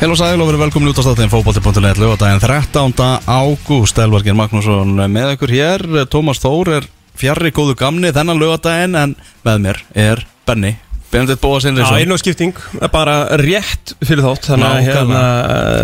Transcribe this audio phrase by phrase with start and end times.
[0.00, 2.94] Heil og sæl og verið velkomin út á stáðin fókbalti.net lögadaginn 13.
[3.28, 5.82] ágúst Elvargir Magnússon með ykkur hér.
[6.08, 6.86] Tómas Þór er
[7.20, 9.12] fjarrri góðu gamni þennan lögadaginn en
[9.44, 10.78] með mér er Benny
[11.10, 12.56] Benedikt Bóa Já, einu skipting,
[12.94, 15.22] bara rétt fyrir þátt Þannig að hérna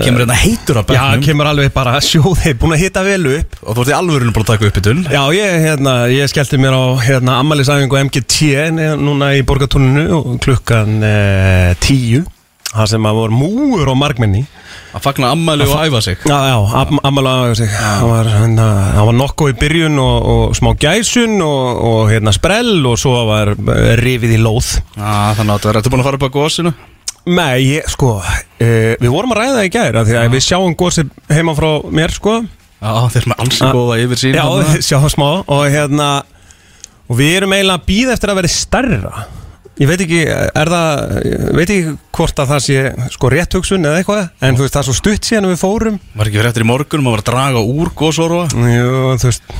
[0.06, 3.58] Kemur hérna heitur á Já, bennum kemur alveg bara sjóði, búin að hitta vel upp.
[3.66, 6.32] Og þú ert í alvörinu búin að taka upp í tunn Já, ég, hérna, ég
[6.32, 12.22] skellti mér á hérna, ammælisæfingu MGT ne- núna í borgatúninu klukkan eh, tíu
[12.72, 14.42] Það sem að voru múur og margmenni.
[14.96, 16.18] Að fagna ammæli og æfa sig.
[16.26, 17.70] Já, já, am, ammælisæfingu sig.
[17.76, 18.66] Það var, hérna,
[19.08, 23.54] var nokkuð í byrjun og, og smá gæsun og, og hérna sprell og svo var
[23.54, 24.74] eh, rifið í lóð.
[24.96, 26.74] Já, þannig að þú ertu búin að fara upp á gósinu
[27.26, 30.76] Nei, ég, sko, uh, við vorum að ræða það í gæra því að við sjáum
[30.78, 32.36] gósið heima frá mér, sko.
[32.78, 34.44] Já, þeir eru með ansi góða yfir sín Já,
[34.88, 36.10] sjáum smá og hérna
[37.06, 39.24] og við erum eiginlega að býða eftir að vera stærra
[39.76, 41.00] Ég veit ekki, er það,
[41.58, 42.76] veit ekki hvort að það sé
[43.12, 45.98] sko rétt hugsun eða eitthvað en þú veist, það er svo stutt síðan við fórum.
[46.16, 49.50] Var ekki fyrir eftir í morgun, maður var að draga úr gósorfa Jú, þú veist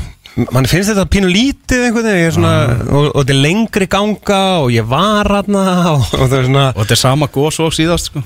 [0.53, 2.55] mann finnst þetta pínu lítið einhvern veginn ég er svona,
[2.91, 5.64] og, og þetta er lengri ganga og ég var hérna
[5.95, 8.23] og, og það er svona Og þetta er sama gós og síðast sko.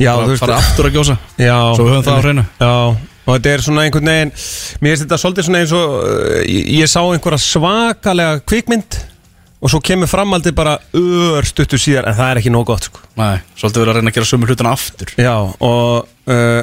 [0.00, 1.16] Já, þú veist fara aftur að gjósa.
[1.36, 2.44] Já, Svo við höfum það á hreinu.
[2.60, 2.72] Já,
[3.20, 4.32] og þetta er svona einhvern veginn
[4.80, 9.00] Mér finnst þetta svolítið svona eins og uh, Ég, ég sá einhverja svakalega kvikmynd
[9.60, 13.02] Og svo kemur framaldið bara Ör stuttu síðar, en það er ekki nóg gott sko.
[13.20, 15.12] Nei, svolítið verið að reyna að gera sömu hlutina aftur.
[15.20, 16.62] Já, og uh,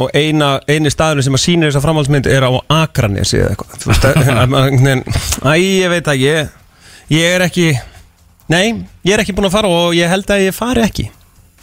[0.00, 3.82] Og eina, eini staðurinn sem að sýnir þessa framhaldsmynd Er á Akranesi eða eitthvað.
[3.82, 4.06] Þú veist,
[5.44, 6.54] Æ, ég veit að ég
[7.12, 7.66] Ég er ekki
[8.50, 8.64] Nei,
[9.06, 11.04] ég er ekki búinn að fara og ég held að ég fari ekki.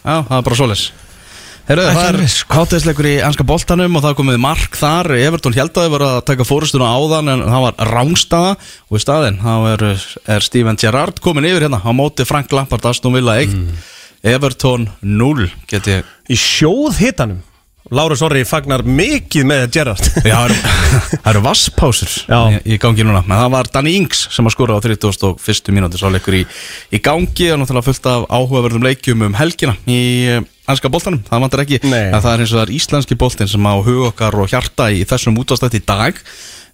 [0.05, 0.85] Já, það er bara svoleiðis
[1.67, 2.47] Herru, það er sko.
[2.53, 5.09] káteðsleikur í ennska boltanum og það komið mark þar.
[5.19, 8.53] Evertón held að þau voru að taka fórustuna áðan en það var rángstaða
[8.87, 9.83] og í staðinn þá er,
[10.37, 13.75] er Steven Gerrard komin yfir hérna á móti Frank Lampard Aston Villa 1 Mm.
[14.27, 17.43] Evertón 0 get ég Í sjóð hitanum
[17.93, 20.07] Lára Sorri fagnar mikið með Gerrard.
[20.27, 23.21] Já, það eru, vasspásur í, í gangi núna.
[23.23, 25.71] Men það var Danny Ings sem að skora á 31.
[25.71, 26.41] mínúti Svo leikur í,
[26.91, 30.01] í gangi og náttúrulega fullt af áhugaverðum leikjum um helgina í
[30.67, 31.21] ennska boltanum.
[31.27, 31.79] Það vantar ekki.
[31.87, 32.09] Nei.
[32.11, 34.89] En það er eins og það er íslenski boltin sem á hug okkar og hjarta
[34.91, 36.19] í þessum útastætti í dag.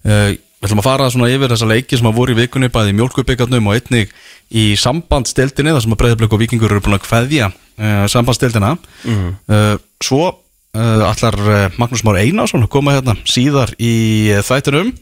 [0.04, 0.34] Uh,
[0.64, 2.96] Við ætlum að fara svona yfir þessa leiki sem að voru í vikunni bæði í
[2.96, 4.12] mjólkubikarnum og einnig
[4.48, 9.74] í sambandstildinni þar sem að breyðablik og vikingur eru búin að kveðja uh, sambandstildina uh,
[10.00, 11.36] Svo uh, allar
[11.76, 14.94] Magnús Már Einarsson að koma hérna síðar í þættinum.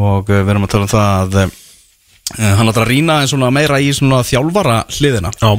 [0.00, 1.60] Og við erum að tala um það að
[2.40, 5.52] hann ætlar að svona meira í svona þjálfara hliðina Já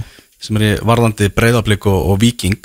[0.45, 2.59] sem er í varðandi breyðablík og, og viking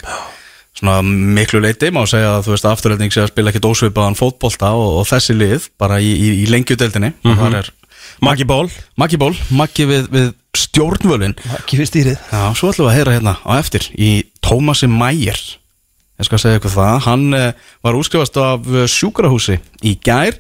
[0.77, 4.73] svona miklu leiti má segja að þú veist afturleitning sé að spila ekkit ósvipaðan fótbolta
[4.79, 7.77] og, og þessi lið bara í, í, í lengjudeldinni mm -hmm.
[8.21, 8.69] Maggi Ból.
[9.01, 12.19] Maggi Ból, Maggi við, við stjórnvölin Maggi fyrir stýrið.
[12.33, 14.11] Já, svo ætlum við að heyra hérna á eftir í
[14.45, 15.41] Tómasi Mægir
[16.21, 16.97] ég skal segja ykkur það.
[17.07, 17.53] Hann uh,
[17.85, 20.37] var útskrifast af uh, sjúkrahúsi í gær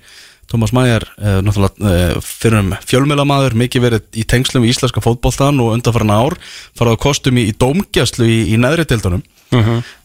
[0.51, 5.61] Tómas Mægir, uh, náttúrulega uh, fyrir um fjölmjölamaður, mikið verið í tengslum við íslenska fótboltan
[5.63, 6.35] og undanfarn ár
[6.79, 9.23] farað á kostum í, í dómgjastlu í, í neðri deildunum.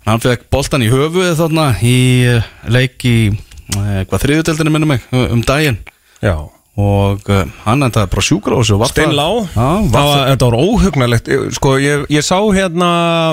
[0.06, 1.96] Hann fekk boltan í höfuð þarna í
[2.36, 5.82] uh, leik í uh, hvað þriðudeldinu minnum mig uh, um daginn.
[6.22, 6.36] Já.
[6.76, 10.16] Og uh, hann endaði bara á sjúkrahúsi og var það- Steinlá Já, var það var,
[10.16, 12.90] það Þetta var óhugnalegt Sko, ég, ég sá hérna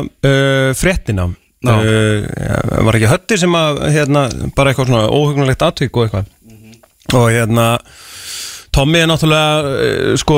[0.06, 1.24] uh, fréttina.
[1.62, 1.74] Já.
[1.78, 4.22] uh, Var ekki hötti sem að hérna,
[4.56, 6.30] bara eitthvað svona óhugnalegt atvik og eitthvað
[7.18, 7.66] og hérna
[8.72, 10.36] Tommy er náttúrulega uh, sko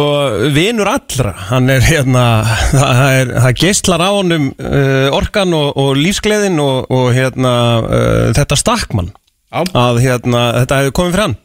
[0.54, 1.34] vinur allra.
[1.52, 2.24] Hann er hérna
[2.72, 8.32] það, er, það geistlar á honum uh, orkan og, og lífsgleðin og, og hérna uh,
[8.34, 9.12] þetta stakkmann
[9.54, 11.36] að hérna þetta hefði komið fyrir hann.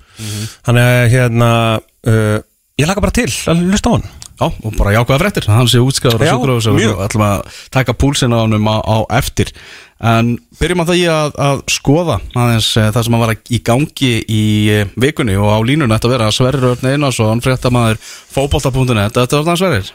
[0.66, 2.40] Hann er hérna uh,
[2.80, 4.10] ég laka bara til að hlusta á hann.
[4.40, 6.78] Já, og bara jákvæða fréttir, hann sé útskjáður og mjög.
[6.80, 9.52] við ætlum að taka púlsinn á hann á, á eftir
[10.00, 13.62] en byrjum að það í að, að skoða aðeins eh, það sem að vara í
[13.68, 14.44] gangi í
[14.74, 15.96] eh, vikunni og á línunni.
[15.96, 19.90] Ætti að vera Sverrir Örn Einarsson, fréttamaður fótbolta.net, þetta var það Sverrir.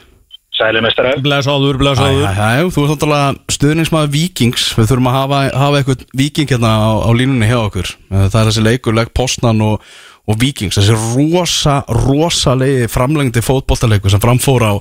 [1.25, 6.53] Blesaður æ, æ, Þú ert náttúrulega stuðningsmaður vikings Við þurfum að hafa, hafa eitthvað viking
[6.53, 7.91] hérna á, á línunni hjá okkur.
[8.13, 9.83] Eh, Það er þessi leikur, legg Postnan og,
[10.31, 14.73] og vikings Þessi rosa, rosalegi framlengdi fótboltaleikur sem framfór á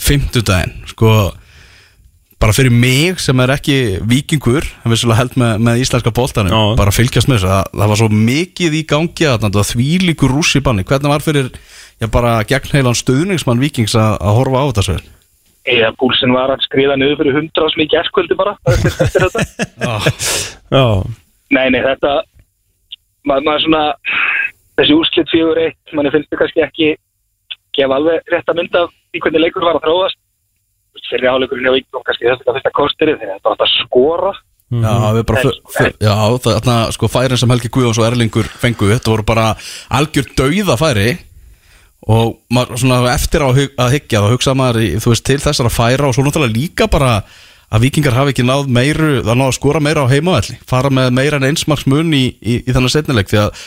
[0.00, 0.72] fimmtudaginn.
[0.94, 1.12] Sko,
[2.42, 3.76] bara fyrir mig sem er ekki
[4.08, 6.62] vikingur en vissulega held með, með íslenska boltanum Já.
[6.80, 10.34] bara fylgjast með þessu, það, það var svo mikið í gangi að það var þvílíkur
[10.34, 11.50] rúss í banni hvernig var fyrir,
[12.02, 15.00] já bara gegn heilan stuðningsmann vikings að, að horfa á þetta svo
[15.72, 19.44] Eða púlsinn var að skriða niður fyrir hundra sem í gerskvöldi bara eftir, þetta.
[20.74, 20.86] Já,
[21.54, 22.16] Nei, nei, þetta
[23.28, 23.82] maður maður svona
[24.80, 26.88] þessi úrslit fjögur eitt manni finnst þetta kannski ekki
[27.78, 28.82] gefa alveg rétt að mynda
[29.14, 30.18] í hvernig leikur var að þróast
[31.10, 34.32] fyrir áleikurinn hjá Víkjum kannski þetta fyrsta kostir þegar þetta átt að skora.
[34.72, 36.14] Já, við bara En- fyr, Já,
[36.46, 39.50] þarna sko færin sem Helgi Guðjóns og Erlingur fengu Þetta voru bara
[39.92, 41.10] algjör dauða færi
[42.08, 45.68] Og maður svona eftir á að hyggja þá hugsa maður, í, þú veist, til þessar
[45.68, 47.20] að færa og svo náttúrulega líka bara
[47.72, 51.12] að vikingar hafi ekki náð meiru, það náð að skora meira á heimavelli fara með
[51.20, 53.62] meira en einsmarks mun í, í, í þannig setnileg því að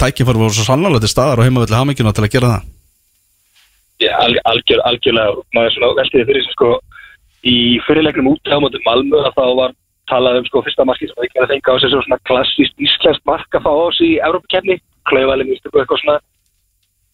[0.00, 2.70] tækifæri voru svo sannlega til staðar á heimavelli hamingina til að gera það
[4.02, 6.72] Já, alg, algjör, algjörlega maður svona veltiði fyrir sig sko
[7.46, 7.56] í
[7.86, 9.74] fyrirleiknum út á móti Malmö að þá var
[10.10, 13.24] talað um sko fyrsta marki sem það ekki að fenga á sig svona klassíst íslenskt
[13.28, 14.78] mark að fá á sig í Evrópakefni,
[15.10, 16.18] klauvalinn eitthvað svona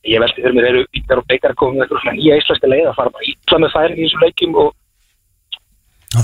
[0.06, 2.98] ég velti fyrir mér eru ykkar og beikar komið eitthvað svona nýja íslenska leið að
[2.98, 4.70] fara bara ítla með færin í þessum leikjum og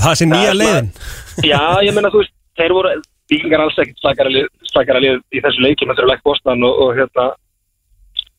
[0.04, 0.90] það sé nýja Það er leiðin.
[1.52, 2.94] Já, ég meina þú veist, þeir voru
[3.32, 4.04] vikingar alls ekkert
[4.70, 7.28] slakara lið í þessu leikjum þetta eru leik Bosnan og, og hérna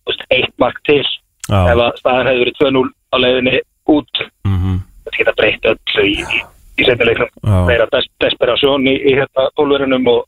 [0.07, 1.03] veist, eitt mark til
[1.49, 3.55] ef að staðan hefði verið 2-0 á leiðinni
[3.95, 6.43] út mhm, þetta geta breytt öllu í, í,
[6.81, 7.57] í setnileiknum Já.
[7.69, 10.23] meira des, desperasjón í, í hérna pólverunum og,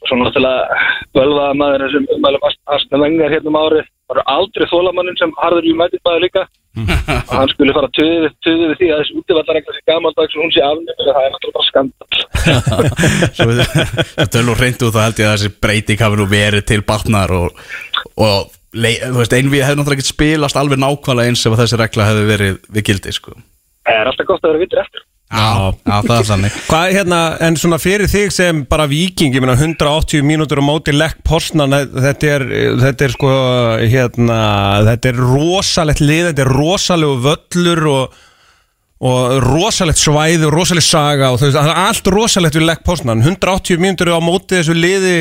[0.00, 0.80] og svo náttúrulega
[1.16, 3.90] völvaða maður sem umælum Asna Vengar hérna um árið.
[4.06, 6.42] Var aldrei þólamannin sem harður United maður líka.
[6.76, 10.52] Og hann skulle fara töðu töðu við því að þessi útivallaregla sé gamaldags og hún
[10.52, 12.10] sé afnum það er náttúrulega bara skandal
[13.38, 16.66] Svo það er nú reynd út þá held ég að þessi breyting hafi nú verið
[16.68, 17.62] til batnar og,
[18.20, 22.88] og einvið hefði náttúrulega ekki spilast alveg nákvæmlega eins ef þessi regla hefði verið við
[22.90, 23.36] gildi sko.
[23.86, 26.58] það er alltaf gott að vera vitur eftir Já, já, það er þannig.
[26.68, 30.64] Hvað er hérna, en svona fyrir þig sem bara viking, ég meina 180 mínútur á
[30.64, 32.44] móti lekk Porsnan, þetta er,
[32.84, 33.32] þetta er sko,
[33.90, 34.38] hérna,
[34.86, 38.16] þetta er rosalegt lið, þetta er rosalegu völlur og,
[39.10, 42.86] og rosalegt svæði og rosalegt saga og þú veist, það er allt rosalegt við lekk
[42.86, 45.16] Porsnan, 180 mínútur á móti þessu liði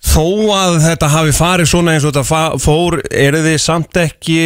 [0.00, 0.24] þó
[0.56, 4.38] að þetta hafi farið svona eins og þetta fa- fór, eru þið samt ekki,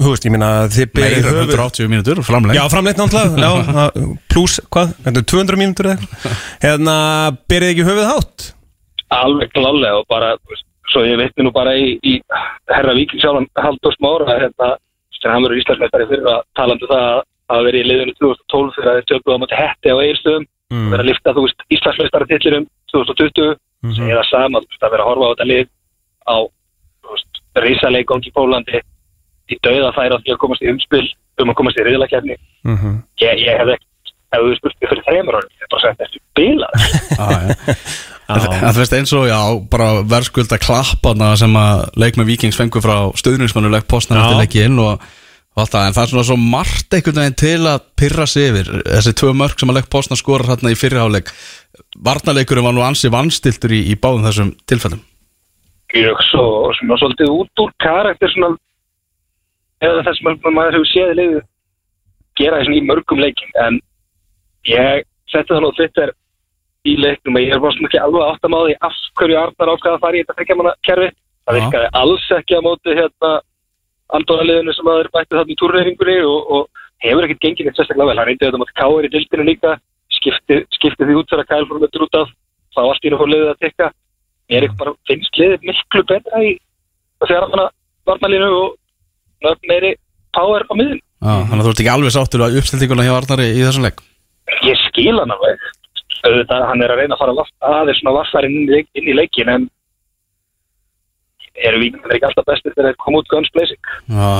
[0.00, 4.06] þú veist, ég meina, þið berið Meira höfuð- 180 mínútur, framlengt Já, framleitt náttúrulega já,
[4.32, 6.38] Plus, hvað, þetta er 200 mínútur eða eitthvað.
[6.64, 6.96] Hérna,
[7.52, 8.48] berið ekki höfuð hátt
[9.12, 10.30] alveg klálega og bara
[10.92, 12.14] svo ég veitti nú bara í, í
[12.72, 14.70] herra Víking sjálfan Halldórs Mára hérna,
[15.20, 17.20] sem hann verður Íslandsmeistari fyrir að talandi það
[17.52, 20.86] að verið í liðinu 2012 fyrir að þeir töfðu á móti hetti á eiginstöðum Mm.
[20.88, 22.24] vera að lifta, þú veist, Íslandsmeistari
[23.82, 23.94] tillirum 2020, Mhm.
[23.96, 25.68] sem er það sama þú veist, að vera að horfa á þetta lið
[26.22, 26.36] á
[27.02, 27.32] þú veist,
[27.66, 28.80] risaleikong í Pólandi
[29.50, 31.06] í dauða færa því að komast í umspil
[31.42, 33.02] um að komast í riðlakefni mm -hmm.
[33.20, 33.86] ég, ég hef ekki
[34.32, 36.20] ef þú spurt fyrir þreymur árum, ég hef bara sagt eftir
[38.32, 39.40] en þú veist eins og já,
[39.70, 45.02] bara verðskulda klappana sem að leikmenn Víkings fengu frá stöðningsmannuleik postnar eftir leikin og,
[45.52, 48.48] og allt það, en það er svona svo margt einhvern veginn til að pyrra sig
[48.48, 48.70] yfir.
[48.88, 51.32] Þessi tvö mörg sem að leik postnar skorar hérna í fyrirháleik
[51.98, 55.02] varnarleikurinn var nú ansi vannstiltur í, í báðum þessum tilfellum.
[55.92, 56.44] Mjög svo
[56.78, 58.56] svona svolítið út úr karakter svona
[59.82, 61.42] eða þess að maður hefur séð liðið
[62.40, 63.78] gera þessum í mörgum leikin en
[64.68, 66.12] ég setti það nú Twitter
[66.88, 69.72] í leiknum og ég er bara svona ekki alveg átt að máði af hverju Arnar
[69.74, 73.32] ákvaða að fara í þetta fekkjamanna kerfi það virkaði alls ekki á móti hérna
[74.16, 78.10] Andónaliðinu sem að þeir bætti þarna í túrreiringunni og, og hefur ekkert gengið eitt sérstaklega
[78.10, 79.76] vel, hann reyndi þetta móti Káir í dildinu líka
[80.22, 82.32] skipti, skipti því út þegar Kæl fór með út af
[82.72, 83.90] þá allt í fór liðið að tekka
[84.52, 86.52] ég er bara, finnst liðið miklu betra í
[87.26, 87.68] þegar
[88.08, 89.92] varnalínu og meiri
[90.32, 91.00] power á miðun.
[91.22, 94.00] Já, þannig að þú ert ekki alveg sáttur að uppstiltinguna hjá Arnari í þessum leik
[94.66, 95.68] Ég skil hann alveg.
[96.22, 97.44] Auðvitað, hann er að reyna að fara
[97.82, 98.24] aðeins svona
[98.70, 99.68] leik- inn í leikin en
[101.52, 103.90] eru víknar ekki alltaf bestir þegar þeir koma út guns blazing.
[104.08, 104.30] Já,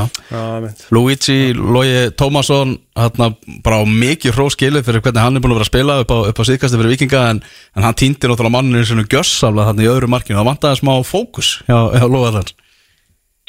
[0.94, 3.30] Luigi Logi Tómasson hérna
[3.64, 6.18] bara á mikið hróskilið fyrir hvernig hann er búin að vera að spila upp á,
[6.32, 7.42] upp á síðkasti fyrir vikinga en,
[7.76, 11.54] en hann týndi náttúrulega manninu sinu gjössamlega þarna í öðru markinu það vantaði smá fókus
[11.68, 12.56] hjá, hjá Lóðarlands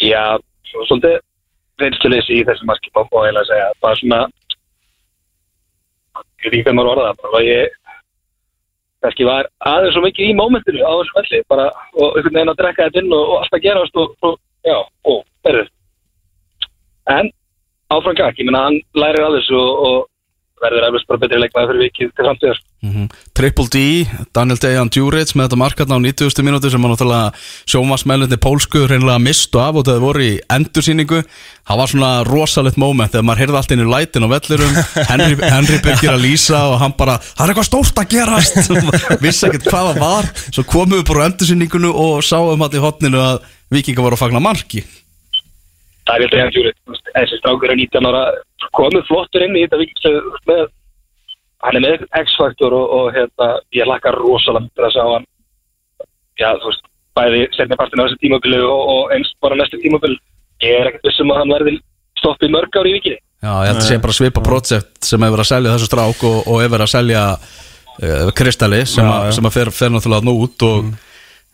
[0.04, 0.36] Já,
[0.68, 1.22] svo svolítið
[1.82, 3.70] reynsluleysi í þessum marki má má eiginlega segja.
[3.84, 4.20] Bara svona,
[6.44, 7.78] ég veit ekki hvað maður orða það, bara ég
[9.04, 11.68] kannski var aðeins svo mikið í mómentinu á þessum velli, bara
[12.00, 14.78] og einhvern veginn að drekka þetta inn og, og allt að gerast og, og já,
[15.12, 15.70] og verður.
[17.12, 17.32] En
[17.94, 19.98] áfram gakk, ég meina hann lærir að þessu og
[20.64, 22.60] verður eflust bara betri leikmaður fyrir vikið til framtíðar.
[22.84, 23.80] mm Triple D,
[24.36, 26.46] Daniel Dejan Djuric með þetta markarna á 90.
[26.46, 27.32] mínútu sem hann náttúrulega
[27.70, 33.12] sjómasmælindi pólsku reynilega mistu af og það voru í endursýningu það var svona rosalegt moment
[33.14, 34.74] þegar maður heyrði allt inn í lætin á vellurum
[35.12, 38.56] Henry, Henry Birgir að lýsa og hann bara það er eitthvað stórt að gerast
[39.26, 42.84] vissi ekkert hvað það var svo komum við bara á endursýningunu og sáum hann í
[42.84, 43.42] hotninu að
[43.74, 44.86] vikinga voru að fagna marki
[46.04, 46.42] það er vildi
[48.64, 50.16] að hjúri þessi strákur 19 ára komið flottur inn í þetta vikið
[50.50, 50.64] með
[51.64, 55.26] hann er með X-faktor og, og hérna, ég lakkar rosalega til að sjá hann.
[56.40, 56.84] Já, þú veist,
[57.16, 60.18] bæði setni partin á þessu tímabili og, og eins bara næstu tímabili.
[60.64, 61.76] Ég er ekkert vissum að hann verði
[62.20, 65.42] stoppið mörg ári í vikið Já, ég held að sé bara svipa projekt sem hefur
[65.44, 69.32] að selja þessu strák og, og hefur að selja uh, Kristali sem, Já, að- já.
[69.36, 70.94] sem að fer, fer náttúrulega nú út og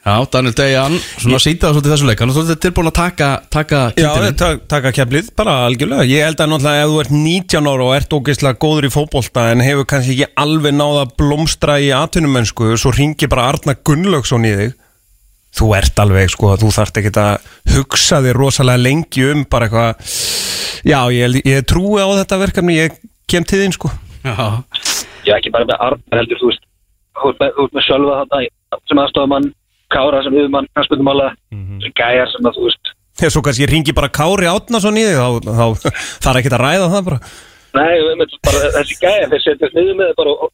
[0.05, 2.19] já, Daniel Dejan svona sýndi það svolítið í þessu leik.
[2.23, 6.05] Hann er svolítið tilbúin að taka, taka Já, ta taka keflið, bara algjörlega.
[6.09, 9.47] Ég held að náttúrulega ef þú ert 19 ára og ert ógeðslega góður í fótbolta
[9.53, 14.47] en hefur kannski ekki alveg náða að blómstra í atvinnumönsku svo ringi bara Arna Gunnlaugsson
[14.47, 14.73] í þig.
[15.59, 19.93] Þú ert alveg, sko, þú þarft ekki að hugsa þér rosalega lengi um bara eitthvað
[20.85, 22.93] Já, ég, held- ég trúi á þetta verkefni, ég
[23.27, 23.89] kem til þín, sko.
[24.23, 24.63] Já,
[25.25, 26.63] ég ekki bara með Arnar heldur þú veist
[27.19, 27.63] þú með, þú
[29.89, 31.81] með Kára sem yfirmann knarspundumálað Mhm.
[31.81, 32.85] sem gæjar sem að þú veist.
[33.19, 35.67] Þegar svo kannski ringi bara Kári Átnason í þig þá, þá
[36.23, 37.19] þarf ekki að ræða það bara.
[37.73, 40.51] Nei, við veitum bara þessi gæjar þeir setjast niður með bara og, og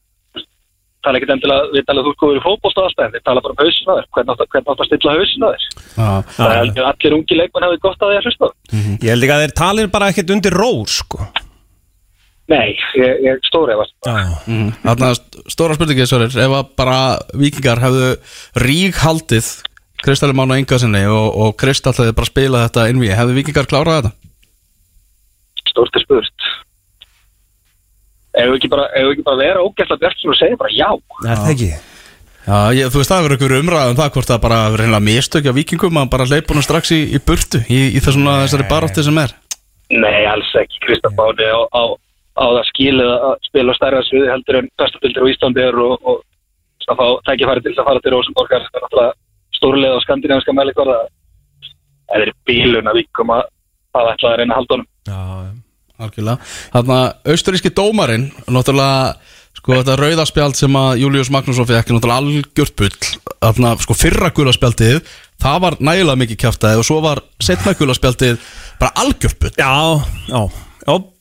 [1.05, 3.41] tala ekkert endilega við tala að þú góður í fótbolta og allt en þeir tala
[3.45, 4.07] bara um hausin á þér.
[4.15, 5.63] Hvernig átt átt að stilla hausin á þér?
[5.95, 8.49] Já, það er allir ungi leikmenn hafið gott að því að hlusta á.
[9.05, 11.19] Ég held ekki að þeir talir bara ekkert undir rós, sko
[12.51, 14.73] nei, ég, ég stóri Já, Mhm.
[14.83, 15.13] Þarna
[15.49, 16.99] stóra spurningi Sverrir, ef að bara
[17.33, 18.11] vikingar hefðu
[18.61, 19.47] rík haldið
[20.05, 24.01] Kristali Mána Inga sinni og, og Kristall hefði bara spilað þetta innví hefðu vikingar klárað
[24.03, 24.13] þetta?
[25.65, 26.45] stórt er spurt
[28.35, 31.39] ef við ekki bara, við bara vera ógæsla bjart sem þú segir bara já er
[31.41, 31.69] það ekki?
[32.45, 35.05] Já, ég, þú veist það hefur ykkur umræð um það hvort það bara hefur reynilega
[35.07, 39.17] mistökja vikingum að bara hleypa honum strax í, í burtu í, í þessari barótti sem
[39.23, 39.33] er
[39.95, 40.79] Nei, alls ekki.
[40.81, 41.81] Kristaf Báni á, á,
[42.35, 46.23] á það skilið að spila stærra sviði heldur en bestabildir á Íslandi er og, og
[46.85, 49.13] að fá tækifæri til að fara til Rosenborgar það er náttúrulega
[49.55, 50.97] stórlega á skandinaviska mælikvarða
[52.11, 53.47] það er bílun að vikum að
[53.95, 55.21] það ætla að reyna að halda honum Já,
[55.95, 56.43] Algjörlega.
[56.73, 56.99] Þarna,
[57.31, 59.13] austuríski dómarinn, náttúrulega,
[59.55, 63.11] sko, þetta rauðaspjald sem að Július Magnússon fekk, er náttúrulega algjört bull.
[63.45, 64.99] Þarna, sko, fyrra gulaspjaldið,
[65.39, 68.41] það var nægilega mikið kjaftaði og svo var setna gulaspjaldið
[68.81, 69.53] bara algjört bull.
[69.55, 69.71] já,
[70.27, 70.41] já,
[70.83, 71.14] já.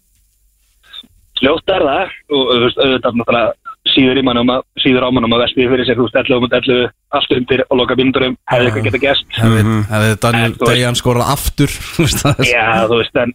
[1.44, 2.16] Ljótt er það.
[2.32, 5.98] Og auðvitað náttúrulega síður í mannum að síður á mannum að vespiði fyrir sér.
[6.00, 9.78] Þú veist, 11 um 11 allt undir og loka bindurum hefði eitthvað geta gæst Hefði,
[9.92, 12.44] hefði Daniel Dejan skorað aftur, þú veist það.
[12.48, 13.34] Já, þú veist, en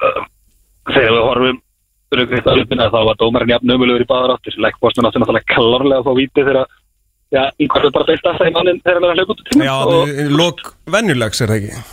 [0.00, 0.20] uh,
[0.90, 1.60] þegar við horfum
[2.10, 4.56] röggriðt á hlutina þá var dómarinn jafn ömulegur í báðar áttir.
[4.58, 6.64] Leikbóstan átti náttúrulega klárlega að fá víti þegar
[7.30, 9.92] já, einhver er bara beitt alltaf í mannin þegar hann er að tíma Já, og
[10.00, 10.32] og...
[10.34, 11.84] lók venjulegs er það ekki?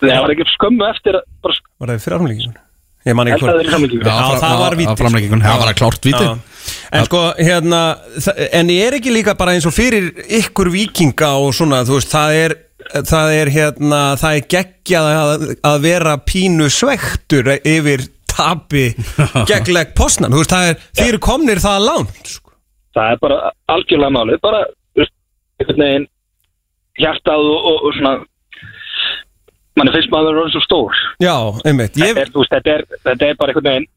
[0.00, 2.58] Það var ekki skömmu eftir að bara Var það í fyrirframlíkingun?
[3.08, 5.38] Ég man ekki að það samlingu Já, það var víti, sko.
[5.40, 6.24] það var að klárt víti.
[6.24, 6.32] Já.
[6.92, 7.82] En sko, hérna
[8.60, 12.12] En ég er ekki líka bara eins og fyrir ykkur vikinga og svona, þú veist,
[12.12, 12.56] það er
[13.06, 18.88] það er hérna, það er geggjað að, að vera pínu svektur yfir tapi
[19.50, 22.50] geggleg postnam, þú veist, það er þeir eru komnir það langt, sko
[22.96, 23.38] það er bara
[23.74, 24.62] algjörlega málið bara,
[24.94, 25.14] þú veist,
[25.60, 26.08] einhvern veginn
[27.00, 28.14] hjartað og, og, og svona
[29.80, 31.02] manni finnst maður að vera svo stór.
[31.24, 31.34] Já,
[31.64, 33.88] einmitt, ég, þetta er, veist, þetta er, þetta er bara einhvern veginn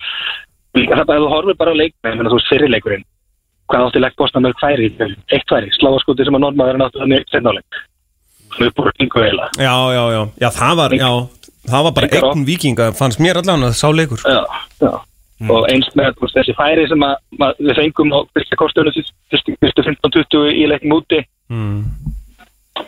[0.79, 3.07] líka þetta að þú horfir bara á leikmenn menn, þú veist, fyrirleikurinn
[3.71, 7.77] hvað átti leggbósta með færi eitt færi, sláaskúti sem að normaður átti þannig setnáleik
[8.53, 11.11] hann er búin yngu heila já, já, já, já, það var já,
[11.69, 14.23] það var bara einn vikinga fannst mér allan að sá leikur.
[14.23, 14.43] Já,
[14.83, 14.93] já.
[15.49, 18.97] og eins með veist, þessi færi sem að, að við fengum á fyrsta kostunum
[19.31, 21.21] fyrstu 15-20 í leikum úti.
[21.51, 21.85] Mm.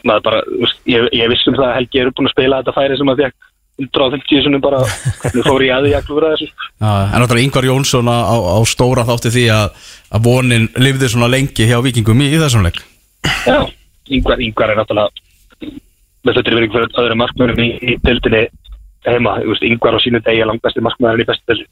[0.06, 0.40] Maður bara,
[0.90, 3.52] ég, ég vissum það að Helgi er búin að spila þetta færi sem að fekk
[3.76, 4.80] 150 sinum bara.
[5.22, 6.48] Hvernig fór ég að því að klúra þessu?
[6.80, 11.12] Já, en náttúrulega Ingvar Jónsson á, á, á stóra þátti því að, að vonin lifði
[11.12, 12.80] svona lengi hjá vikingum í, í þessum leik.
[13.44, 13.60] Já,
[14.16, 15.12] yngvar, yngvar er náttúrulega
[16.26, 18.46] með þetta er verið fyrir öðru markmörnum í, í dildinni
[19.06, 19.36] heima,
[19.70, 21.68] yngvar á sínu degi er langbæsti markmörnum í bestu dildi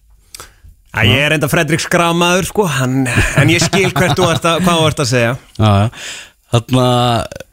[0.93, 3.07] Æ, ég er enda Fredrik Skramaður sko, hann,
[3.41, 5.31] en ég skil hvert þú ert að, hvað þú ert að segja.
[5.57, 5.87] Já, já.
[6.53, 6.87] Þarna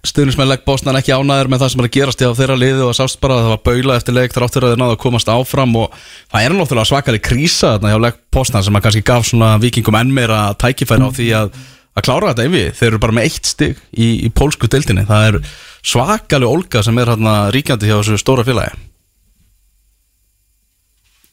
[0.05, 2.97] stuðnismenn legg Bosnan ekki ánæður með það sem er að gerast hjá þeirra liði og
[2.99, 5.73] sást bara að það var baula eftir leik þráttur að þeir náðu að komast áfram
[5.81, 5.95] og
[6.29, 9.97] það er náttúrulega svakari krísa þarna hjá legg Bosnan sem að kannski gaf svona vikingum
[10.03, 11.57] enn meira tækifæri á því að,
[11.97, 12.77] að klára þetta yfir.
[12.77, 15.09] Þeir eru bara með eitt stig í, í pólsku deildinni.
[15.09, 15.41] Það er
[15.81, 18.90] svakalig olga sem er hérna ríkjandi hjá þessu stóra félagi.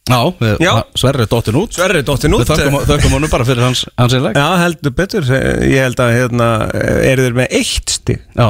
[0.08, 0.20] Já,
[0.64, 0.72] Já.
[0.96, 1.74] Sverri er dottin út.
[1.76, 4.38] Sverri dottin út Við þökkum, þökkum honum bara fyrir hans, hans einleg.
[4.40, 5.28] Já, heldur betur,
[5.68, 6.50] ég held að hérna,
[7.12, 8.50] eru þeir með eitt stig Já,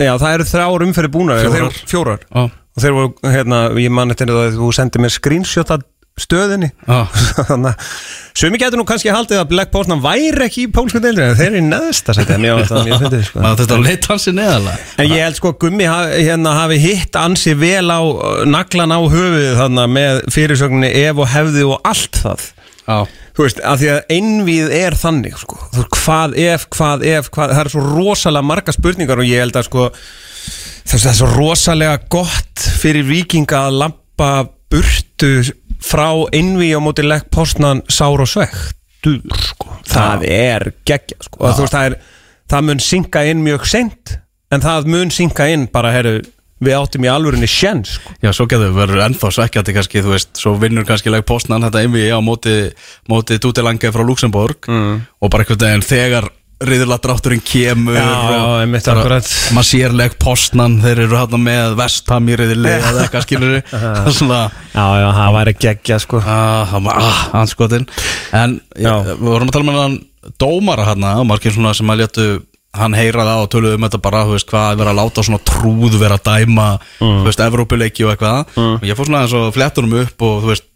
[0.00, 1.80] Já, það eru þrjár umferði búnar Fjórar.
[1.90, 2.44] Fjórar já,
[2.74, 5.84] Og þeir voru, hérna, ég man eftir að þú sendið mér screenshot að
[6.20, 6.68] stöðinni.
[6.86, 6.98] Já.
[7.50, 7.88] Þannig að
[8.34, 11.48] Sumi getur nú kannski haldið að Black Boston væri ekki í pólsku deildinu en Þeir
[11.48, 13.42] eru í neðsta finnst það mjög fyndið sko.
[13.44, 16.78] Maður þetta að leita hans í neðalega En ég held sko að Gummi hérna, hafi
[16.82, 21.90] hitt ansi vel á uh, naglan á höfuðið þannig með fyrirsögninni ef og hefði og
[21.92, 22.48] allt það.
[22.84, 22.98] Já,
[23.34, 25.56] Þú veist, af því að einvíð er þannig sko.
[25.74, 29.58] Þú hvað ef, hvað ef hvað, það er svo rosalega marga spurningar og ég held
[29.58, 30.02] að sko að
[30.92, 34.30] það er svo rosalega gott fyrir vikinga að lampa
[34.70, 35.32] burtu
[35.84, 38.74] frá einvíð á móti legg postnan sár og svegt
[39.04, 39.80] stuður sko.
[39.88, 41.40] það er geggja sko.
[41.40, 41.98] og þú veist það er
[42.52, 44.16] það mun synka inn mjög sent
[44.54, 46.22] en það mun synka inn bara herru
[46.64, 48.14] við áttum í alvörinni sjens sko.
[48.22, 51.82] Já, svo getur verður ennþá svekkjandi kannski, þú veist, svo vinnur kannski leg postnan þetta
[51.84, 52.54] einvið á móti,
[53.10, 54.94] móti Dútilange frá Luxemburg mm.
[55.20, 56.30] og bara einhvern veginn þegar
[56.64, 58.06] riðurla drátturinn kemur Já,
[59.54, 64.00] maður sér leg postnan, þeir eru hérna með vestam í riðurli eða eitthvað skilur það
[64.06, 66.22] er svona já, já, það væri geggja sko.
[66.22, 67.86] Ah, það var, ah, anskotin
[68.32, 70.00] En ég, við vorum að tala með hann
[70.40, 72.28] dómara hérna, margir svona sem að létu
[72.74, 75.22] hann heyra það og töluðu um þetta bara, þú veist, hvað er verið að láta
[75.28, 76.64] svona trúð vera að dæma,
[76.98, 80.50] þú veist, Evrópuleiki og eitthvað, og ég fór svona eins og flettunum upp og þú
[80.50, 80.66] veist,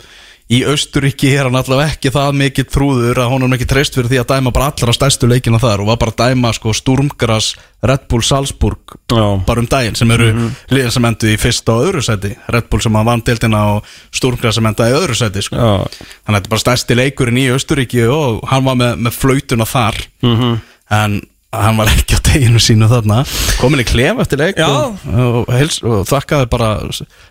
[0.49, 4.21] í Austuríki er hann allavega ekki það mikið trúður að er ekki treyst fyrir því
[4.23, 7.51] að dæma bara allra stærstu leikina þar og var bara að dæma sko Sturmgras,
[7.85, 9.27] Red Bull, Salzburg Já.
[9.45, 10.31] bara um daginn sem eru
[10.73, 13.91] liðin sem endu í fyrsta og öðru sæti Red Bull sem að vann deildina og
[14.17, 15.57] Sturmgras sem endaði í öðru sæti sko.
[15.59, 19.69] Þannig að þetta er bara stærsti leikurinn í Austuríki og hann var með, með flautuna
[19.69, 20.61] þar Mhm.
[20.91, 21.21] en
[21.53, 23.23] hann var ekki á teginu sínu þarna
[23.61, 26.73] komin í klef eftir leik og, og, heils, og þakkaði bara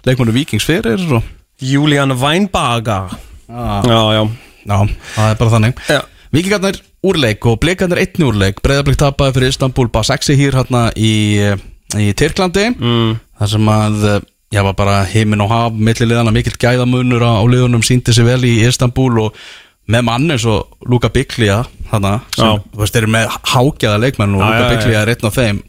[0.05, 1.23] leikmunu Víkings fyrir og,
[1.61, 3.09] Julian Weinbaga
[3.47, 4.23] já, já, já,
[4.67, 4.77] já,
[5.15, 5.83] það er bara þannig.
[5.89, 6.01] Já.
[6.35, 8.59] Víkingarnir úrleik og blikarnir einni úrleik.
[8.65, 11.13] Breiðablík tapaði fyrir Istanbul Basaksi hér hérna í,
[11.95, 12.67] í Tyrklandi.
[12.75, 13.15] Mm.
[13.39, 14.03] þar sem að
[14.53, 18.59] já, bara heimin og haf milliliðana mikill gæðamunur á, á liðunum síndi sig vel í
[18.67, 19.39] Istanbul og
[19.87, 24.69] með mann eins og Luka Biglia þú veist, þeir eru með hágjaða leikmenn og Luka.
[24.73, 25.61] Biglia er einn af þeim.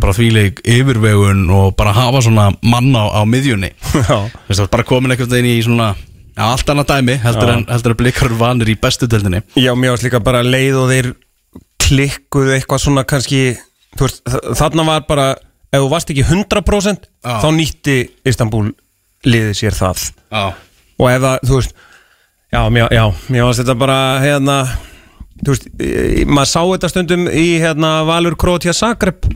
[0.00, 3.74] Bara þvíleik yfirvegun og bara hafa svona mann á, á miðjunni.
[4.72, 5.90] Bara komin einhvern veginn í svona
[6.38, 9.42] allt annað dæmi, heldur en, heldur en blikar vanir í bestu deildinni.
[9.58, 11.08] Já, mér varst líka bara leið og þeir
[11.82, 13.42] klikkuðu eitthvað svona kannski
[13.98, 14.22] veist,
[14.58, 15.28] þarna var bara
[15.72, 17.34] ef þú varst ekki 100% Já.
[17.42, 17.98] þá nýtti
[18.28, 18.68] Istanbul
[19.26, 20.04] liðið sér það.
[20.30, 20.44] Já.
[20.98, 21.76] Og ef það, þú veist
[22.94, 24.58] já, mér, varst þetta bara hérna,
[25.42, 29.26] þú veist e- maður sá þetta stundum í hérna Valur Krótja Zagreb.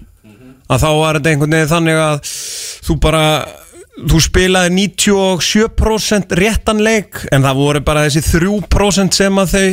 [0.72, 2.30] Að þá var þetta einhvern veginn þannig að
[2.86, 3.24] þú bara
[4.08, 9.66] þú spilaði 97% réttan leik en það voru bara þessi 3% sem að þau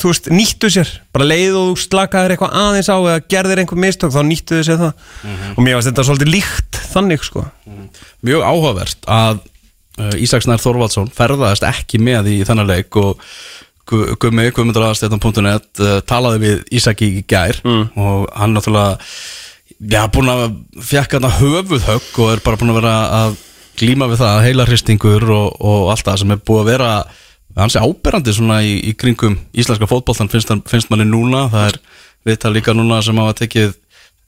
[0.00, 0.92] þú veist, nýttu sér.
[1.12, 4.68] Bara leið og þú slakaðir eitthvað aðeins á eða gerðir einhver mistök þá nýttu þau
[4.70, 5.04] sér það.
[5.52, 7.44] Og mér varst þetta svolítið líkt þannig sko.
[8.24, 9.44] Mjög áhugavert að
[10.20, 13.20] Ísaksnær Þorvaldsson ferðaðist ekki með í þennan leik og
[13.86, 17.60] Gu- Gummi, guðmundarastjartan.net uh, talaði við Ísaki í gær
[17.96, 18.98] og hann náttúrulega
[19.92, 20.42] já, búin að
[20.82, 23.36] fjekka þarna höfuðhögg og er bara búin að vera að
[23.78, 26.90] glíma við það, heilarhristingur og, og allt það sem er búið að vera
[27.56, 31.46] hansi áberandi svona í, í kringum íslenska fótboltan finnst, hann- finnst manni núna.
[31.52, 31.78] Það er
[32.26, 33.76] viðtal líka núna sem hafa tekið eh,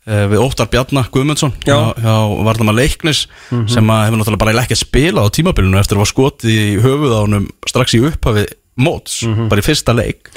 [0.08, 1.74] við Óttar Bjarnar Guðmundsson Já.
[1.74, 2.14] hjá, hjá
[2.46, 3.26] Vardamann Leiknis
[3.68, 7.14] sem að hefur náttúrulega bara ekki spilað á tímabilinu eftir að var skotið í höfuð
[7.14, 8.44] á honum strax í upphafi
[8.78, 10.30] móts, bara í fyrsta leik.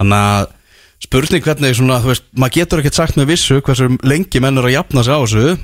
[0.00, 0.48] Þannig að
[1.00, 4.68] spurning hvernig svona, þú veist, maður getur ekkert sagt með vissu hversu lengi menn eru
[4.68, 5.54] að jafna sig á þessu.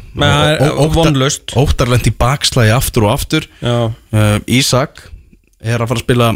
[0.96, 1.56] Vonlaust.
[1.60, 3.48] Óttar í bakslægi aftur og aftur.
[3.60, 5.02] Já, uh, Ísak
[5.60, 6.30] er að fara að spila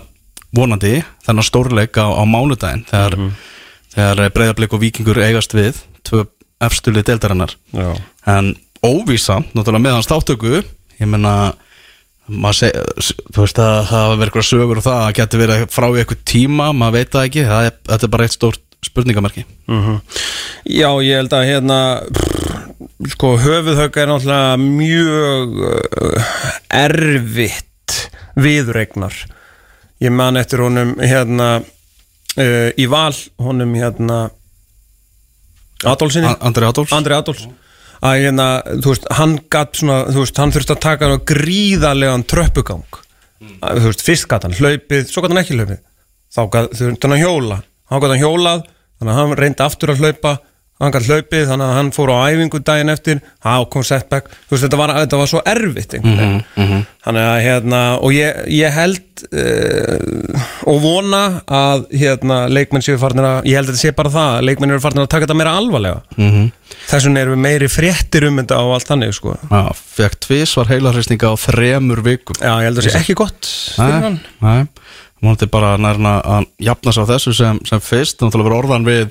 [0.52, 3.32] vonandi þennan stórleik á, á mánudaginn þegar, mm
[3.94, 6.24] þegar breyðarblik og vikingur eigast við tvö
[6.60, 7.56] efstulið deildarinnar.
[8.28, 10.60] En óvísa, náttúrulega með hans þáttöku
[11.00, 11.52] ég menna
[12.30, 16.26] þú veist að það verið eitthvað sögur og það að geti verið frá í eitthvað
[16.30, 19.44] tíma maður veit það ekki, það er, þetta er bara eitt stórt spurningamerki.
[20.64, 21.80] Já, ég held að hérna
[23.12, 26.30] sko höfuðhögg er náttúrulega mjög uh,
[26.80, 27.98] erfitt
[28.40, 29.16] viðregnar
[30.00, 34.30] ég man eftir honum hérna uh, í val honum hérna
[35.88, 36.92] Adolfsinni Andri Adolfs.
[36.92, 37.46] Andri Adolfs.
[38.00, 38.48] Að hérna,
[38.80, 43.00] þú veist, hann gatt svona, þú veist, hann þurfti að taka hann gríðarlegan tröppugang.
[43.60, 45.82] Að, þú veist, fyrst gatt hann hlaupið, svo gatt hann ekki hlaupið.
[46.32, 47.58] Þá gatt, þurfti hann að hjóla.
[47.90, 48.64] Hann gatt hann hjólað,
[49.00, 50.34] þannig að hann reyndi aftur að hlaupa,
[50.80, 53.20] hann gatt hlaupið þannig að hann fór á æfingu daginn eftir.
[53.44, 57.40] Þá kom setback, þú veist, þetta var, þetta var svo erfitt einhvern veginn, þannig að
[57.44, 63.60] hérna, og ég, ég held uh, og vona að hérna, leikmenn séu farnir að ég
[63.60, 66.00] held að þetta sé bara það, að leikmenn eru farnir að taka þetta meira alvarlega.
[66.16, 66.48] Mm -hmm.
[66.86, 69.36] þess vegna erum við meiri fréttir um þetta og allt þannig sko.
[69.50, 69.62] Já,
[70.00, 72.40] fekk tvís var heilarhristinga á þremur vikum.
[72.40, 74.20] Já, ég held að það sé ekki gott hann.
[74.40, 74.64] Nei,
[75.20, 79.08] múnandi bara nærna að jafna sig á þessu sem, sem fyrst, náttúrulega verið orðan við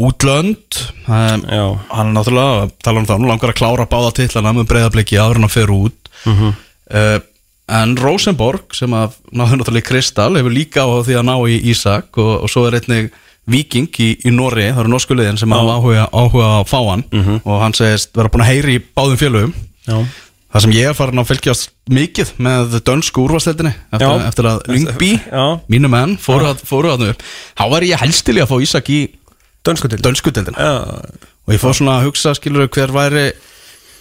[0.00, 0.80] útlönd.
[1.06, 5.20] Um, hann er náttúrulega, tala um það hann langar að klára báða titlana með breyðabliki
[5.20, 6.10] áður hann fer út.
[6.24, 6.56] Mhm.
[6.90, 7.20] uh,
[7.74, 11.54] en Rosenborg sem að náður náttúrulega í Kristall hefur líka á því að ná í
[11.72, 13.14] Ísak og, og svo er einnig
[13.48, 16.78] Viking í, í Norri, það eru norsku liðin sem hafa áhuga, áhuga á að fá
[16.90, 17.02] hann.
[17.44, 19.50] Og hann segist vera búin að heyri í báðum félögum.
[19.84, 19.98] Já.
[20.54, 25.08] Það sem ég er farin að fylgjast mikið með dönsku úrvasteldinni eftir, eftir að Lyngby,
[25.74, 27.24] mínu menn, fóru, að, fóru að upp.
[27.58, 29.00] Þá var ég helst til í að fá Ísak í
[29.64, 30.74] Dönsku til dönsku deildina Já,
[31.44, 33.30] Og ég fór svona að hugsa, skilur hver væri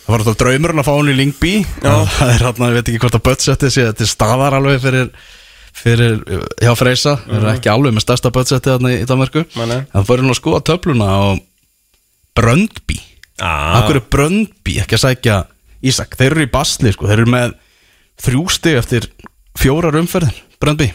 [0.04, 3.02] Það var alltaf draumurinn að fá hann í Lyngby Það er hann, ég veit ekki
[3.06, 5.10] hvort að budgetið sé Þetta er staðar alveg fyrir
[5.74, 6.20] fyrir,
[6.62, 7.16] hjá Freysa.
[7.26, 9.42] Þeir eru ekki alveg með stærsta budgetið þarna í, Danmarku.
[9.90, 11.42] Það fór hann að skoða töfluna og
[12.38, 13.00] Bröndby.
[13.42, 15.40] Akkur er Bröndby ekki að sækja
[15.84, 16.14] Ísak?
[16.20, 17.56] Þeir eru í basli sko, þeir eru með
[18.24, 19.10] þrjú stig eftir
[19.60, 20.92] fjórar umferðin Bröndby.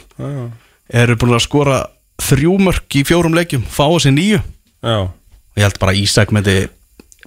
[0.88, 1.80] Eru búin að skora
[2.22, 4.38] þrjú mörk í fjórum leikjum Fá þessi nýju
[4.84, 4.98] Já.
[5.08, 6.56] Og ég held bara að Ísak myndi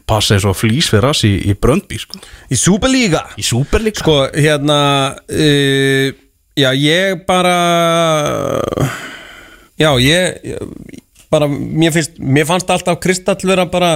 [0.08, 2.20] passa eins og flýs fyrir rass í, í Bröndby sko.
[2.52, 4.80] Í Superliga í Superliga Sko, hérna
[5.30, 6.12] uh,
[6.60, 7.56] Já, ég bara
[9.82, 10.42] Já, ég,
[11.32, 13.94] bara, mér finnst mér fannst alltaf Kristall vera bara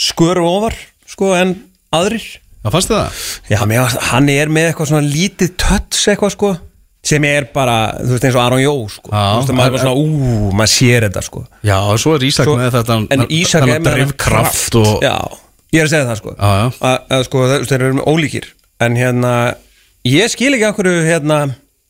[0.00, 0.74] sköru ofar,
[1.06, 1.54] sko, en
[1.94, 2.24] aðrir.
[2.64, 3.26] Það fannst þið það?
[3.52, 6.54] Já, mér, hann er með eitthvað svona lítið töts eitthvað, sko
[7.04, 9.10] sem er bara, þú veist, eins og Aron Jó, sko.
[9.12, 11.42] Þú veist, að maður er bara svona, ú, maður sér þetta, sko.
[11.68, 15.04] Já, og svo er Ísak Svo- með þetta En Ísak er með þennan drifkraft og
[15.04, 15.16] Já,
[15.74, 16.34] ég er að segja það sko.
[16.38, 16.70] Já, já.
[16.90, 18.48] Að, að sko þeir eru með ólíkir.
[18.84, 19.34] En hérna,
[20.08, 21.38] ég skil ekki okkur hérna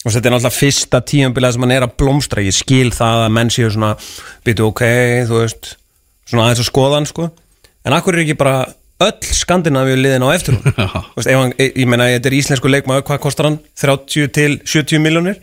[0.05, 2.43] og þetta er náttúrulega fyrsta tíumbilað sem hann er að blómstra.
[2.45, 3.95] Ég skil það að menn séu svona
[4.45, 4.83] býtu ok,
[5.31, 5.71] þú veist
[6.29, 7.31] svona aðeins að skoða hann sko.
[7.85, 8.59] En akkur er ekki bara
[9.03, 10.75] öll Skandinavíu liðin á eftir hún
[11.19, 13.59] ef hann, ég, ég meina þetta er íslensku leikmaður hvað kostar hann?
[13.81, 15.41] 30 til 70 miljónir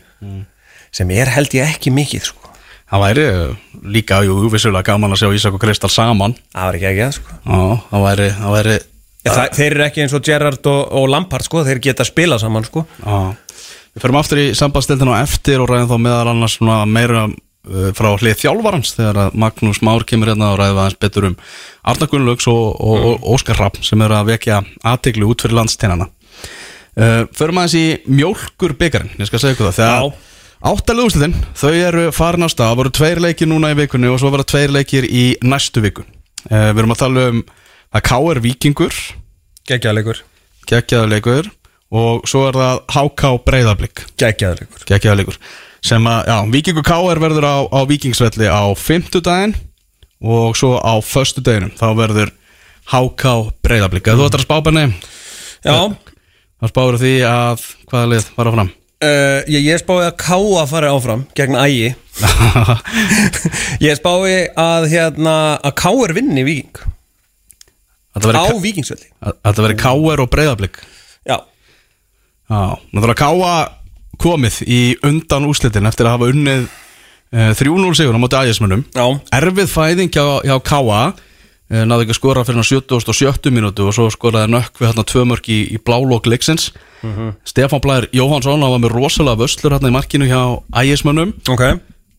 [0.92, 2.50] sem er held ég ekki mikið sko.
[2.92, 3.26] Það væri
[3.94, 6.34] líka, jú, vissulega gaman að sjá Ísak og Kristall saman.
[6.52, 7.36] Það var ekki ekki það sko.
[7.46, 8.74] Já, það væri, það væri
[9.22, 12.36] Já, það, þeir eru ekki eins og Gerrard og, og Lampard sko, þeir geta spila
[12.42, 12.82] saman sko.
[13.92, 16.58] Við förum aftur í sambandstildinu á eftir og ræðum þá meðal annars
[16.90, 17.24] meira
[17.94, 21.36] frá hlið þjálfarans þegar að Magnús Már kemur hérna og ræðum aðeins betur um
[21.92, 24.58] Arna Gunnlaugs og, og, og Óskar Rapp sem eru að vekja
[24.92, 26.08] aðteglu út fyrir landsteinana.
[26.98, 30.28] Uh, Förum aðeins í mjólkur byggarinn, ég skal segja ykkur það þegar
[30.62, 34.20] Áttalegu úrslitin, þau eru farin á stað, það voru tveir leikir núna í vikunni og
[34.22, 36.04] svo verða tveir leikir í næstu viku.
[36.50, 37.40] Uh, Við erum að tala um
[37.92, 38.42] að K.R.
[38.44, 39.00] Víkingur.
[39.66, 40.22] Geggjaðleikur
[40.68, 41.50] geggjaðarleikur
[41.92, 45.38] og svo er það HK Breiðablík Geggjaðleikur geggjaðarleikur
[45.82, 49.56] sem að, já, Víkingur KR verður á, á Víkingsvelli á fimmtudaginn
[50.22, 52.30] og svo á föstudaginum þá verður
[52.92, 53.32] HK
[53.64, 54.86] Breiðablík þú ætlar að spá benni?
[55.62, 55.74] Já,
[56.62, 58.70] þá spáur því að hvaða lið fara fram
[59.02, 61.92] uh, ég, ég spái að Káa fari áfram gegn ægi.
[63.86, 66.44] Ég spái að hérna að er vinni
[68.12, 69.08] Þetta á verður Víkingsvelli.
[69.24, 70.82] Þetta verður KR og Breiðablík
[71.24, 71.38] Já,
[72.52, 72.60] Já,
[72.92, 73.54] náttúrulega Káa
[74.20, 78.84] komið í undan úslitin eftir að hafa unnið uh, 3-0 sigur á móti ægismunum
[79.32, 81.02] erfið fæðing hjá, hjá Káa
[81.72, 84.80] eh, náði ekki að skora fyrir hann 70 og 70 mínútu og svo skoraði nökk
[84.80, 86.70] við hérna tvö mörk í, í blálók leiksins.
[87.48, 90.42] Stefán Blær Jóhansson var með rosalega vöslur hérna í markinu hjá
[90.82, 91.64] ægismönnum ok.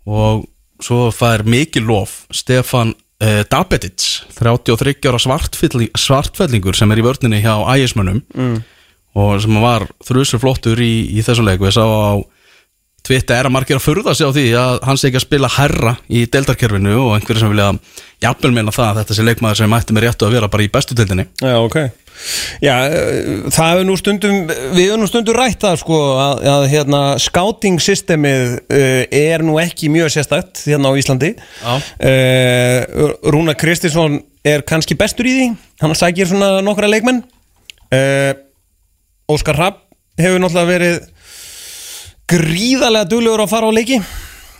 [0.09, 0.43] Og
[0.83, 7.43] svo fær mikið lof Stefán eh, Dabetic 33 ára svartfelling, svartfellingur sem er í vörninni
[7.43, 8.57] hjá ægismönnum mm.
[9.13, 11.61] Og sem var þrjusur flottur í, í þessum leik.
[11.61, 12.13] Og ég sá á
[13.03, 15.49] Twitter er að margir að furða sig á því að hann sé ekki að spila
[15.57, 17.73] herra í deildarkerfinu og einhverju sem vilja
[18.23, 20.69] jafnvel meina það að þetta sé leikmaður sem mætti með réttu að vera bara í
[20.71, 21.25] bestu deildinni.
[21.43, 21.77] Já, ok.
[22.63, 26.67] Já, eh, það hefur nú stundum við hefur nú stundum rætt það sko að, að
[26.71, 31.33] hérna, scouting systemið uh, er nú ekki mjög sérstætt hérna á Íslandi.
[31.59, 31.73] Já.
[31.75, 35.51] uh, Rúna Kristinsson er kannski bestur í því.
[35.83, 37.19] Hann sækir svona nokkra leikmenn.
[37.91, 38.31] Uh,
[39.31, 39.79] Óskar Rapp
[40.19, 40.97] hefur náttúrulega verið
[42.33, 43.99] gríðarlega duglegur að fara á leiki.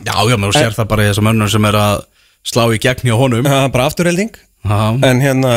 [0.03, 2.01] Já, já, þú sér það bara í þessum önnum sem er að
[2.47, 3.47] slá í gegn hjá honum.
[3.47, 4.33] Uh, bara afturhelding.
[4.63, 5.53] Já, en hérna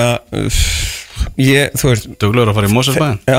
[1.39, 3.21] ég, þú veist duglegur að fara í Mosesbæðin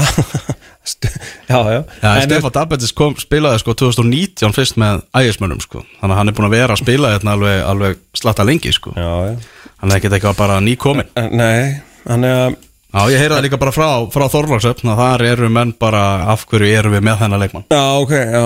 [1.48, 2.12] Já, já, já.
[2.14, 5.82] En- Stefán Dabetis kom, spilaði sko 2019 fyrst með ægismönnum sko.
[6.00, 8.94] Þannig að hann er búin að vera að spila hérna alveg, alveg slatta lengi sko.
[8.96, 9.68] Já, já.
[9.82, 12.56] Hann er ekkert eitthvað bara nýkomin Nei, hann er að
[12.98, 16.46] Já, ég heyra það líka bara frá, frá Þorlagsöfn að þar eru menn bara af
[16.50, 18.46] hverju erum við með þennan leikmann Já, ok, já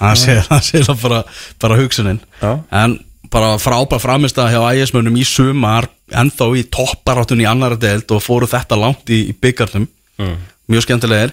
[0.00, 1.18] Það sé, það það bara,
[1.62, 2.52] bara hugsunin Já.
[2.82, 2.96] En
[3.34, 8.22] bara frábær framist að hjá ægismönnum í sumar ennþá í topparáttunni í annara deild og
[8.22, 10.36] fóru þetta langt í, í byggarnum Mm.
[10.70, 11.32] Mjög skemmtilegir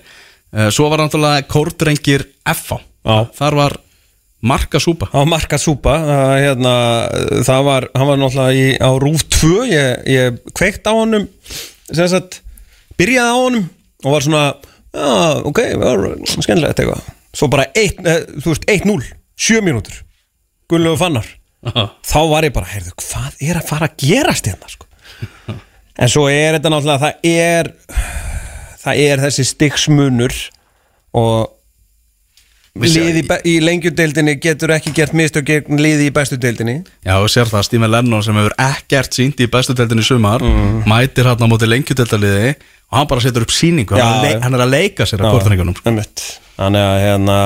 [0.51, 2.79] Eh, Svo var náttúrulega kórdrengir F.A.
[3.05, 3.17] Já.
[3.37, 3.75] Þar var
[4.43, 6.73] marka súpa Á marka súpa að, hérna,
[7.45, 11.27] Það var, hann var náttúrulega í, á Rúf 2 Ég, ég kveikt á honum
[11.93, 12.41] sem sagt,
[13.01, 13.65] byrjaði á honum
[14.05, 14.43] og var svona,
[14.93, 15.09] já,
[15.49, 17.09] ok var, skemmtilegt eitthvað.
[17.33, 19.11] Svo bara 1, eh, þú veist, 1-0
[19.41, 20.01] 7 mínútur,
[20.69, 21.27] Gunnlegu fannar.
[21.61, 24.87] Þá var ég bara, heyrðu, hvað er að fara að gerast hérna sko?
[26.01, 27.69] en svo er þetta náttúrulega það er
[28.81, 30.37] það er þessi stiksmunur
[31.17, 31.51] og
[32.81, 36.79] liði í, lengjudeildinni getur ekki gert mistök gegn liði í bestu deildinni.
[37.03, 40.45] Já, og sér það, Stephen Lennon sem hefur ekkert sínt í bestu deildinni í sumar
[40.87, 42.55] mætir hann á móti lengjudeildaliði
[42.91, 45.07] og hann bara setur upp síningu, hann, Já, er að leik, hann er að leika
[45.07, 45.95] sér að kortningunum sko.
[46.61, 47.37] Þannig að hérna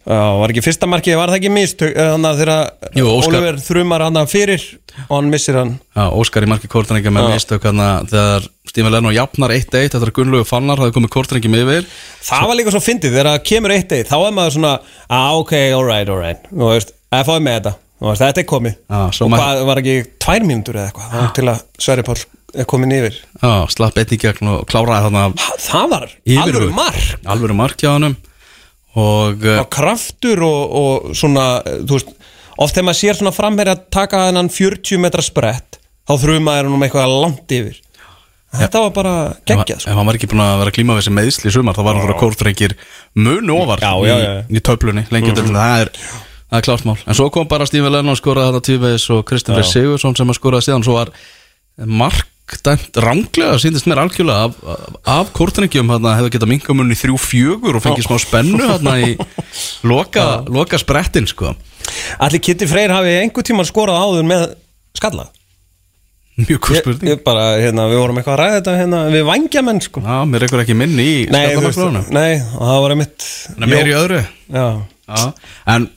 [0.00, 4.16] Já, var ekki fyrsta markið, var það ekki mistök þannig að þegar Oliver þrumar hann
[4.30, 4.62] fyrir
[5.04, 5.74] og hann missir hann?
[5.92, 10.48] Já, Óskar í marki kortninga með hann þegar Stephen Lennon jafnar 1-1 þetta er Gunnlaugur
[10.48, 11.86] Fannar, það komið kortningum yfir.
[12.24, 14.72] Það var líka svo fyndið, þegar það kemur eitt eitt þá er maður svona,
[15.10, 18.76] ah, ok, alright, alright Þú veist, að fáið með þetta Veist, þetta er komið.
[19.12, 21.10] Svo Og hvað, var ekki tvær mínútur eða eitthvað?
[21.12, 23.18] Þangað til að Sverri Páll er komin yfir.
[23.42, 26.06] Já, slapp einn í gegn og kláraði þarna Ha, Það var
[26.46, 27.10] alveg mark.
[27.34, 28.16] Alvöru mark hjá hann og
[28.98, 32.16] og kraftur og, og svona, þú veist
[32.60, 36.74] oft þegar maður sér svona framherja að taka þennan 40 metra sprett þá þrumaði hann
[36.74, 37.78] um eitthvað langt yfir.
[38.50, 39.94] Þetta var bara ef, geggjað ef sko.
[39.94, 41.94] hann var ekki búin að vera að klíma við þessi meðsli í sumar þá var
[41.94, 42.74] hann fyrir kortringir
[43.14, 44.16] munu ofar í,
[44.50, 45.52] í töflunni lengi mm.
[45.54, 45.92] það er
[46.50, 49.54] Það er klart mál, en svo kom bara Stephen Lennon skoraði þetta tífis og Kristinn
[49.54, 51.12] Freyr Sigursson sem að skoraði síðan, svo var
[51.86, 57.18] mark dæmt ránglega, síndist mér algjörlega af, af, af kortringjum, hérna hefði getað minkamunni þrjú
[57.22, 59.12] fjögur og fengið smá spennu hérna í
[59.90, 61.54] loka, loka sprettin sko,
[62.18, 64.42] Allir Kitty Freyr hafi einhver tíma skorað áður með
[64.98, 65.28] skalla?
[66.40, 67.12] Mjög góð spurning.
[67.12, 70.02] ég bara, hérna, við vorum eitthvað að ræða þetta hérna, við vangjamenn sko.
[70.02, 73.26] Já, mér ekkur ekki minni í skallamaksflóðunum nei, og það var einmitt
[73.60, 74.20] Meir í öðru.
[74.50, 74.66] Já,
[75.10, 75.32] Já,
[75.74, 75.88] en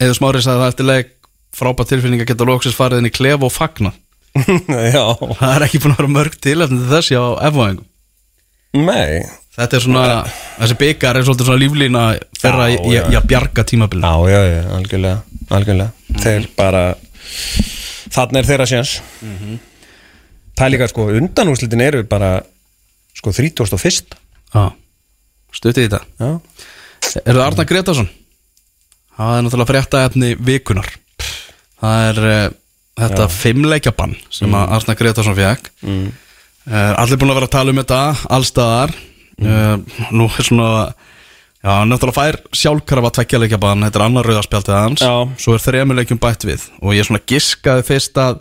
[0.00, 1.12] eða smári sagði það eftir leik
[1.60, 3.92] frábært tilfinning að geta loksins farið inn í klef og fagna
[4.94, 9.22] já, það er ekki búin að vera mörg til þessi á F-væðingum nei.
[9.50, 10.02] Þetta er svona,
[10.60, 16.14] þessi byggar er svolítið svona líflína í að bjarga tímabilið Já, já, já, algjörlega, algjörlega.
[16.22, 16.84] Þeir bara
[18.10, 18.94] Þannig er þeirra séns.
[19.20, 22.30] Það er líka sko, undanúslitin eru bara
[23.16, 24.16] sko 31.
[24.54, 24.64] Já,
[25.56, 26.00] stuttið í þetta.
[26.18, 26.30] Já,
[27.24, 28.08] Er það Arna Gretarsson?
[29.20, 30.88] Það er náttúrulega frétta efni vikunar
[31.80, 32.40] Það er uh,
[33.00, 36.08] þetta fimmleikjabann sem að Arna Gretarsson fekk mm.
[36.70, 38.00] Allir búin að vera að tala um þetta
[38.36, 39.76] allstaðar uh,
[40.12, 40.70] Nú er svona
[41.60, 45.02] Já, hann náttúrulega fær sjálfkrafa tveggjarleikjabann Þetta er annar rauðarspjaldið hans.
[45.04, 45.12] Já.
[45.44, 46.62] Svo er þremuleikjum bætt við.
[46.80, 48.38] Og ég svona giskaði fyrst að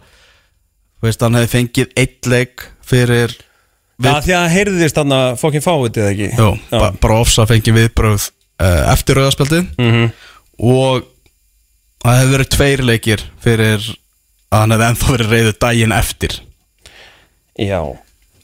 [1.04, 3.36] veist, hann hefði fengið eitt leik fyrir
[4.00, 6.30] Já því að heyrðist þarna fokkin fáið eða ekki?
[6.32, 6.48] Já.
[6.72, 10.08] ba bara ofsa fengið viðbröð uh, eftir rauðarspjaldið Mhm.
[10.60, 11.08] Og
[12.04, 13.88] það hefur verið tveir leikir fyrir
[14.50, 16.38] að hann hefði ennþá verið reyðu daginn eftir.
[17.60, 17.82] Já,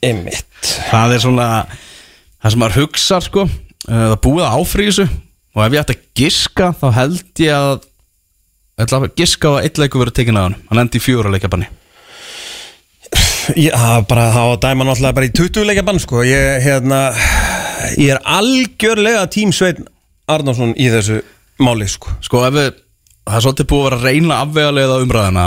[0.03, 0.71] einmitt.
[0.91, 3.47] Það er svona það sem maður hugsar sko.
[3.85, 5.07] Uh, það búið að þessu.
[5.55, 7.85] Og ef ég ætti að giska þá held ég að
[8.75, 11.03] ég ætla að giska á að eitt leikur verið tekin að hann hann endi í
[11.03, 11.69] fjóra leikabanni
[13.55, 16.23] Já, bara var dæma náttúrulega bara í 20 leikja bann sko.
[16.25, 16.99] Ég, hérna,
[17.93, 19.85] ég er algjörlega tímsveitn
[20.31, 21.19] Arnarsson í þessu
[21.61, 22.11] máli sko.
[22.25, 22.71] Sko ef við
[23.25, 25.45] það er svolítið búið að vera að reyna afvegalega umræðina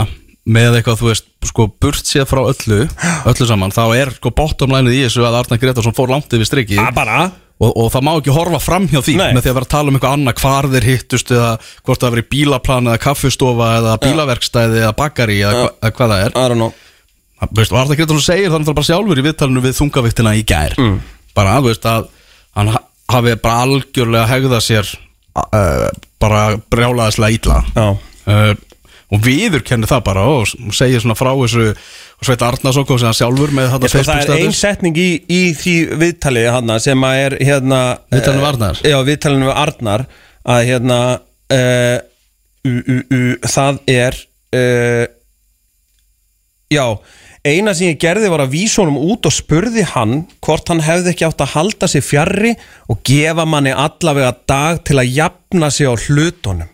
[0.49, 2.79] með eitthvað þú veist sko burt séð frá öllu
[3.29, 6.81] öllu saman þá er sko bottomlænið í þessu að Arna Gretarsson fór langt yfir strikið.
[6.81, 7.19] Það bara?
[7.59, 9.31] Og, og það má ekki horfa fram hjá því Nei.
[9.35, 11.49] með því að vera að tala um eitthvað annað hvar þeir hittust eða
[11.83, 16.23] hvort það veri bílaplan eða kaffustofa eða bílaverkstæði eða bakari eða, hva, eða hvað það
[16.23, 16.31] er.
[16.39, 16.71] I don't know.
[17.39, 20.77] Það- veist, og Arna Gretarsson segir þannig bara sjálfur í viðtalinu við þungaviktina í gær.
[20.79, 20.97] Mm.
[21.35, 22.07] bara þú veist að
[22.55, 24.93] hann ha- hafi bara algjörlega hegðað sér
[25.37, 25.89] uh,
[26.21, 28.53] bara brjálaðislega ítla uh,
[29.09, 31.69] og viður kennir það bara og og segir svona frá þessu
[32.19, 34.97] og Sveit Arnarsson kom sem hann sjálfur með þetta Ég sko, það er ein setning
[34.99, 37.79] í, í því viðtali hana, sem að er hérna
[38.11, 38.81] Viðtalinu við eh, Arnar?
[38.83, 40.05] Já, viðtalinu við Arnar
[40.49, 40.99] að hérna
[41.55, 41.97] uh,
[42.67, 44.19] u, u, u, það er
[46.69, 46.85] já
[47.47, 51.13] eina sem ég gerði var að vísa honum út og spurði hann hvort hann hefði
[51.13, 52.55] ekki átt að halda sig fjarrri
[52.91, 56.69] og gefa manni allavega dag til að jafna sig á hlutunum.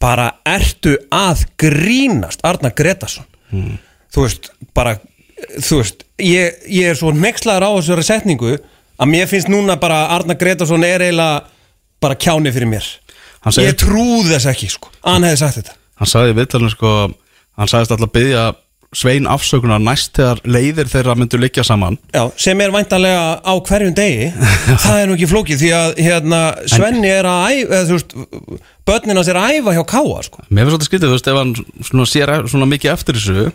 [0.00, 3.24] Bara ertu að grínast Arnar Gretarsson
[4.12, 4.96] þú veist, bara
[5.60, 10.04] þú veist, ég, ég er svo nexlaður á þessari setningu að mér finnst núna bara
[10.04, 11.44] að Arnar Gretarsson er eiginlega
[12.02, 12.86] bara kjáni fyrir mér.
[13.62, 15.76] Ég trúð þess ekki sko, hann hefði sagt þetta.
[16.00, 16.92] Hann sagði viðtalinu sko
[17.56, 18.44] hann sagðist alltaf að byggja
[18.94, 21.98] Svein afsökunar næst þegar leiðir þeirra myndu liggja saman.
[22.14, 24.28] Já, sem er væntanlega á hverjum degi.
[24.84, 28.14] Það er nú ekki flókið því að hérna, Svenni er að æfa eða, veist,
[28.86, 30.44] börnin hans er að æfa hjá Káa sko.
[30.48, 31.54] mér finnst þetta skrítið, þú veist, ef hann
[31.90, 33.46] svona sér e- svona mikið eftir þessu.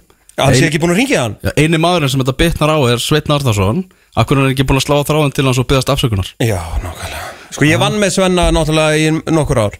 [0.42, 1.38] Hann sé ekki búin að ringja hann.
[1.44, 3.84] Ja, eini maðurinn sem þetta bitnar á er Sveitn Arðarsson
[4.18, 6.32] akkur er hann ekki búin að slá þráðan til hans og byggast afsökunar?
[6.42, 7.30] Já, nákvæmlega.
[7.52, 9.76] Sko ég vann með Svenna náttúrulega í nokkur ár.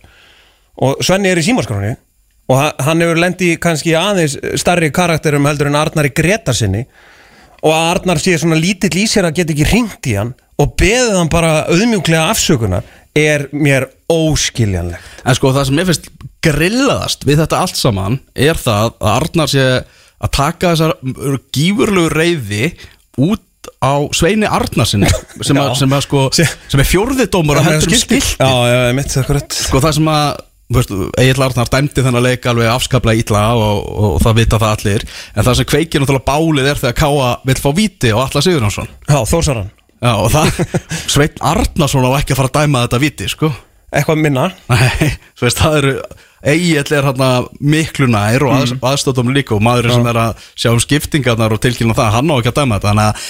[0.82, 1.96] Og Svenni er í símaskráni
[2.50, 6.86] og ha- hann hefur lendi kannski í aðeins starri karakterum heldur en Arnari Gretarsinni
[7.62, 10.74] og að Arnar sé svona lítill í sér að geta ekki ringt í hann og
[10.82, 12.84] beðið hann bara auðmjúklega afsökunar
[13.18, 15.04] er mér óskiljanlegt.
[15.28, 16.10] En sko það sem ég finnst
[16.46, 19.66] grillaðast við þetta allt saman er það að Arnar sé
[20.22, 20.94] að taka þessar
[21.56, 22.70] gífurlegu reyði
[23.22, 23.42] út
[23.84, 27.94] á Sveini Arnarsinni sem, sem, að, sko, Se- sem er fjórðidómur og hendur um
[29.28, 30.32] korrekt sko það sem að
[30.72, 35.06] Egil Arnar dæmdi þennan leik alveg afskaplega ítla og, og, og það vita það allir.
[35.36, 38.92] En það sem kveikir náttúrulega bálið er þegar Káa vil fá víti og Alla Sigurjónsson.
[39.10, 39.70] Já, Þórsaran,
[40.02, 40.64] Já, og það,
[41.14, 43.52] Sveinn Arnarsson á ekki að fara að dæma þetta víti, sko.
[43.92, 44.48] Eitthvað minna?
[44.72, 45.96] Nei, þú veist, það eru
[46.52, 47.30] Egil er hérna
[47.60, 48.80] miklu nær og mm.
[48.82, 52.36] aðstóttum líka og maðurinn sem er að sjá um skiptingarnar og tilkynna það, hann á
[52.40, 52.94] ekki að dæma þetta.
[52.96, 53.28] Þannig að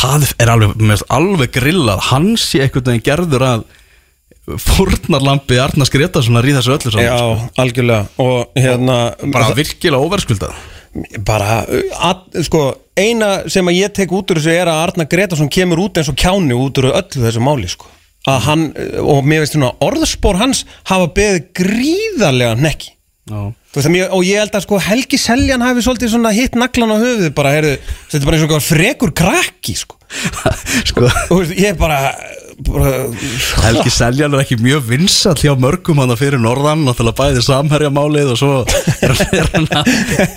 [0.00, 3.64] það er alveg, alveg grillað, hann sé einhvern veginn gerður að
[4.48, 8.06] fórnarlampi Arnars Gretarssonar í þessu öllu saman, Já, algjörlega.
[8.24, 9.32] Og hérna sko.
[9.34, 10.60] bara virkilega óverskuldað
[11.26, 11.60] bara,
[12.02, 12.64] að, sko
[12.98, 16.10] eina sem að ég tek út úr þessu er að Arnar Gretarsson kemur út eins
[16.10, 17.86] og kjáni út úr öllu þessu máli, sko.
[18.28, 18.64] Að hann,
[19.00, 22.96] og mér veist svona orðspor hans hafa beðið gríðarlega nekki
[23.30, 27.32] að mér, og ég held að sko Helgi Seljan hafi svolítið hitt naglan á höfuðið
[27.38, 27.76] bara, heyrðu,
[28.10, 29.96] þetta er bara eins og frekur krakki, sko.
[30.90, 31.06] Sko.
[31.30, 36.84] Veist, ég bara, bara Helgi Seljan er ekki mjög vinsall hjá mörgum hann fyrir norðan
[36.86, 38.52] náttúrulega bæði samherjamálið og svo
[39.00, 39.90] er hann, að,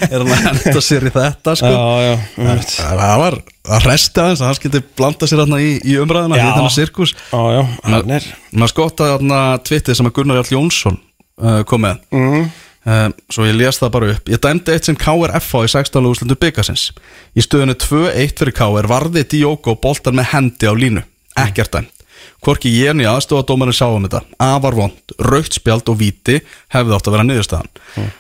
[0.08, 1.72] er hann að henda sér í þetta sko.
[1.74, 2.76] Já, já, einmitt.
[2.80, 6.44] það var að resta aðeins að hann skildi blanda sér hann í, í umræðina í
[6.44, 11.00] þennan sirkus maður skottaði þarna tvittið sem að Gunnar Jarl Jónsson
[11.42, 12.46] uh, kom með mm.
[12.88, 16.12] uh, svo ég les það bara upp ég dæmdi eitt sem KRFA í 16.
[16.12, 16.90] úrslindu byggasins
[17.36, 21.06] í stöðinu 2-1 fyrir KR varði Diogo boltan með hendi á línu
[21.40, 22.03] ekkert dæmt
[22.44, 24.24] Hvorki ég ég aðstofadómarinn sá um þetta.
[24.42, 26.42] Afar vond, raukt spjald og víti
[26.74, 27.72] hefði átt að vera niðurstaðan.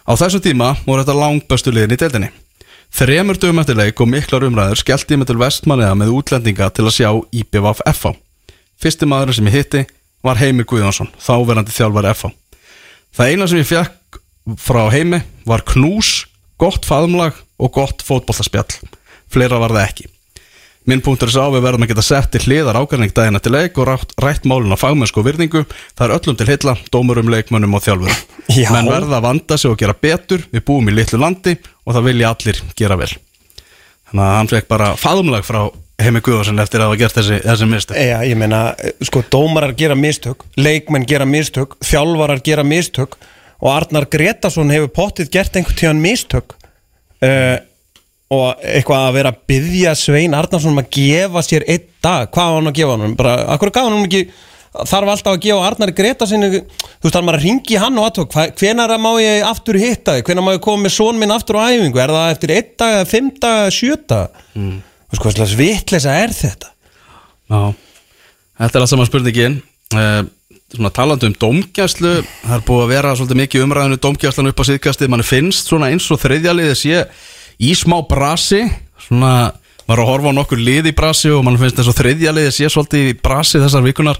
[0.07, 2.29] Á þessum tíma voru þetta langbæstu liðin í deildinni.
[2.93, 6.85] Þremur dögum eftir leik og miklar umræður skellti ég mig til vestmanniða með útlendinga til
[6.85, 8.11] að sjá IPVF FH
[8.77, 9.81] Fyrsti maðurinn sem ég hitti
[10.21, 12.29] var Heimir Guðjónsson, þáverandi þjálfari FH
[13.17, 14.21] Það eina sem ég fekk
[14.61, 16.27] frá Heimi var knús,
[16.61, 18.69] gott faðumlag og gott fótbollaspjall
[19.25, 20.12] Fleira var það ekki
[20.89, 23.53] Minn punktur er sá að við verðum að geta sett til hliðar ákvæðning daginn eftir
[23.55, 25.61] leik og rætt, rætt málun á fagmennsku og virðingu.
[25.95, 28.17] Það er öllum til hilla, dómurum, leikmönnum og þjálfurum.
[28.59, 28.67] Já.
[28.75, 32.09] Menn verða að vanda sig og gera betur, við búum í litlu landi og það
[32.09, 33.13] vilja allir gera vel.
[34.11, 35.61] Þannig að hann fekk bara faðumlag frá
[36.03, 37.95] Heimi Guðarsson eftir að hafa gert þessi, þessi mistu.
[37.95, 38.61] Já, ég meina,
[39.05, 43.15] sko, dómarar gera mistök leikmenn gera mistök, þjálfarar gera mistök
[43.63, 46.55] og Arnar Gretarsson hefur pottið gert einhvern tíðan mistök
[47.23, 47.55] uh,
[48.33, 52.49] og eitthvað að vera að byggja Svein Arnarsson um að gefa sér einn dag, hvað
[52.49, 54.25] var hann að gefa hann bara, akkur gaf hann ekki
[54.73, 58.37] þarf alltaf að gefa Arnar Gretarssoni þú veist, þarf maður að ringi hann og aðtók
[58.59, 61.69] hvenar má ég aftur hitta þig, hvenar má ég koma með són minn aftur á
[61.69, 64.39] æfingu, er það eftir einn dag fimm dag eða sjö dag?
[64.57, 64.79] Mm.
[64.81, 66.71] þú veist, hvað slags vitleisa er þetta?
[67.53, 67.61] Já,
[68.63, 69.59] þetta er allt saman spurningin.
[69.93, 70.23] Uh,
[70.73, 74.69] svona talandi um dómgæslu, það er búið að vera svolítið mikið umræðinu dómgæslan upp á
[74.71, 77.03] síðkastið, mann finnst svona eins og þriðjaliðið sé
[77.61, 78.63] í smá brasi,
[79.07, 79.51] svona
[79.87, 82.69] var að horfa á nokkur lið í brasi og mann finnst eins og þriðjaliðið sé
[82.71, 84.19] svolítið í brasi þessar vikunar,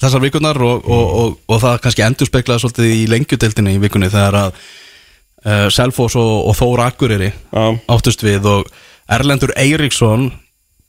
[0.00, 4.12] þessar vikunar og, og, og, og það kannski endur speklaði svolítið í lengjudeildinni í vikunni
[4.12, 7.64] þegar að uh, Selfoss og, og Þór Akureyri Já.
[7.90, 8.70] áttust við og
[9.10, 10.30] Erlendur Eiríksson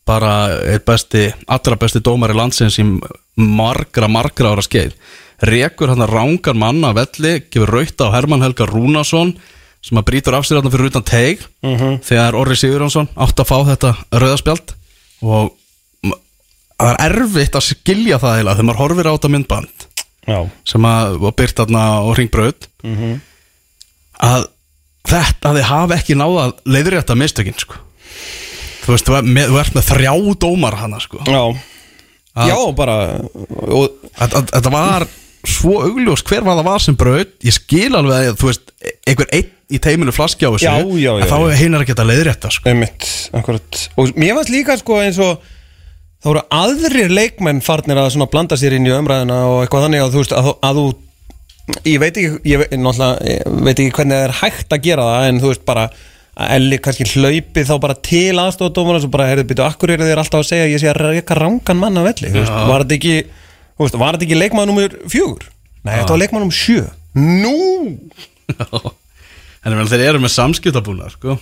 [0.06, 0.34] bara
[0.70, 4.94] er besti, allra besti dómari landsins í margra, margra ára skeið
[5.50, 9.34] rekur hann að rángar manna að velli, gefur rauta á Hermann Helga Rúnason
[9.82, 11.46] sem að brýtur af sér þarna fyrir utan teig
[12.06, 14.74] þegar Orri Sigurjónsson átt að fá þetta rauðaspjald
[15.26, 15.54] og
[16.82, 19.88] það er erfitt að skilja það heila þegar maður horfir á þetta myndband
[20.30, 20.38] Já,
[20.70, 22.67] sem að var byrt þarna á ringbraut
[24.22, 24.44] að
[25.12, 27.80] þetta að þið hafi ekki náða að leiðrétta mistökin sko.
[28.86, 31.22] þú veist, þú ert með, með þrjá dómar hana sko.
[31.26, 31.41] já.
[32.32, 35.08] Að- Já, bara og, Þetta- þetta þetta var
[35.44, 37.32] svo augljós hver var það var sem braut.
[37.44, 38.72] Ég skil alveg að þú veist
[39.10, 41.90] einhver einn í teiminu flaski á þessu Já, já, já, en þá hinn er að
[41.92, 42.76] geta leiðrétta sko.
[43.98, 45.42] Og mér fannst líka sko eins og
[46.22, 50.04] þá voru aðrir leikmenn farnir að svona blanda sér inn í umræðina og eitthvað þannig
[50.06, 50.86] að þú veist að, að þú
[51.88, 55.41] ég veit ekki, ég ég veit ekki hvernig það er hægt að gera það en
[55.41, 59.66] þú veist bara að Elli kannski hlaupi þá bara til aðstofadómar og bara, heyrðu, byrju,
[59.66, 62.32] akkur eru þér alltaf að segja að ég sé að reyka rángan mann af velli,
[62.38, 63.16] veist, var þetta ekki
[64.30, 65.50] ekki leikmann nummer fjögur?
[65.84, 66.86] Nei, þetta var leikmann nummer sjö
[67.20, 67.58] Nú!
[69.66, 71.38] en meina, þeir eru með samskiptabúna sko.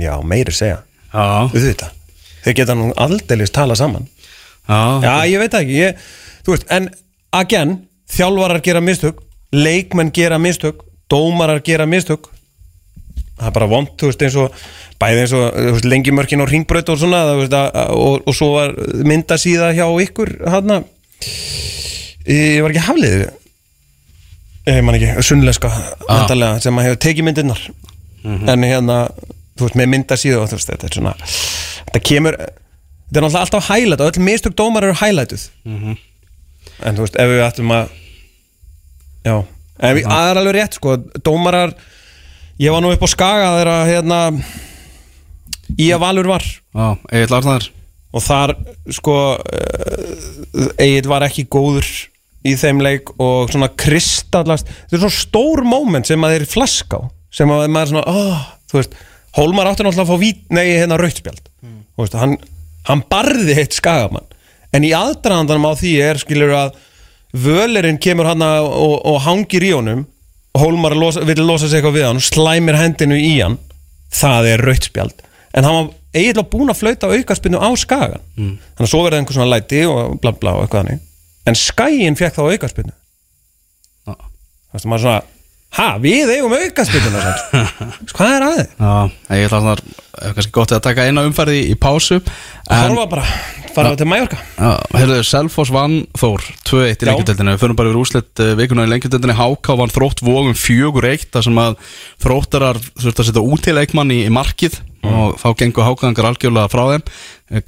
[0.00, 0.80] Já, meiri segja,
[1.12, 1.98] já, auðvitað.
[2.42, 4.08] Þau geta nú aldeilis tala saman.
[4.66, 6.04] Já, Já, ég veit ekki ég,
[6.46, 6.88] veist, en
[7.34, 7.80] again
[8.12, 9.22] Þjálfarar gera mistök
[9.54, 12.28] Leikmenn gera mistök Dómarar gera mistök.
[13.36, 14.54] Það er bara vond, þú veist, eins og
[15.02, 18.36] bæði eins og þú veist, lengimörkin og ringbraut og svona þú veist, að, og, og
[18.38, 18.74] svo var
[19.08, 20.76] mynda síða hjá ykkur hann
[22.28, 23.24] ég var ekki haflið
[24.68, 25.70] ég man ekki, sunnleska
[26.08, 26.26] ah.
[26.62, 27.62] sem að hefur tekið myndirnar.
[28.22, 28.98] En hérna,
[29.58, 33.24] þú veist, með mynda síða og þú veist, þetta er svona þetta kemur, þetta er
[33.26, 37.74] náttúrulega alltaf hælætt og öll mistök dómar eru hælætuð en þú veist, ef við ættum
[37.74, 37.96] að
[39.26, 40.96] já, en við, það er alveg rétt sko,
[41.26, 41.74] dómarar
[42.62, 44.20] ég var nú upp á skaga þegar hérna
[45.78, 46.44] í að valur var.
[46.76, 47.68] Já, Egil Arnar.
[48.12, 48.54] Og þar
[48.92, 49.16] sko
[50.80, 51.88] Egil var ekki góður
[52.46, 54.70] í þeim leik og svona kristallast.
[54.90, 58.12] Þetta er svona stór moment sem að þeir flaska á sem að maður er svona
[58.12, 58.96] oh, veist,
[59.32, 62.34] Hólmar átti náttúrulega að fá vít, nei, hérna rautspjald Þú veist, hann,
[62.88, 64.26] hann barði heitt skagamann.
[64.72, 66.76] En í aðdraðandanum á því er skilur að
[67.32, 70.06] völerinn kemur hann og, og hangir í honum
[70.52, 73.58] og Hólmar losa, vil losa sig eitthvað við hann og slæmir hendinu í hann.
[74.12, 75.22] Það er rautspjald
[75.52, 78.52] en hann var eiginlega búinn að flauta aukarspinnu á skagan mm.
[78.76, 81.02] þannig að svo verði einhver svona læti og bla bla og eitthvað hannig
[81.48, 84.14] en skæin fekk þá aukarspinnu Já.
[84.14, 85.22] þannig að maður svona
[85.72, 87.34] ha, við eigum aukarspinnuna
[88.16, 88.76] hvað er aðeins?
[88.76, 88.94] Já,
[89.38, 89.82] Egil Arnar
[90.22, 93.24] er kannski gott að taka eina umferði í pásu en Horfa bara,
[93.72, 94.36] fara til Mallorca.
[94.58, 97.08] Já, heyrðu, Selfoss vann Þór 2-1 í Já.
[97.10, 101.46] lengjudeldinu, við fyrir bara yfir úslit vikuna í lengjudeldinu, Háká vann þrótt vógum 4-1, þar
[101.48, 101.78] sem að
[102.22, 107.04] þróttarar þurfti að setja útileikmann í, í markið og þá gengur Hákangar algjörlega frá þeim.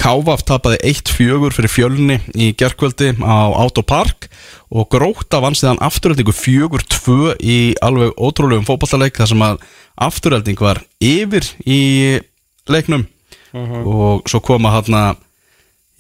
[0.01, 4.29] Kávaf tapaði 1-4 fyrir fjölni í gerkvöldi á Autopark
[4.75, 9.67] og Gróta vann síðan afturöldingu 4-2 í alveg ótrúlegum fótballaleik þar sem að
[10.09, 11.83] afturölding var yfir í
[12.71, 13.07] leiknum.
[13.55, 15.21] Og svo koma hann að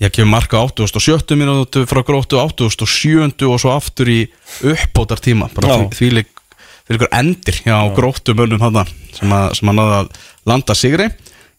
[0.02, 4.20] ég kemur marka 87 minútu frá gróttu 87 og svo aftur í
[4.66, 6.32] uppbótar tíma því, því lík
[6.84, 8.82] fyrir ykkur endir hjá gróttu mönnum hann
[9.14, 10.10] sem að, sem að náða að
[10.48, 11.08] landa sigri.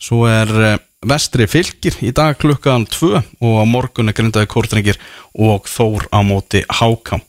[0.02, 5.00] Svo er eh, vestri fylgir í dag klukkan 2 og á morgun er grindaði kórtrengir
[5.34, 7.22] og þór á móti háká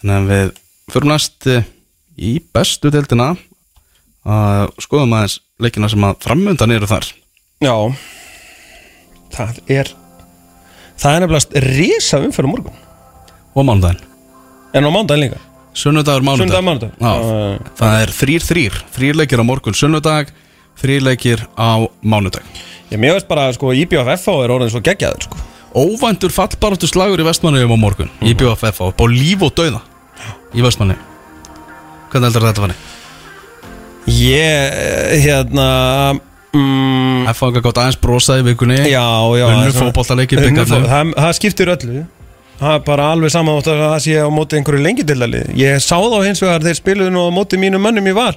[0.00, 0.52] þannig að við
[0.92, 1.66] fyrir næst eh,
[2.18, 3.32] í bestu deildina.
[4.22, 7.08] Að skoðum aðeins leikina sem að framöndan eru þar.
[7.62, 7.74] Já
[9.32, 9.90] Það er
[11.02, 12.76] Það er nefnilega risa umferð á morgun.
[13.56, 14.04] Og mánudaginn.
[14.76, 15.40] En á mándaginn líka.
[15.74, 16.52] Sunnudagur, mánudag.
[16.52, 16.92] Sunnudagur, mánudag.
[17.00, 20.32] Já, Já, Það er þrýr þrýr Þrýr leikir á morgun sunnudag
[20.80, 22.44] Þrýr leikir á mánudag.
[22.92, 25.44] Ég mér veist bara sko IBFF er orðin svo geggjaður sko.
[25.72, 28.10] Óvæntur fallbaráttu slagur í Vestmanniðum á morgun.
[28.20, 28.32] Mm.
[28.32, 29.80] IBFF upp á líf og dauða
[30.52, 30.98] Í Vestmanni
[32.12, 32.82] Hvernig heldur þetta fannig?
[34.12, 35.68] Ég hérna
[36.52, 38.80] mm, F hanga gott aðeins brosaði vikunni.
[38.90, 39.06] Já,
[39.38, 39.94] já það
[40.90, 42.02] það, það skiptir öllu.
[42.62, 45.96] Það er bara alveg saman átt að það sé á móti einhverju lengildildalið Ég sá
[45.98, 48.34] þá hins vegar þeir spiluðu nú á móti mínum mönnum í val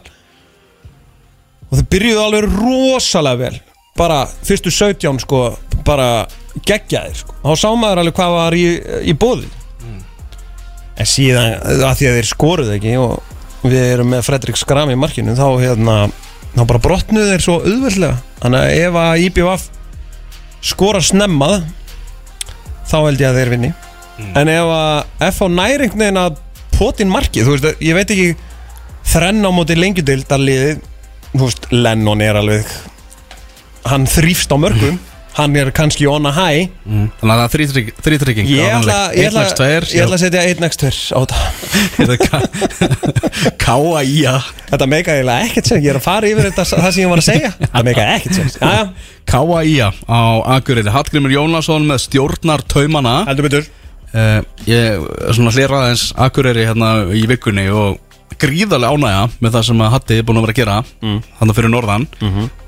[1.70, 3.60] Og þeir byrjuðu alveg rosalega vel.
[3.96, 5.46] Bara fyrstu 17 sko
[5.88, 6.26] Bara
[6.68, 7.36] geggjaðir sko.
[7.44, 8.66] Þá sá maður alveg hvað var í,
[9.12, 9.48] í bóði
[10.96, 14.98] En síðan að því að þeir skoruðu ekki Og við erum með Fredrik Skram í
[15.00, 15.96] markinu Þá hérna
[16.56, 18.18] Þá bara brotnuðu þeir svo auðveldlega.
[18.40, 19.64] Þannig að ef að IBF
[20.66, 21.66] skora snemmað
[22.88, 23.72] þá held ég að þeir vinni.
[24.40, 26.38] En ef að F á næringnin að
[26.78, 28.30] potin markið, þú veist, ég veit ekki
[29.12, 30.80] þrenn á móti lengjudildaliðið
[31.42, 32.70] veist, Lennon er alveg
[33.90, 34.98] hann þrýfst á mörgum.
[35.36, 36.70] Hann er kannski on a high.
[36.88, 37.10] Mm.
[37.20, 39.42] Þannig að það er þrítrygging ég ætla, ég ætla,
[39.92, 41.20] ég ætla að setja 1 next 2 á
[42.00, 42.40] þetta.
[43.60, 44.36] K.A.I.A.
[44.70, 47.20] þetta meika eiginlega ekkert sem ég er að fara yfir þetta, það sem ég var
[47.20, 47.52] að segja.
[47.66, 48.48] Það meika ekkert sem
[49.28, 49.90] K.A.I.A.
[50.08, 50.22] á
[50.56, 50.96] Akureyri.
[50.96, 53.68] Hallgrimur Jónasson með stjórnar taumana heldur betur.
[54.16, 55.04] Uh, ég
[55.36, 58.00] svona hlera aðeins Akureyri hérna í vikunni og
[58.42, 61.22] gríðarlega ánægja með það sem að Hatti er búin að vera að gera mm.
[61.40, 62.08] hann fyrir norðan.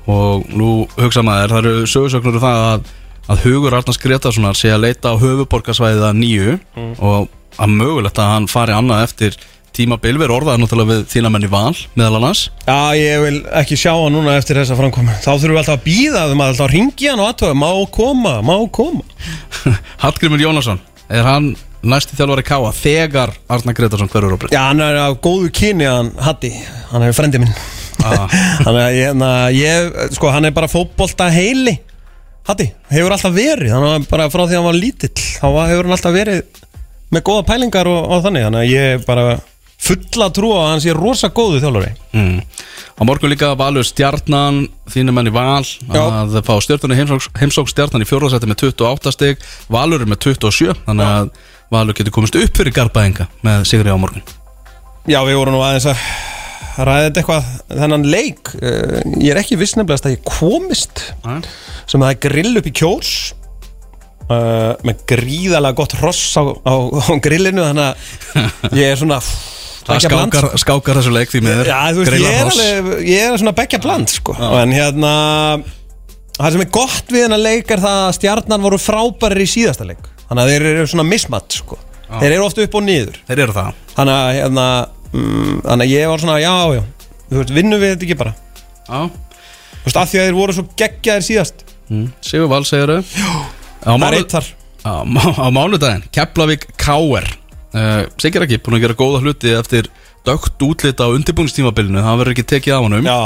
[0.08, 2.88] Og nú hugsa maður, það eru sögursögnur um það að,
[3.28, 6.56] að Hugur Arnars Gretarssonar sé að leita á höfuborgarsvæðið að nýju
[6.96, 9.38] og að mögulegt að hann fari annað eftir
[9.78, 10.16] tímabil.
[10.18, 12.48] Við orðaði náttúrulega við þína menn í val meðal annars.
[12.64, 15.86] Já, ég vil ekki sjá hann núna eftir þessa framkomi Þá þurfum við alltaf að
[15.86, 19.04] býða um að alltaf ringi hann og aðtöða Má koma, má koma.
[20.02, 20.80] Hallgrimur Jónasson,
[21.12, 21.52] er hann
[21.82, 22.70] næsti þjálfari K.A.
[22.74, 24.54] þegar Arnar Gretarsson hverur á breytt?
[24.56, 26.50] Já, hann er á góðu kyni hann Hatti
[26.92, 27.54] Hann er frendi minn
[27.98, 28.28] Ah.
[28.62, 31.72] Þannig að ég, hérna, ég, sko, hann er bara fótbolta heili
[32.46, 35.70] Hatti, hefur alltaf verið Hann var bara frá því að hann var lítill Þá var-
[35.72, 36.62] hefur hann alltaf verið
[37.10, 39.24] með góða pælingar og, og þannig Þannig að ég bara
[39.78, 42.38] fulla trú að hann sé rosa góðu þjálfari Mm.
[42.98, 46.00] Á morgun líka Valur Stjarnan þínu menn í Val Já.
[46.02, 50.74] að fá stjörnunni heimsóks, heimsóks Stjarnan í fjórðarsætti með 28 stig Valur er með 27
[50.86, 51.28] þannig að
[51.72, 54.24] Valur getur komist upp fyrir Garbaðinga með Sigri á morgun.
[55.08, 56.04] Já, við vorum nú aðeins að
[56.88, 57.50] ræði þetta eitthvað.
[57.80, 61.40] Þennan leik uh, Ég er ekki viss nefnilegast að ég komist Nei.
[61.90, 63.12] sem það er grill upp í kjós
[64.28, 69.22] uh, með gríðalega gott hross á, á, á grillinu þannig að ég er svona
[69.88, 74.10] Það skákar, skákar þessu leik því þú veist, ég er, ég er svona beggja bland
[74.12, 74.34] sko.
[74.36, 75.12] En hérna
[76.36, 79.88] Það sem er gott við hennar leik er það að stjarnan voru frábærir í síðasta
[79.88, 81.78] leik Þannig að þeir eru svona mismatt sko.
[82.08, 83.16] Þeir eru ofta upp og niður.
[83.28, 83.80] Þeir eru það.
[83.96, 84.66] Þannig að, hérna,
[85.12, 86.82] mm, þannig að ég var svona, já, já
[87.28, 88.30] Þú veist, vinnum við þetta ekki bara.
[88.88, 89.00] Já.
[89.08, 91.64] Þú veist, af því að þeir voru svo geggjaðir síðast.
[91.88, 92.06] Mm.
[92.24, 93.32] Sigur Val segir þau á,
[93.84, 94.48] Það er mánu, eitt þar.
[94.88, 97.26] Á, má- á mánudaginn Keflavík K.R.
[97.68, 99.88] Uh, Sigir ekki, búin að gera góða hluti eftir
[100.24, 103.04] dögt útlita á undirbúinstímabilinu það verður ekki tekið af honum.
[103.08, 103.18] Já.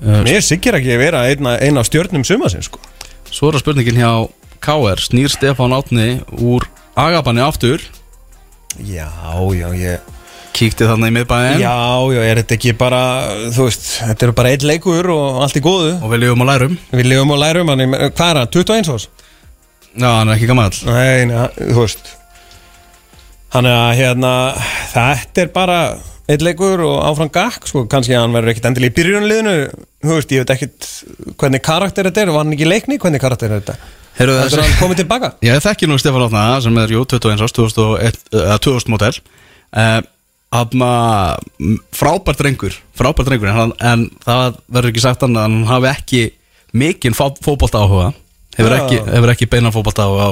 [0.00, 2.80] Uh, Mér sikkir ekki að vera eina, eina af stjörnum sumasinn, sko.
[3.28, 4.12] Svo er það spurningin hjá
[4.64, 5.00] K.R.
[5.02, 6.66] Snýr Stefán Átni úr
[6.98, 7.82] Agabanni aftur.
[8.82, 9.08] Já,
[9.54, 10.14] já, ég
[10.58, 11.74] Kíkti þarna í miðbæðin Já,
[12.10, 13.00] já, er þetta ekki bara,
[13.54, 15.92] þú veist, þetta eru bara eitt leikur og allt í góðu?
[16.02, 16.74] Og við lifum að lærum.
[16.90, 19.06] Við lifum og lærum hann, í- hvað er hann, 21 ás?
[19.98, 22.10] Já, hann er ekki gammal Nei, nei, þú veist.
[23.54, 24.32] Þannig að hérna,
[24.92, 25.78] þetta er bara
[26.28, 29.54] eitt leikur og áfram gakk, sko, kannski hann verður ekkit endilega í byrjunliðinu,
[30.04, 30.90] þú veist, ég veit ekkit
[31.40, 33.78] hvernig karakter þetta er, var hann ekki leikni, hvernig karakter er þetta?
[33.78, 35.32] Heyrðu Þetta er þessi hann komið tilbaka?
[35.46, 39.20] Ég þekki nú Stefán Átna sem er, jú, 21 árs 2001, eða 2000 mótel
[40.48, 46.22] frábært drengur frábært drengur en, en það verður ekki sagt hann að hann hafi ekki
[46.72, 48.14] mikinn fótbolta áhuga
[48.56, 48.78] hefur Já.
[48.78, 50.30] ekki, hefur ekki beina fótbolta áhuga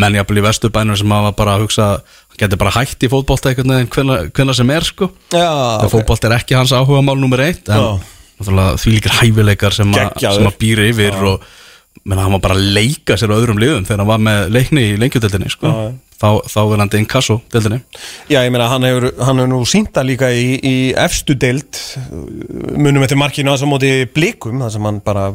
[0.00, 3.50] menn jafnvel í vesturbænum sem hafa bara að hugsa hann getur bara hægt í fótbolta
[3.54, 5.92] einhvern veginn hvenær sem er sko Já, okay.
[5.96, 7.90] fótbolta er ekki hans áhuga mál nummer eitt en Já.
[8.44, 11.48] því líkir hæfileikar sem, a, sem að býra yfir og
[12.04, 14.84] menna, hann var bara að leika sér á öðrum liðum þegar hann var með leikni
[14.90, 15.72] í lengjudeldinni sko.
[16.14, 17.80] Þá, þá er hann inkasso deldinni
[18.30, 21.80] Já, ég meina, hann hefur, hann hefur nú sínta líka í, í efstu deild
[22.78, 25.26] munum eftir markinu að þess að móti blikum, þar sem hann bara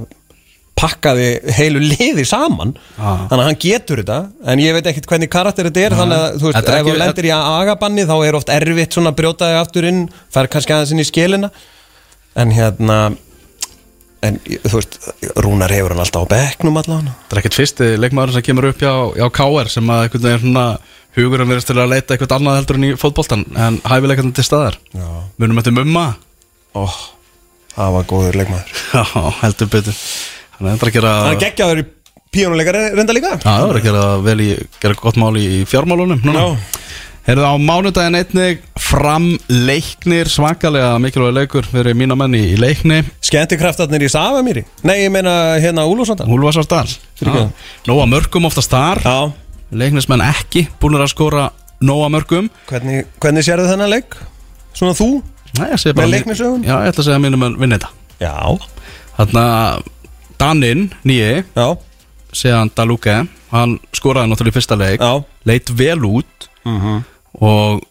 [0.80, 2.72] pakkaði heilu liði saman.
[2.95, 3.26] Ah.
[3.28, 4.20] þannig að hann getur þetta
[4.53, 7.28] en ég veit ekkert hvernig karakter þetta er þannig að, þú veist, ef þú lendir
[7.28, 10.95] í agabanni þá er oft erfitt svona að brjóta þig aftur inn fær kannski aðeins
[10.95, 11.51] inn í skilina
[12.39, 12.99] en hérna
[14.26, 14.97] en þú veist,
[15.39, 18.82] Rúnar hefur hann alltaf á bekknum allavega það er ekkert fyrsti leikmaður sem kemur upp
[18.84, 20.65] hjá, hjá KR sem að einhvern veginn svona
[21.20, 24.76] hugurinn verðist til að leita eitthvað annað heldur en í fótboltan en hæfileikarnir til staðar
[24.93, 25.07] Já.
[25.41, 26.03] munum eftir mumma
[26.78, 26.84] Ó,
[27.74, 30.03] það var góður leikmaður Já, heldur betur
[30.57, 31.88] hann er endur að gera Hann er geggjaður í
[32.36, 34.49] píónuleikari reynda líka Já, það var að gera vel í
[34.84, 36.43] gera gott mál í fjármálunum núna.
[36.43, 36.76] Já.
[37.28, 43.01] Heyrðu á mánudaginn einnig fram leiknir svakalega mikilvæg leikur fyrir mína menni í leikni.
[43.26, 46.88] Skemmtikraftarnir í Safamýri Nei, ég meina hérna Úlfarsvandar Húlfarsardal
[47.20, 47.51] Fyrirgefðu.
[47.89, 49.03] Nóa mörgum oftast þar.
[49.03, 49.17] Já.
[49.70, 51.49] Leiknismenn ekki búinir að skora
[51.86, 52.49] Nóa mörgum.
[52.67, 54.17] Hvernig, hvernig sérðu þennan leik?
[54.76, 55.22] Svona þú?
[55.59, 56.09] Nei, ég segi bara?
[56.11, 57.91] Já, ég ætla að segja að mínum menn vinna þetta.
[58.20, 58.36] Já.
[59.20, 59.45] Þarna
[60.39, 61.67] Daninn, nýji, Já,
[62.32, 65.01] segjan Daluke Hann skoraði náttúrulega í fyrsta leik.
[65.01, 65.24] Já.
[65.49, 66.99] Leit vel út Mhm.
[67.41, 67.86] Og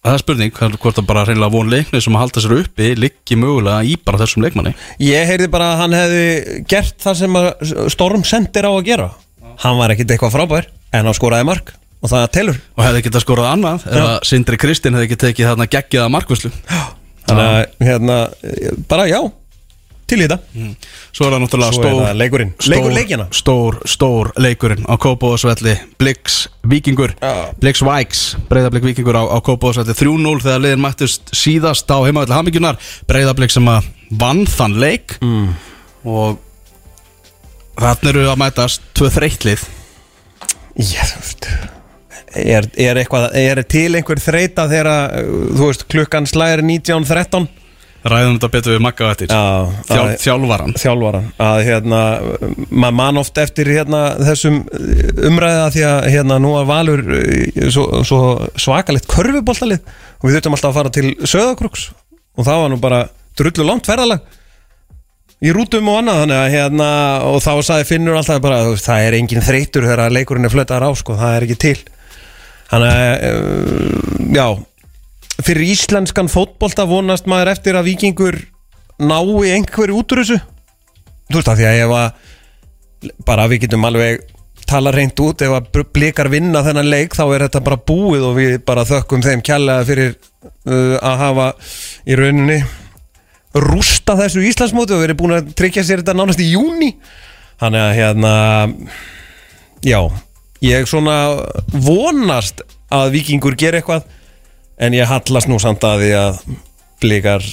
[0.00, 3.36] Það er spurning, hvort það bara reynilega von leikni sem að halda sér uppi liggi
[3.36, 4.70] mögulega í bara þessum leikmanni.
[5.04, 7.50] Ég heyrði bara að hann hefði gert það sem að
[7.92, 9.10] Storm sendir á að gera.
[9.60, 12.60] Hann var ekkit eitthvað frábær En hann skoraði mark Og það telur.
[12.78, 16.52] Og hefði getað skorað annað ef að Sindri Kristinn hefði ekki tekið þarna geggiða markvöslu
[17.28, 18.16] Þannig að hérna
[18.90, 19.20] Bara já
[20.10, 20.38] Til í þetta.
[21.14, 22.52] Svo er það náttúrulega Svo stór leikurinn.
[22.58, 23.24] stór, Leikur.
[23.40, 27.14] Stór, stór leikurinn á Kópavóðsvelli Blix Víkingur.
[27.22, 27.54] Já.
[27.62, 32.80] Blix Vikes Breiðablík Víkingur á, á Kópavóðsvelli 3-0 þegar liðin mættust síðast á heimavelli Hamingjunar.
[33.06, 35.18] Breiðablík sem að vann þann leik.
[35.22, 35.52] Mm.
[36.10, 36.40] og
[37.80, 39.68] þarna eru að mætast tvö þreytlið
[40.80, 41.46] veist
[42.30, 44.88] Er, er, eitthvað, er til einhver þreita þegar
[45.26, 47.48] þú veist klukkan slæðir 19.13
[48.00, 49.28] Ræðum þetta betur við Magga á eftir.
[49.28, 49.40] Já,
[49.90, 51.98] Þjál, að- Þjálfaran þjálfaran að hérna,
[52.72, 54.56] maður man oft eftir hérna, þessum
[55.28, 58.20] umræða því að hérna, nú var Valur uh, svo, svo
[58.56, 61.84] svakalegt körfuboltalið og við þurftum alltaf að fara til Söðakruks
[62.40, 63.02] og það var nú bara
[63.36, 64.24] drullu langt ferðalag
[65.44, 66.22] í rútum og annað.
[66.24, 66.88] Þannig að hérna
[67.28, 70.92] og þá sagði Finnur alltaf bara það er engin þreytur þegar leikurinn er flötaðar á
[70.96, 71.76] sko, það er ekki til.
[72.72, 74.46] Þannig að uh, já
[75.46, 78.40] fyrir íslenskan fótbolta vonast maður eftir að vikingur
[79.00, 80.40] nái einhverju út úr þessu?
[81.30, 84.26] Þú veist að því að ef að bara við getum alveg
[84.70, 88.36] tala reynd út ef að blikar vinna þennan leik þá er þetta bara búið og
[88.36, 91.48] við bara þökkum þeim kjærlega fyrir uh, að hafa
[92.06, 92.60] í rauninni
[93.66, 96.92] rústa þessu Íslandsmóti og verið búin að tryggja sér þetta nánast í júni
[97.60, 98.34] þannig að hérna
[99.84, 100.00] já,
[100.64, 101.16] ég svona
[101.72, 102.62] vonast
[102.94, 104.06] að vikingur gera eitthvað
[104.80, 106.38] en ég hallast nú samt að því að
[107.00, 107.44] blikar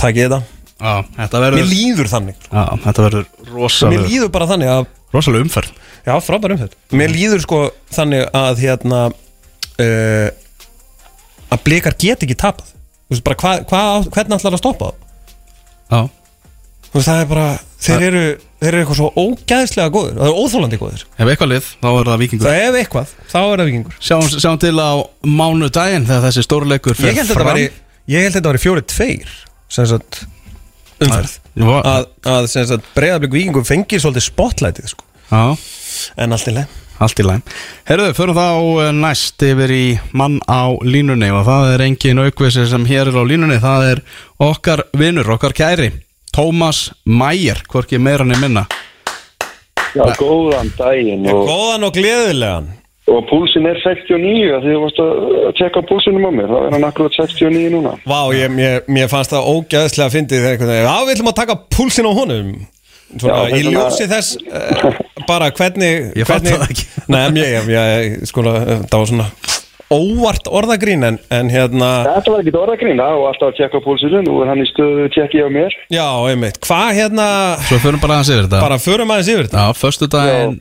[0.00, 0.40] takið þetta.
[0.74, 4.80] Já, þetta Mér verður líður þannig Já, þetta verður Mér rosalega líður bara þannig að
[5.14, 5.76] rosalega umferð.
[6.04, 7.60] Já, frábær umfell Mér líður sko
[7.94, 10.28] þannig að hérna uh,
[11.54, 12.74] að blikar get ekki tapað.
[13.06, 15.00] Þú veist bara hva, hva, hvernig ætlar að stoppa það
[15.94, 16.00] Já,
[16.94, 17.46] veist það er bara
[17.84, 18.24] þeir eru,
[18.62, 22.10] þeir eru eitthvað svo ógæðslega góður það eru óþólandi góður ef eitthvað lið, þá er
[22.10, 24.92] það vikingur Það ef eitthvað, þá er það vikingur Sjáum, sjáum til á
[25.40, 27.50] mánudaginn þegar þessi stórleikur Ég held að þetta fram.
[27.50, 27.66] væri
[28.04, 29.34] Ég held að þetta væri fjóri tveir
[29.74, 30.22] sem sagt
[31.02, 31.36] umferð.
[31.58, 35.06] Jú, að, að sem sagt breyðablík vikingur fengir svolítið spotlightið sko.
[35.30, 35.56] Já,
[36.20, 37.40] en allt í leið allt í læm
[37.88, 38.46] Herðu, förum þá
[38.84, 39.84] eh, næst yfir í
[40.14, 43.58] mann á línunni og það er engin aukvisi sem hér er á línunni.
[43.62, 44.02] Það er
[44.46, 45.90] okkar vinnur, okkar kæri
[46.34, 48.64] Tómas Mæjer, hvorki meira niður minna
[49.94, 52.72] Já, góðan daginn og, Góðan og gleðilegan
[53.04, 56.86] og púlsin er 69 því þú varst að tjekka púlsinum á mér þá er hann
[56.88, 60.88] akkurat 69 núna Vá, ég, mér, mér fannst það ógæðslega að fyndið þegar einhvern veginn
[60.88, 62.54] Já, við ætlum að taka púlsin á honum
[63.14, 64.96] Svona, Já, vegna- ljósi þess uh,
[65.28, 66.86] bara hvernig Ég fatt hvernig, það ekki.
[67.12, 69.28] Nei, ég, ég, ég, sko, það var svona
[69.92, 74.22] óvart orðagrín en, en hérna, Þetta var ekkit orðagrín, það var alltaf að tjekka púlsinu
[74.24, 75.76] nú er hann í stöðu tjekki á mér.
[75.92, 76.60] Já, einmitt.
[76.64, 77.28] Hvað hérna,
[77.68, 78.64] Svo förum bara aðeins yfir þetta.
[78.64, 79.64] Bara förum aðeins yfir þetta.
[79.68, 80.60] Já, föstu daginn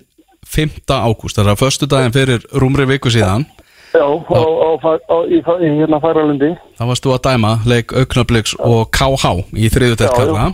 [0.53, 0.80] 5.
[0.93, 3.47] ágúst, það er að föstu daginn fyrir rúmri viku síðan.
[3.93, 6.47] Já, á, í, í hérna færalundi
[6.80, 10.47] þá varst þú að dæma leik Auknabliks og KH í þriðu telt kalla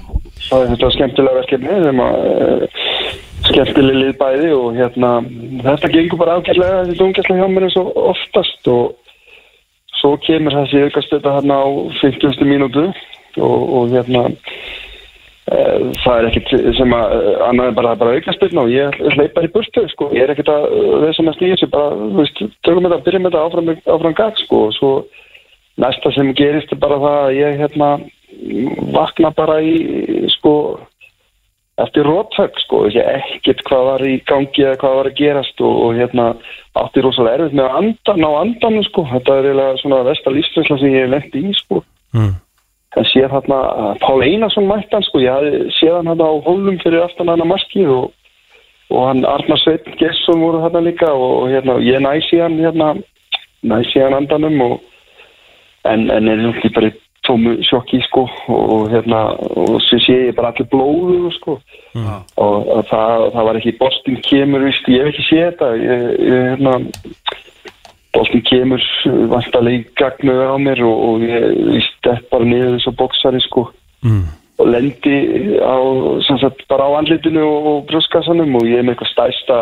[0.44, 2.66] Það er þetta skemmtilega verkefni sem að
[3.50, 5.12] skemmtilega lið bæði og hérna
[5.66, 8.96] þetta gengur bara ágætlega þessi dungjastlega hjá mér eins og oftast og
[10.00, 11.68] svo kemur þessi aukastöta hérna á
[12.02, 12.46] 50.
[12.48, 18.18] mínútu og, og hérna uh, það er ekkit sem að uh, annað en bara, bara
[18.18, 20.70] aukastötna og ég hleyp bara í burtu sko, ég er ekkit að
[21.06, 24.64] þess að stýja þessu bara, þú veist, tökum þetta, byrjum þetta áfram, áfram gag sko
[24.68, 24.94] og svo
[25.80, 27.92] næsta sem gerist er bara það að ég hérna
[28.94, 30.54] vakna bara í sko
[31.84, 35.80] eftir rótfögg sko, ég ekkert hvað var í gangi eða hvað var að gerast og,
[35.86, 36.28] og hérna
[36.80, 40.80] átti rosalega erfitt með að andan á andanum sko, þetta er eiginlega svona versta lífsfæsla
[40.80, 41.82] sem ég hef lent í sko.
[42.18, 42.38] Mm.
[42.96, 47.06] það séð hérna að Pál Einarsson mættan sko, ég séð hann hérna á hólum fyrir
[47.06, 48.08] aftan hana markið og,
[48.90, 52.96] og hann Arnar Sveitn Gesson voru hérna líka og, og hérna ég næsi hann hérna
[53.62, 54.80] næsi hann andanum og
[55.86, 56.92] en, en er náttúrulega bara
[57.28, 61.60] tómu sjokki sko og, og hérna og svo sé ég bara allir blóðu sko.
[62.00, 65.70] Og, og það, það var ekki Boston kemur, víst, ég hef ekki séð þetta.
[65.84, 66.76] Ég, ég hérna
[68.16, 68.86] Boston kemur
[69.32, 73.70] vantarlega í gagnuðu á mér og, og ég stepp bara niður þessu bóksari sko.
[74.00, 74.28] Mm.
[74.60, 75.16] og lendi
[75.60, 75.76] á,
[76.24, 79.60] sem sagt, bara á andlitinu og, og brjóskassanum og ég er með eitthvað stæsta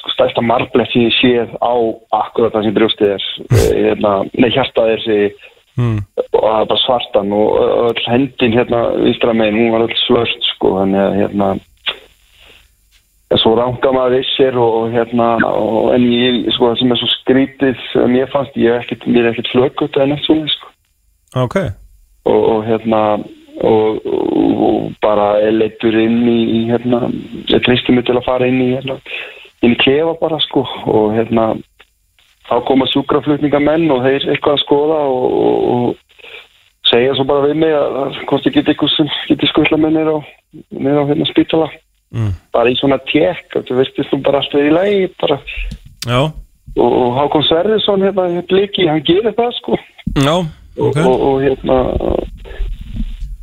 [0.00, 1.74] sko, stæsta marblett sem ég séð á
[2.20, 3.26] akkurat það sem brjóstið er.
[3.54, 6.04] Eh, hérna, nei hjartað er þessi Mm.
[6.16, 7.54] og það bara svartan og
[7.90, 11.48] öll hendin hérna vinstra megin, hún var öll svört sko, þannig að hérna
[13.40, 17.08] svo ranga maður vissir og, og hérna, og, en ég sko það sem er svo
[17.14, 17.86] skrítið,
[18.20, 20.70] ég fannst ég er ekkit, mér er ekkit flögut en eitt svona sko
[21.42, 21.56] Ok
[22.24, 23.00] og, og hérna
[23.64, 27.08] og, og, bara leittur inn í, í hérna,
[27.50, 28.96] ég tristi mig til að fara inn í hérna,
[29.62, 31.52] inn í klefa bara sko og hérna
[32.48, 37.60] þá koma sjúkraflutningamenn og þeir eitthvað að skoða og, og, og segja svo bara við
[37.62, 41.70] mig að, hvort ég geti eitthvað sem geti skuttla með mér á, á hérna spítala.
[42.14, 42.30] Mm.
[42.54, 45.38] bara í svona tjekk þú veistist þú bara allt við í lagi bara,
[46.06, 46.20] Já,
[46.76, 49.78] og, Hákon Sverðisson hérna, hérna bliki, hann gerir það sko.
[50.20, 51.00] Já, og, ok.
[51.02, 51.78] og, og hérna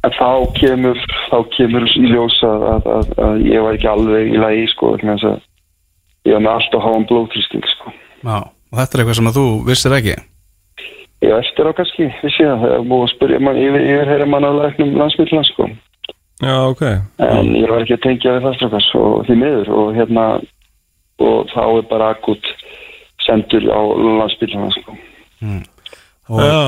[0.08, 4.32] en þá kemur þá kemur í ljós að, að, að, að ég var ekki alveg
[4.32, 7.94] í lagi sko, ég var með alltaf háan blóðþrýsting sko.
[8.24, 8.40] Já,
[8.72, 10.18] og þetta er eitthvað sem að þú vissir ekki?
[11.22, 14.48] Var eftir á kannski, vissi það þegar búið að spyrja mann yfir, yfir heyra mann
[14.48, 15.68] á læknum landsmýtlan sko.
[16.42, 16.82] Já, ok.
[17.22, 19.72] En ég var ekki að tengja við það strax og því miður.
[19.78, 20.26] Og hérna
[21.22, 22.50] og þá er bara akut
[23.22, 23.82] sendur á
[24.22, 24.98] landsmýtlan sko.
[26.32, 26.62] og, Já,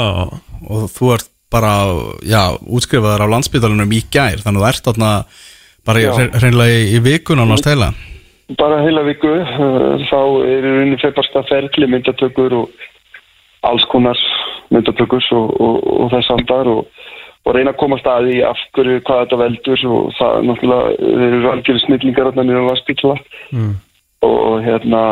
[0.70, 1.74] og þú ert bara,
[2.26, 5.12] já, útskrifaður á landsbytalunum í gær, þannig að þú ert þarna
[5.86, 6.14] bara Já.
[6.40, 7.92] hreinlega í, í vikun á heila
[8.60, 12.90] bara heila viku uh, þá er í rauninni feipasta ferli myndatökur og
[13.64, 14.20] alls konar
[14.74, 16.84] myndatökur og, og, og þess andar og,
[17.46, 21.52] og reyna að koma staði af hverju hvað þetta veldur og það náttúrulega þeir eru
[21.54, 23.18] algjörðu snillingar þarna nýra á Vaspítala
[23.56, 23.74] mm.
[24.28, 25.04] og, hérna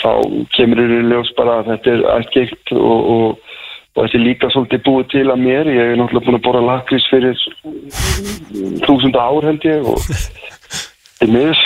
[0.00, 0.12] þá
[0.56, 3.52] kemur í ljós bara að þetta er ættgeikt og, og,
[3.94, 6.66] og þetta er líka svolítið búið til að mér ég er náttúrulega búin að bora
[6.70, 7.46] lakrís fyrir
[8.88, 10.00] þúsunda ár held ég og
[11.24, 11.60] til miður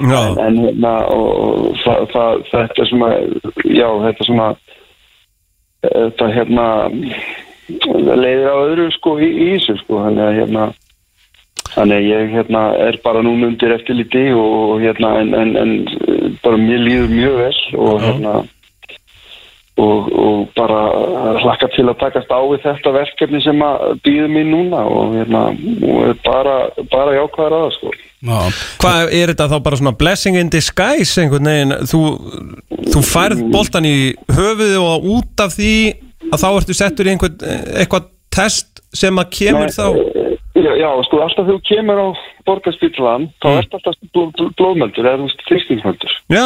[0.00, 0.20] Já.
[0.42, 3.10] en, hérna og, og það, það, þetta er svona
[3.68, 4.50] já þetta er svona
[5.82, 6.68] þetta hérna
[8.22, 10.70] leiðir á öðru sko í, í þessu sko þannig að hérna
[11.72, 15.76] þannig að ég hérna er bara núna undir eftirliti og hérna en, en, en
[16.42, 18.34] bara mér líður mjög vel og hérna
[19.80, 20.80] og, og bara
[21.40, 25.44] hlakka til að takast á við þetta verkefni sem að býður mér núna og hérna
[25.52, 26.56] og bara,
[26.92, 27.94] bara jákvæður að það sko.
[27.94, 32.02] Já, Hvað er þetta þá bara svona blessing in disguise einhvern veginn, þú,
[32.92, 33.96] þú færð boltan í
[34.30, 35.72] höfuðu og út af því
[36.32, 37.38] að þá ertu settur í einhvern,
[37.82, 39.86] eitthvað test sem að kemur þá
[40.52, 42.08] Já, já, sko, alltaf þú kemur á
[42.46, 43.58] borgarspítalan, þá Mm.
[43.62, 46.12] ertu alltaf bl bl blóðmöldur eða þrýstingsmöldur.
[46.28, 46.44] Já,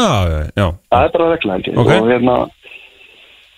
[0.54, 1.76] já, Það er bara regla held ég.
[1.82, 1.90] Ok.
[1.90, 2.36] Og hérna,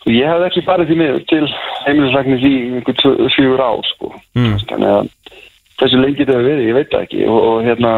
[0.07, 1.45] og ég hef ekki farið því miður til
[1.85, 4.12] heimilisleiknis í einhver tvö- fjögur ár, sko.
[4.35, 4.57] Mm.
[4.73, 5.11] Þannig að
[5.81, 7.24] þessu lengi þetta hefur verið, ég veit það ekki.
[7.26, 7.93] Og, og hérna,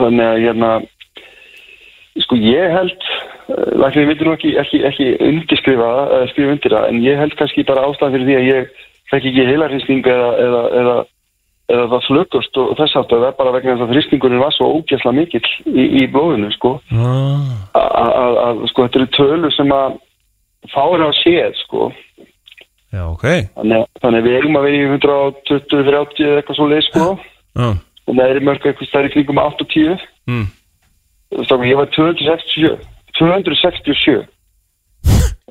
[0.00, 0.72] þannig að hérna,
[2.24, 3.08] sko, ég held,
[3.84, 7.66] læknir vildi nú ekki, ekki, ekki undirskrifa eða skrifa undir það, en ég held kannski
[7.68, 10.96] bara ástæðan fyrir því að ég fekk ekki heilarhristing eða, eða, eða
[11.72, 14.66] eða það flögust og þess aftur það er bara vegna þess að þrýstingurinn var svo
[14.76, 17.54] ógæsla mikill í, í blóðinu sko ah.
[17.80, 19.96] að að, sko þetta eru tölur sem að
[20.74, 21.88] fáir á séð sko
[22.94, 23.24] Já, ok.
[23.58, 26.84] Þannig, að- þannig að við eigum að vera í 120, 30 eða eitthvað svo leið
[26.88, 27.06] sko.
[27.58, 27.66] Já,
[28.04, 30.44] og það er mörg eitthvað stærri kringum 80 mm.
[31.44, 32.78] Stákum, ég var 267
[33.18, 34.26] 267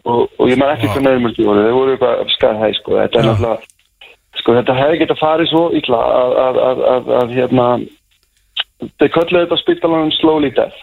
[0.03, 1.63] og, og ég man ekki hvað nefnmöldi voru.
[1.63, 2.97] Þeir voru eitthvað skæðhæ sko.
[2.99, 3.71] Þetta er náttúrulega
[4.41, 7.65] sko þetta hefði getað farið svo illa að, að, að, að, að hérna
[8.99, 10.79] þeir kölluðu þetta spítalanum slowly death.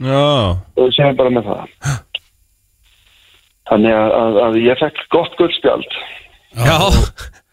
[0.00, 0.24] Já,
[0.76, 1.94] og við séum bara með það
[3.70, 5.98] þannig að, að, að ég fekk gott guldspjald
[6.66, 6.76] já,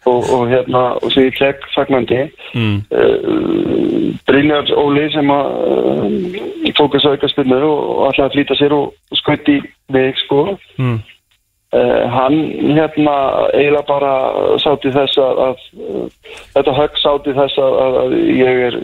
[0.08, 2.78] og, og hérna og sem ég tek fagnandi mm.
[2.92, 9.62] uh, Brynjar Óli sem að uh, fókus á aukaspinnu og alltaf flýta sér og skauti
[9.94, 11.00] veg sko Mm.
[11.74, 12.36] uh, hann
[12.78, 13.16] hérna
[13.54, 14.12] eiginlega bara
[14.62, 15.56] sátti þess að, að
[16.54, 18.78] þetta högg sátti þess að ég er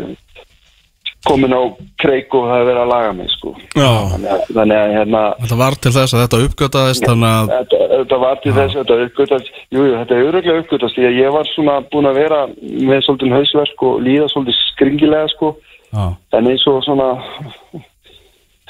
[1.28, 1.62] komin á
[2.02, 3.54] kreik og það er verið að laga mig sko.
[3.74, 7.80] Þannig að, þannig að hérna Þetta var til þess að þetta uppgötaðist þannig að Þetta,
[7.94, 11.36] þetta var til þess, þetta uppgötast, jú, jú, þetta er öruglega uppgötast, því að ég
[11.38, 15.56] var svona búin að vera með svolítið hausverk og líða svolítið skringilega, sko,
[15.94, 17.10] Já, en eins og svona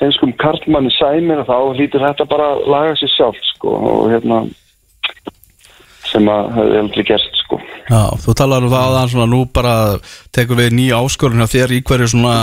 [0.04, 4.44] einskum karlmanni sæmir þá hlýtur þetta bara að laga sér sjálf, sko, og hérna,
[6.14, 7.60] sem að hefði aldrei gerst, sko.
[7.90, 9.76] já, þú talar um það að hann nú bara
[10.36, 12.36] tekur við nýja áskorun þér í hverju svona,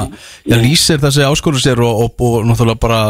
[0.45, 3.03] já, lýsir þessi áskorun sér og, og, og náttúrulega bara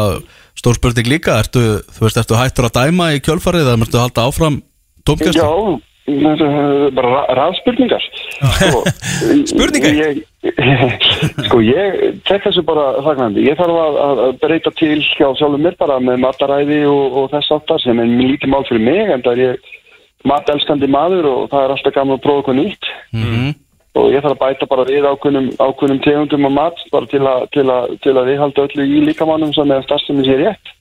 [0.57, 4.05] stór spurning líka, ertu, þú veist, ertu hættur að dæma í kjölfarið eða ertu að
[4.07, 4.59] halda áfram
[5.07, 5.39] tómkast?
[5.39, 5.49] Já,
[6.95, 8.03] bara ra- rafspurningar.
[8.41, 8.81] Sko,
[9.51, 9.95] Spurningar?
[9.95, 10.21] Ég,
[11.47, 13.45] sko, ég tek þessu bara þagnandi.
[13.47, 17.53] Ég þarf að, að breyta til hjá sjálfum mér bara með mataræði og, og þess
[17.57, 19.69] áttar sem er mjög lítið mál fyrir mig en það er ég
[20.27, 22.89] matelskandi maður og það er alltaf gaman að prófa eitthvað nýtt.
[23.13, 23.53] Mhm.
[23.91, 27.41] og ég þarf að bæta bara við ákveðnum, ákveðnum tegundum af mat bara til að,
[27.51, 30.71] til að, til að við halda öllu í líkamannum sem er starfsemi sér rétt.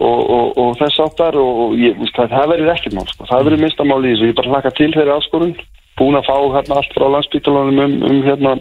[0.00, 3.28] Og, og, og þess áttar og, og ég, það, það verður ekkert mál sko.
[3.28, 5.54] það verður minsta mál í þessu, ég bara hlaka til þeirri áskorun.
[6.00, 8.56] Búin að fá hérna allt frá landsbítalunum um, um hérna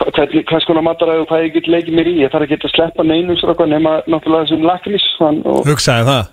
[0.00, 2.18] hvers konar mataræði og hvað ég get leikið mér í.
[2.22, 3.06] Ég þarf ekki að sleppa
[3.42, 4.68] stráka, nema náttúrulega þessum
[5.50, 6.28] og hugsaði það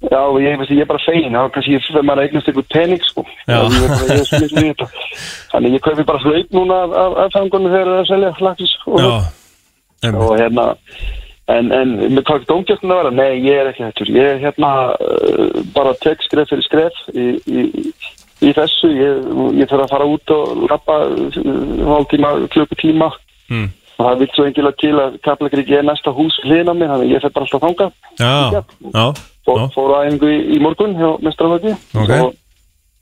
[0.00, 2.68] Já, ég, veist, ég er bara fegin, þá kannski ég fyrir maður að eignast einhvern
[2.72, 3.24] pening, sko.
[5.50, 8.30] Þannig ég kaupi bara hlaup núna af, af, af fangunum þegar það er að selja
[8.86, 9.02] og,
[10.00, 10.64] Já, og hérna,
[11.52, 13.12] en, en með hvað ekki dómgjöfnum að vera?
[13.18, 14.12] Nei, ég er ekki hættur.
[14.14, 17.64] Ég er hérna uh, bara tek skref fyrir skref í, í,
[18.40, 18.88] í þessu.
[18.96, 19.28] Ég,
[19.60, 21.42] ég þarf að fara út og lappa uh,
[21.90, 23.10] hálftíma, klukkutíma.
[23.52, 23.68] Mm.
[24.00, 27.12] Og það vil svo engilega til að Kaplakriki er næsta hús hlýna mér, þannig að
[27.12, 28.62] ég fer bara alltaf þangað Já,
[28.94, 29.04] já,
[29.46, 32.14] fór, fór á æfingu í, í morgun hjá mestralöki Ok.
[32.16, 32.32] og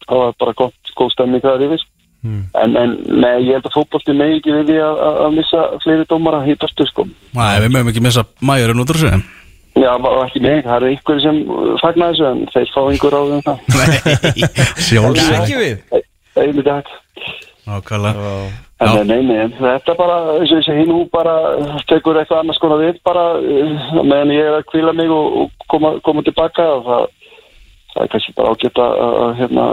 [0.09, 1.87] það var bara gott, góð stemning það yfir.
[2.19, 2.49] Mm.
[2.59, 5.61] en, en nei, ég held að fótbolti megi ekki við því að, að, að missa
[5.85, 7.05] fleiri dómara hýtastu sko.
[7.39, 9.21] Nei, við mögum ekki missa mæjurinn út úr þessu
[9.79, 9.93] já,
[10.25, 13.45] ekki mig, það eru einhverju sem uh, fagna þessu en þeir fá einhver á þeim
[13.47, 13.59] það.
[13.77, 14.49] Nei,
[14.89, 15.77] sjálfsög Ekki við.
[16.35, 16.97] Það er hægt
[17.69, 18.33] Nákvæmlega
[18.79, 21.35] En nei, nei, nei, þetta bara, eins og ég segi nú, bara
[21.91, 25.69] tekur eitthvað annars konar við bara uh, meðan ég er að kvíla mig og, og
[25.73, 27.07] koma, koma tilbaka og það,
[27.95, 29.65] það er kannski bara ágætt að, að hérna,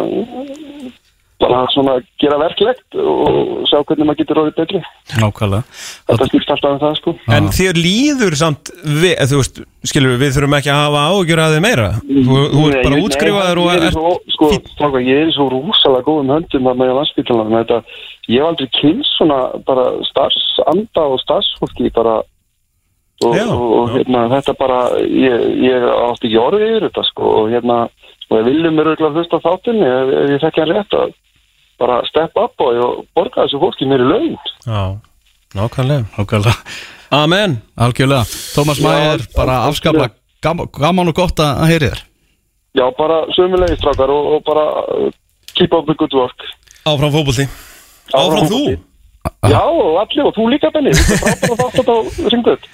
[1.45, 4.81] bara svona gera verklegt og sjá hvernig maður getur orðið betri.
[5.19, 5.77] Nákvæmlega.
[6.09, 7.13] Þetta snýst alltaf um það, sko.
[7.37, 11.05] En þér líður samt við, eða þú veist, skilur við, við þurfum ekki að hafa
[11.11, 11.89] ágjur að þið meira.
[12.07, 14.51] Þú, þú ert bara útskrifaður og nei, ég er svo, sko,
[15.03, 17.81] ég er svo rúsalega góðum höndum að með landsbytalanum þetta,
[18.27, 22.21] ég hef aldrei kynst svona bara starfsanda og starfsfólki bara
[23.23, 27.29] og, Já, og, og hérna, þetta bara ég, ég átti ekki orðið yfir þetta sko,
[27.39, 27.77] og hérna,
[28.27, 31.13] og ég viljum mér auðvitað hlusta á þáttunni ef, ef ég þekki hann rétt að
[31.79, 34.35] bara step up og, og borga þessu fólki mér í laun.
[34.65, 34.81] Já,
[35.55, 36.07] nákvæmlega.
[36.17, 36.75] Nákvæmlega.
[37.15, 37.57] Amen.
[37.79, 38.27] Algjörlega.
[38.55, 40.09] Tómas Já, Mæger, bara afskapla
[40.43, 42.03] gaman, og gott að heyri þér.
[42.75, 45.07] Já, bara sömulegi strákar og, og bara uh,
[45.55, 46.47] keep up the good work.
[46.83, 47.47] Áfram fótbolti
[48.13, 48.61] Áfram þú?
[49.49, 50.93] Já, og allir, og þú líka Benni.
[50.93, 51.97] Þú er frábæra þátt á
[52.33, 52.69] ringdöð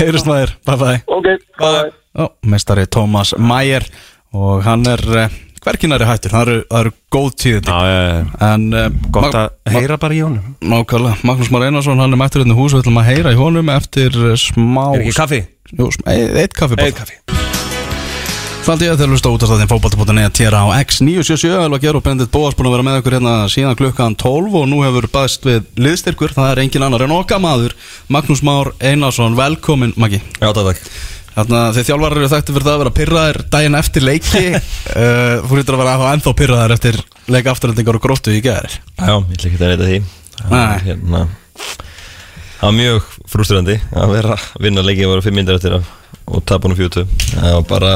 [0.00, 1.00] Heyrist maður, bye bye.
[1.12, 1.28] Ok,
[1.60, 1.92] bye.
[2.16, 3.84] Ó, Mestari Tómas Mæger
[4.32, 5.34] og hann er uh,
[5.64, 7.32] hverkinari hættur, það eru, það eru góð
[8.48, 10.56] En uh, Gott að heyra bara í honum.
[10.64, 12.72] Nákvæmlega, Magnús Már Einarsson, hann er mættur hérna í hús.
[12.72, 15.44] Við ætlum að heyra í honum eftir uh, smá Er ekki kaffi?
[15.72, 17.41] Jú, eitt kaffi bara kaffi
[18.62, 22.04] Faldi ég að þeir lusta út af staðin fókbalta.net Tér á X977 Elva Geir og
[22.06, 25.48] Bendit Bóas búin að vera með okkur hérna síðan klukkan 12 og nú hefur bæst
[25.48, 27.74] við liðstyrkur, það er engin annar en okkar maður
[28.06, 30.20] Magnús Már Einarsson, velkomin Maggi.
[30.38, 30.78] Já, takk
[31.32, 34.42] Þannig að þið þjálfarar eru þekkti fyrir það að vera pyrraðir daginn eftir leiki.
[34.52, 36.98] Uh, Þú hlutur að vera ennþá pyrraðir eftir
[37.32, 39.98] leika afturhendingar og gróttu í gæðir Já, ég ætla ekki að reyta því.
[40.42, 41.24] Það hérna,
[42.60, 45.90] var mjög frústrandi að vera að vinna leikið að vera fimm myndir eftir af,
[46.26, 47.92] og tapa nú fjótu Það var bara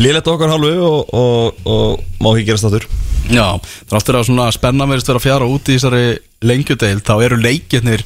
[0.00, 2.86] liðlegt okkar hálfu og, og, og má ekki gera státtur
[3.30, 3.46] Já,
[3.90, 8.04] þráttur að svona spenna verist vera fjara út í þessari lengjudeil þá eru leikirnir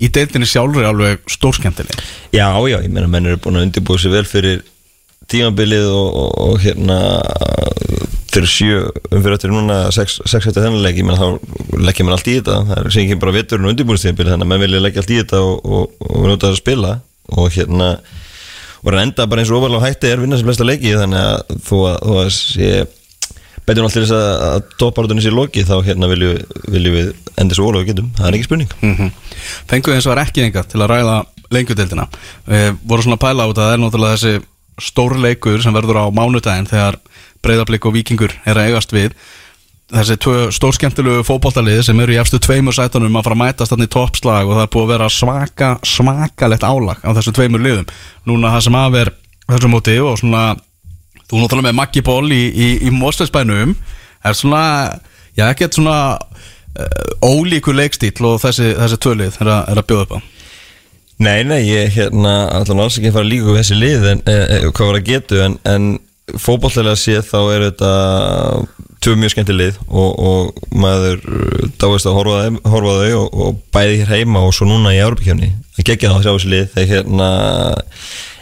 [0.00, 2.04] í deildinni sjálfur alveg stórskemmtileg
[2.36, 4.62] Já, já, ég meina menn eru búin að undirbúa sér vel fyrir
[5.30, 6.98] tímabilið og, og, og hérna
[8.30, 8.80] fyrir sjö
[9.10, 12.36] umfyrir eftir núna sex, sex eftir þennan leik, ég meina þá leggja mér allt í
[12.38, 15.12] þetta, það er sem ekki bara veturinn og undirbúinstíðanbili þannig að menn vilja leggja allt
[15.12, 16.92] í þetta og, og, og nota það að spila.
[17.30, 17.88] Og hérna
[18.80, 21.58] og að enda bara eins og ofalega hætti er vinna sem flesta leiki þannig að
[21.68, 22.70] þó að, að sé
[23.66, 27.54] betur allir þess að, að topparðunni sé loki þá hérna viljum, við- viljum við enda
[27.54, 28.72] svo við getum, það er ekki spurning.
[28.82, 29.10] Mm -hmm.
[29.70, 31.18] Fenguð eins og var ekki enga til að ræða
[31.50, 32.06] lengjudeildina.
[32.48, 34.42] E, voru svona að pæla út að það er náttúrulega þessi
[34.80, 36.96] stórleikur sem verður á mánudaginn þegar
[37.44, 39.12] breyðablík og vikingur er að eigast við
[39.90, 40.16] þessi
[40.54, 44.56] stórskemmtilegu fótboltalið sem eru í efstu tveimur sætunum að fara að mætast þannig toppslag og
[44.58, 47.88] það er búið að vera svaka svakalegt álag á þessu tveimur liðum.
[48.30, 49.12] Núna það sem af er
[49.50, 50.42] þessu móti og svona
[51.30, 53.74] þú náttúrulega með Maggi Ból í, í, í Mósleisbænum
[54.26, 54.62] er svona,
[55.38, 60.06] já ekkert svona uh, ólíkur leikstíl og þessi, þessi tvölið er, að- er að bjóða
[60.08, 60.18] upp á.
[61.20, 64.36] Nei, nei, ég hérna allan alls ekki að fara líka við þessi lið en e,
[64.40, 65.88] e, hvað var að getu en, en
[66.40, 67.90] fótballtilega séð þá er þetta
[69.00, 73.62] tvö mjög skemmti lið og, og maður uh, dáist að horfa, á þau og, og
[73.72, 76.66] bæði hér heima og svo núna í Európa-kjöfni það geggja það að sjá þessi lið
[76.74, 77.30] þegar hérna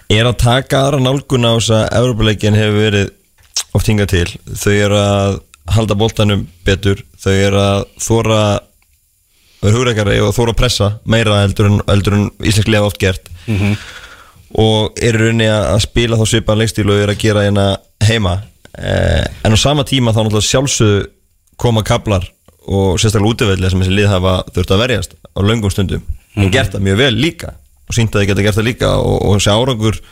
[0.08, 3.10] er að taka aðra nálgun á þess að Európa-leikin hefur verið
[3.76, 4.28] oft hingað til.
[4.56, 5.38] Þau eru að
[5.68, 8.42] halda boltanum betur þau eru að þóra
[9.58, 13.28] vera hugreikari og þóra að pressa meira heldur en, en íslensk liða oft gert.
[14.58, 17.66] Og eru rauninni að að spila þá svipaðan leikstíl og eru að gera hérna
[18.08, 18.38] heima
[18.76, 21.06] en á sama tíma þá náttúrulega sjálfsögðu
[21.58, 22.26] koma kablar
[22.68, 26.04] og sérstaklega útivelli sem þessi lið hafa þurft að verjast á löngum stundum.
[26.36, 27.54] En gert það mjög vel líka
[27.88, 30.02] og sínt að þið geta gert það líka og, og þessi árangur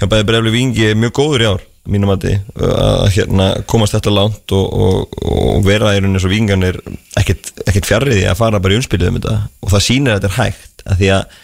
[0.00, 2.28] hjá bæði brefli vingi er mjög góður í ár mínum að
[2.62, 6.78] að hérna komast þetta langt og, og, og vera í rauninni svo vinganir
[7.18, 9.38] ekkert, ekkert fjarriði að fara bara í umspilið um þetta.
[9.66, 11.40] Og það sýnir að þetta er hægt að því að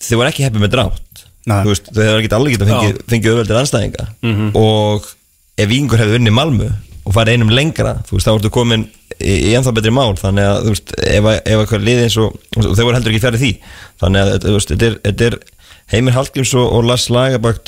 [0.00, 1.24] þau voru ekki heppið með drátt.
[1.50, 1.58] Nei.
[1.60, 4.08] Þú veist, þau hefur ekki allir getað fengið, fengið auðveldir anstæðinga
[4.60, 5.10] og
[5.58, 6.70] ef vingur hefði unni Malmö
[7.04, 8.84] og farið einum lengra þú veist, þá ertu komin
[9.18, 10.12] í, í ennþá betri mál.
[10.20, 13.24] Þannig að þú veist, ef, ef eitthvað liði eins og, og þau voru heldur ekki
[13.24, 13.52] fjarið því.
[14.02, 15.38] Þannig að þú veist, þetta er,
[15.90, 17.64] Heimir Hallgríms og, og Lars Lagerbakk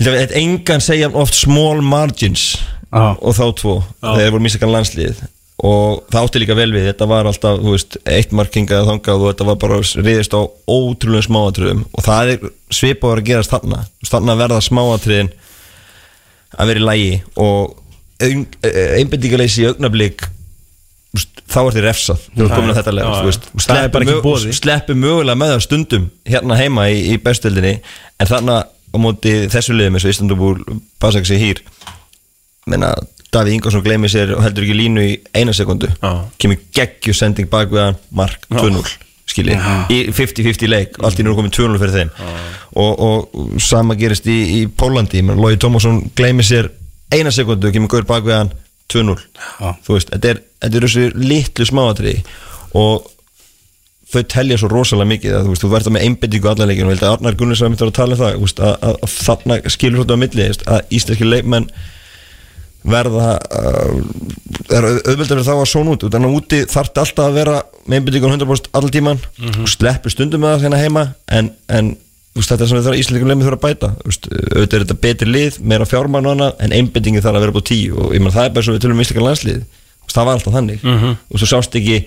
[0.00, 2.54] þetta er engan segja oft small margins
[2.90, 3.12] Já.
[3.14, 5.20] og þá tvo þegar voru misakan landslið
[5.60, 9.32] og það átti líka vel við þetta var alltaf, þú veist, eitt markingað þangað og
[9.34, 11.82] þetta var bara riðist á ótrúlega smáatriðum.
[11.92, 15.28] Og það er svipaður að gerast þarna, þarna verða smáatriðin
[16.58, 17.76] að vera í lægi og
[18.20, 20.26] einbindíkaleysi í augnablík
[21.50, 22.26] þá er þið refsað
[24.60, 29.74] sleppi mögulega með það stundum hérna heima í, í bestöldinni en þarna á móti þessu
[29.74, 30.54] liðum eins og Istanbul
[31.02, 31.62] Basaksi hýr
[32.70, 32.92] menna
[33.30, 35.90] Davíð Ingvarsson gleymið sér og heldur ekki línu í eina sekundu
[36.38, 39.56] kemur geggju sending bak við hann mark 2-0 skilji,
[39.90, 42.10] í 50-50 leik allt í nú er komið 2-0 fyrir þeim.
[42.80, 46.70] Og, og sama gerist í, í Pólandi Lói Tómasson gleymið sér
[47.14, 48.52] eina sekundu kemur gaur bak við hann
[48.90, 49.72] 2-0 Já.
[49.86, 52.14] þú veist, þetta er, þetta er þessu litlu smáatri
[52.78, 53.08] og
[54.10, 56.94] þau telja svo rosalega mikið að þú veist, þú verður með einbindingu allan leikinu og
[56.96, 60.18] held að Arnar Gunnarsson myndir að tala um það að, að, að þarna skilur svolítið
[60.18, 61.68] á milli að íslenski leikmenn
[62.86, 63.96] verða uh,
[64.70, 66.06] er auðvitað verið þá að svona út.
[66.06, 67.56] Þannig að úti þarf alltaf að vera
[67.86, 69.20] með einbindingun 100% allan tíman
[69.50, 71.92] og sleppi stundum með það hérna heima en, en
[72.36, 73.92] veist, þetta er sem við þarf íslendingum lemmi þurfa að bæta.
[74.06, 77.56] Veist, auðvitað er þetta betri lið, meira fjármann og annað en einbindingin þarf að vera
[77.58, 77.94] búið tíu.
[78.00, 80.38] Og ég menn það er bara svo við tölum um íslenska landslið veist, það var
[80.38, 80.84] alltaf þannig.
[81.30, 82.02] Og svo sást ekki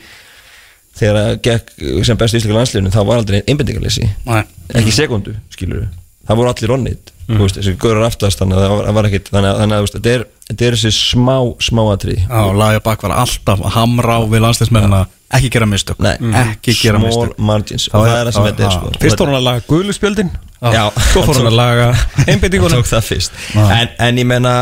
[0.94, 1.74] þegar að gekk
[2.06, 4.44] sem bestu íslenska landsliðinu þá var aldrei einbindingarleysi Nei.
[4.78, 5.88] ekki sekundu, skilur
[6.28, 7.42] það voru allir onnit mm.
[7.58, 10.14] þessi gaurar aftast þannig að það var, ekkit þannig að, þannig að þú veist, þetta,
[10.14, 11.36] er, þetta er þessi smá
[11.68, 15.04] smá atrið Já, lagja bak var alltaf að hamra á við landsleismennina
[15.34, 16.02] ekki gera mistök.
[16.04, 16.14] Nei.
[16.44, 17.40] ekki gera small mistök.
[17.48, 18.92] margins Já, og það er það sem þetta er sko.
[19.02, 20.32] Fyrst voru hann að laga guðluspjöldin
[20.64, 21.88] Já, Svo fór hann að laga
[22.30, 23.40] einbindinguna tók það fyrst.
[23.58, 24.54] En, en ég menna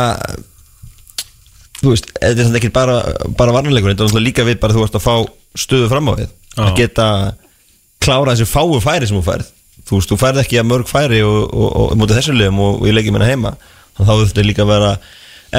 [1.81, 2.97] þú veist, þetta er samt ekki bara,
[3.37, 5.15] bara varnarleikur, þetta er líka við bara þú veist að fá
[5.59, 6.31] stöðu fram á við.
[6.61, 7.07] Að geta
[8.01, 9.51] klára þessi fáu færi sem þú færð
[9.87, 12.61] þú veist, þú færð ekki að mörg færi og, og, og, og mútið þessu liðum
[12.65, 13.55] og, ég leikir minna heima
[13.97, 14.91] þannig þá þurfti líka að vera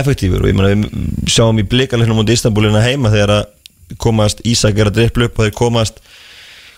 [0.01, 0.43] effektífur.
[0.43, 4.89] Og ég menna við sjáum í blikalegna mútið Istanbulina heima þegar að komast Ísak er
[4.89, 6.01] að drippla upp og þeir komast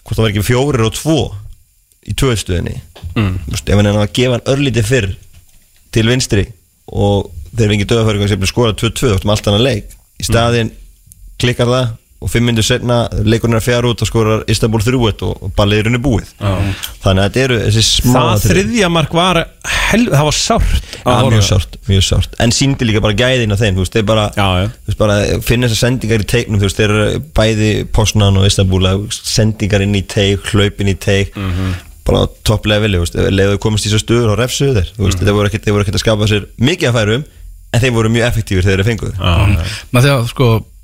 [0.05, 1.19] hvort það var ekki fjórir og tvo
[2.05, 2.75] í tvöðstöðinni
[3.15, 3.37] mm.
[3.55, 5.11] ef hann er að gefa hann örlítið fyrr
[5.95, 6.45] til vinstri
[6.91, 9.95] og þeir fengi döðafæringar sem skora 2-2 áttum allt annað leik.
[10.21, 10.73] Í staðinn
[11.41, 15.25] klikkar það og fimm minnur setna leikurinn er að fjara út og skorar Istanbul 3-1
[15.27, 16.31] og, og ballið er búið.
[16.41, 19.41] Þannig að þetta eru þessi smá Það þriðja mark var
[19.91, 22.37] hel, Það var sárt Já, mjög sárt, mjög sárt.
[22.41, 24.68] En síndi líka bara gæðin á þeim, þú veist, þeir bara, Já, já.
[24.72, 28.49] Þú veist, bara finna þessar sendingar í teiknum, þú veist, þeir eru bæði Posnan og
[28.49, 31.37] Istanbul, að, þú veist, sendingar inn í teik, hlaupin í teik.
[31.37, 31.75] Mhm.
[32.05, 35.07] bara á topp leveli, þú veist, leðu komast í svo stöður og refsuðu þeir, þú
[35.07, 35.25] veist, Mhm.
[35.25, 37.25] þeir voru ekkert þeir voru ekkert að skapa sér mikið að færum
[37.72, 39.14] en þeir voru mjög effektífur þegar þeir fenguðu.
[39.95, 40.11] Með því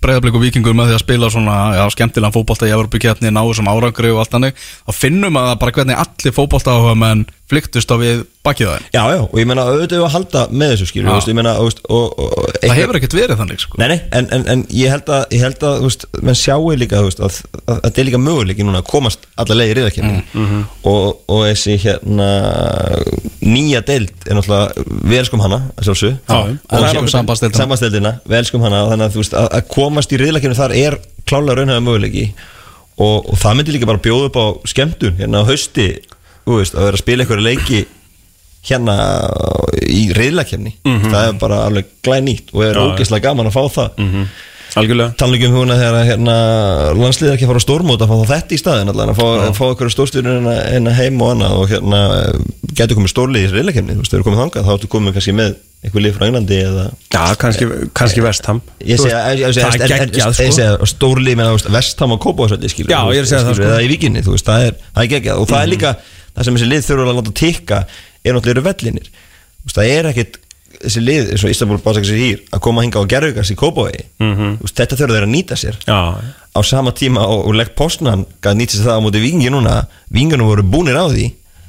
[0.01, 3.43] að breyðarblik og vikingur með því að spila svona já, skemmtilega fótbolta í Evropaketni ná
[3.45, 7.91] þessum árangri og allt hannig þá finnum að bara hvernig allir fótbolta áhuga menn flyktust
[7.91, 8.85] á við bakið á þeim.
[8.95, 11.81] Já, já, og ég meina auðvitað að halda með þessu skilur, veist, ég meina, veist,
[11.91, 13.81] og, og, og það hefur ekkert verið þannig sko.
[13.83, 17.01] Nei, nei, en, en, en ég held að, ég held að veist, menn sjáu líka
[17.03, 20.63] að, að, að þetta er líka möguleiki núna að komast alla leið í riðakefni Mhm.
[20.89, 22.31] og, og þessi hérna
[23.45, 27.59] nýja deild er náttúrulega við elskum hana, að sjálfsög Já, og sam- sambandsdeildina.
[27.63, 30.99] sambandsdeildina, við elskum hana þannig að að, að komast í riðakefni þar er
[31.29, 32.27] klálega raunhæða möguleiki.
[33.01, 35.87] Og, og það myndi líka bara bjóða upp á skemmtun hérna á hausti,
[36.47, 37.81] þú veist, að vera að spila einhverja leiki
[38.69, 38.95] hérna
[39.89, 44.07] í riðlakefni það er bara alveg glænýtt og er ógeðslega gaman að fá það.
[44.79, 45.15] Algjörlega.
[45.19, 46.35] Tannleikum húnna þegar hérna,
[46.95, 49.25] landsliðar ekki fara á stórmót að fá þetta í staðin allan, að fá,
[49.57, 52.03] fá einhverju stórstjórnir en, en heim og annað og hérna
[52.79, 55.35] getur komið stórlið í reylakefni, þú veist, þau eru komið þangað þá ertu komið kannski
[55.41, 58.63] með einhver lið frá Englandi eða Já, kannski, kannski vestham.
[58.85, 60.89] ég segja, sko.
[60.93, 62.27] stórlið með vestam og
[62.69, 63.69] skilur Já, þú ég segja það, sko.
[63.73, 65.95] eða í vikinni, þú veist, það er, það er geggjað og það er líka,
[66.41, 67.81] það sem þessi lið þurfa að láta tikka
[68.25, 69.11] er náttúrulega eru vellinir.
[69.71, 70.39] Það er ekkit
[70.81, 73.57] þessi lið, eins og Istanbul Basakis er hýr að koma að hinga á gerðugars í
[73.61, 74.05] Kópavogi.
[74.63, 75.79] Veist, þetta þurfa þeir að nýta sér.
[75.85, 76.01] Já,
[76.57, 79.77] á sama tíma og, og legg postnan gæði nýta sér það á móti vingi núna
[80.15, 81.27] vingunum voru búnir á því.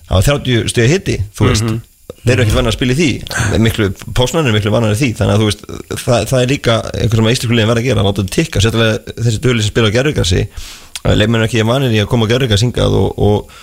[0.08, 1.74] Það var 30 stöðu hitti, þú veist.
[2.22, 3.60] Þeir eru ekkert vannar að spila í því.
[3.66, 5.10] Miklu, postnan er miklu vannar í því.
[5.18, 5.64] Þannig að þú veist,
[6.04, 8.62] það, það er líka eitthvað sem að íslenskulegin verða að gera, láta þetta tikka.
[8.62, 10.44] Sérstaklega þessi döli sem spila á gerðugarsi
[11.02, 13.62] leifmenn ekki vanir í að koma á gerðugars hingað og, og,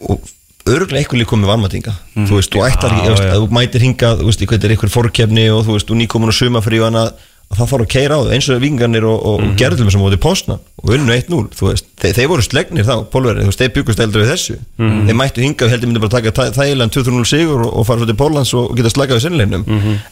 [0.00, 0.32] og
[0.64, 4.28] örgulega eitthvað líka komið varmatinga þú veist, þú ætlar ekki, Já, þú mætir hingað þú
[4.30, 7.14] veist, hvað er eitthvað fórkefni og þú veist, þú nýkomin og annað
[7.52, 9.56] að það fara að keira á þau, eins og vikingarnir og, og mm -hmm.
[9.60, 13.42] gerðum sem móti postna og unnu 1-0, þú veist, þeir, þeir voru slegnir þá, pólverið,
[13.44, 14.56] þú veist, þeir byggust eldur við þessu.
[14.78, 18.06] Þeir mættu hingað, heldur myndi bara taka þæ- þægilegan 2-0 sigur og, og fara svo
[18.06, 19.64] til Póllands og, og geta slakað við sinnleginum,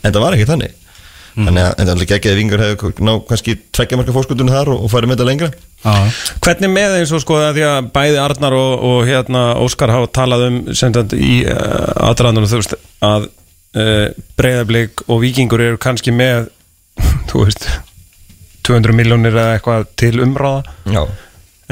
[0.03, 0.71] en það var ekki þannig
[1.37, 4.83] þannig að, það er ekki að vingar hefur ná kannski tveggja marka fórskutunum þar og,
[4.85, 5.51] og farið með þetta lengra.
[5.83, 5.95] Já,
[6.45, 10.11] Hvernig með eins og sko að því að bæði Arnar og, og hérna Óskar hafa
[10.21, 12.77] talað um sem sagt í uh, aðdraðanum þú veist
[13.09, 14.07] að uh,
[14.39, 16.51] breyðablík og vikingur eru kannski með
[17.33, 17.69] þú veist
[18.69, 20.77] 200 miljónir eða eitthvað til umráða.
[20.93, 21.03] Já,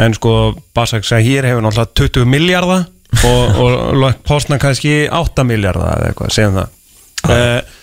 [0.00, 0.32] en sko
[0.74, 2.88] Basak Sahir hefur náttúrulega 20 miljardar
[3.26, 6.76] og, og Lok Postna kannski 8 miljardar eða eitthvað, segjum það.
[7.28, 7.76] Uh,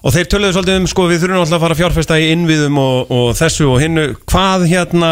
[0.00, 2.78] og þeir töluðu svolítið um sko við þurfum alltaf að fara að fjárfesta í innviðum
[2.80, 4.04] og, og þessu og hinnu.
[4.30, 5.10] Hvað hérna,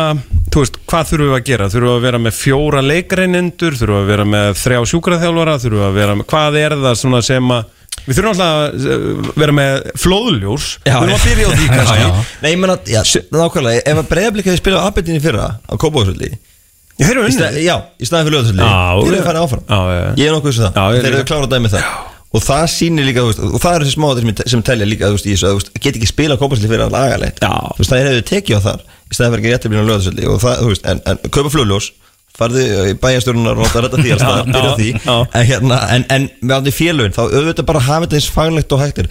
[0.53, 1.71] þú veist, hvað þurfum við að gera?
[1.73, 5.59] Þurfum við að vera með fjóra leikreinendur þurfum við að vera með þrjá sjúkraþjálfara?
[5.65, 7.75] Þurfum við að vera með, hvað er það svona sem að
[8.09, 12.29] við þurfum alltaf að eh, vera með flóðljós, við þurfum að byrja á því kannski.
[12.45, 13.01] Nei, ég menna, já,
[13.35, 14.89] nákvæmlega ef að breyðablika hefði spilað á
[15.21, 15.75] í fyrra á
[17.31, 19.21] stað, já, í staðin fyrir löðarsöldi Já, Þeir eru já.
[19.23, 19.61] að fara áfram.
[19.69, 20.09] Já, já, já.
[20.19, 20.79] Ég er nokkuð þessu það.
[20.79, 21.19] Já, ég Þeir líka.
[21.21, 21.85] eru klára að dæmi það
[22.29, 25.29] Og það sýnir líka, veist, og það eru þessi smáður sem, sem telja líka, veist,
[25.29, 27.41] í þessu, að, get ekki spila kópasli fyrir að lagalegt.
[27.41, 30.29] Það er hefur tekið á þar Í staðin fyrir ekki rétt að byrja á löðarsöldi
[30.29, 31.89] Og veist, en, en kaupa flugljós
[32.39, 34.91] Farðu í bæjastjórnunar og þetta því staðar, byrja því.
[35.09, 38.85] En hérna, en, en með allir félögin Þá auðvitað bara hafa þetta eins faglegt og
[38.85, 39.09] hægtir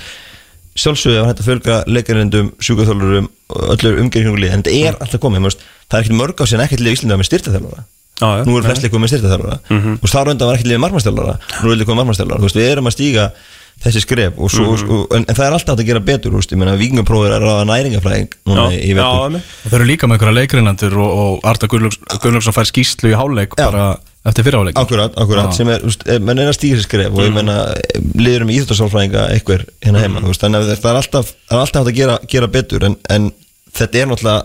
[0.78, 3.30] sjálfsögðu að hægt að fjölga leikarindum, sjúkaþjólurum
[3.74, 6.94] öllur umgerðingulíð, en þetta er alltaf komið það er ekkert mörg á síðan ekkert lið
[6.94, 7.86] í Íslandi með styrtaþjálfara
[8.22, 8.44] Já.
[8.46, 9.84] nú eru flest leikum með styrtaþjálfara mm Mhm.
[9.88, 10.00] -hmm.
[10.04, 12.88] og þá rönda var ekkert lið margmannstjálfara nú er leikum margmannstjálfara, þú veist, við erum
[12.88, 13.32] að stíga
[13.78, 14.90] þessi skref og svo, Mhm.
[14.92, 17.66] og, en, en það er alltaf að gera betur, ég meina vikingaprófir er að ráða
[17.70, 22.54] næringaflæðing núna Já, í vetur Þau eru líka með einhverja leikrinandur og, og Arda Gunnlaugsson
[22.58, 23.70] fær skýslu í háleik Já.
[23.70, 25.54] bara eftir fyrirháleik Akkurat, akkurat, Já.
[25.54, 27.76] sem er, eh, menn er að stíga sér skref og ég menna,
[28.18, 31.86] liðurum í íþjóttasálfræðinga einhver hérna heima, veist, þannig að það er alltaf það er alltaf
[31.88, 33.32] að gera, gera betur en, en
[33.78, 34.44] þetta er náttúrulega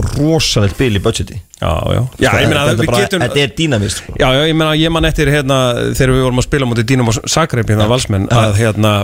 [0.00, 4.00] rosalegt bil í budgeti Já, já Já, ég meina þetta, við getum þetta er dýnamist
[4.00, 4.14] sko.
[4.18, 5.58] Já, já, ég meina, ég man eftir hérna
[5.92, 8.94] þegar við vorum að spila mútið Dínum og Sakrep hérna valsmenn að hérna,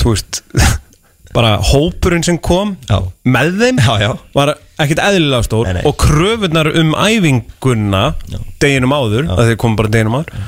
[0.00, 0.40] þú veist
[1.36, 3.00] bara hópurinn sem kom Já.
[3.26, 4.10] með þeim Já, já.
[4.34, 5.86] var ekkit eðlilega stór Nei, nei.
[5.90, 8.04] og kröfunar um æfinguna
[8.62, 10.44] deginum áður, að þeir komum bara deginum áður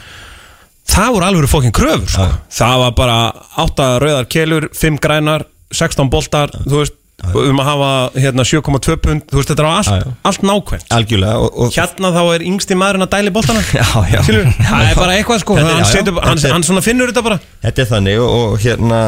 [0.86, 2.26] það voru alveg fókin kröfur sko.
[2.56, 3.16] Það var bara
[3.64, 6.94] 8 rauðar kelur 5 grænar, 16 boltar þú veist,
[7.24, 7.90] um að hafa
[8.20, 10.10] hérna 7,2 pund, þú veist, þetta var allt, Já, já.
[10.30, 10.84] allt nákvæmt.
[10.96, 14.18] Algjörlega og, og hérna þá er yngsti maðurinn að dæli boltana Já, já.
[14.26, 15.56] Skilur, það er bara eitthvað sko.
[15.56, 17.38] Þetta er- hann, já, setur, hann, Þetta er- hann svona finnur þetta bara.
[17.64, 19.00] Þetta er þannig og, og hérna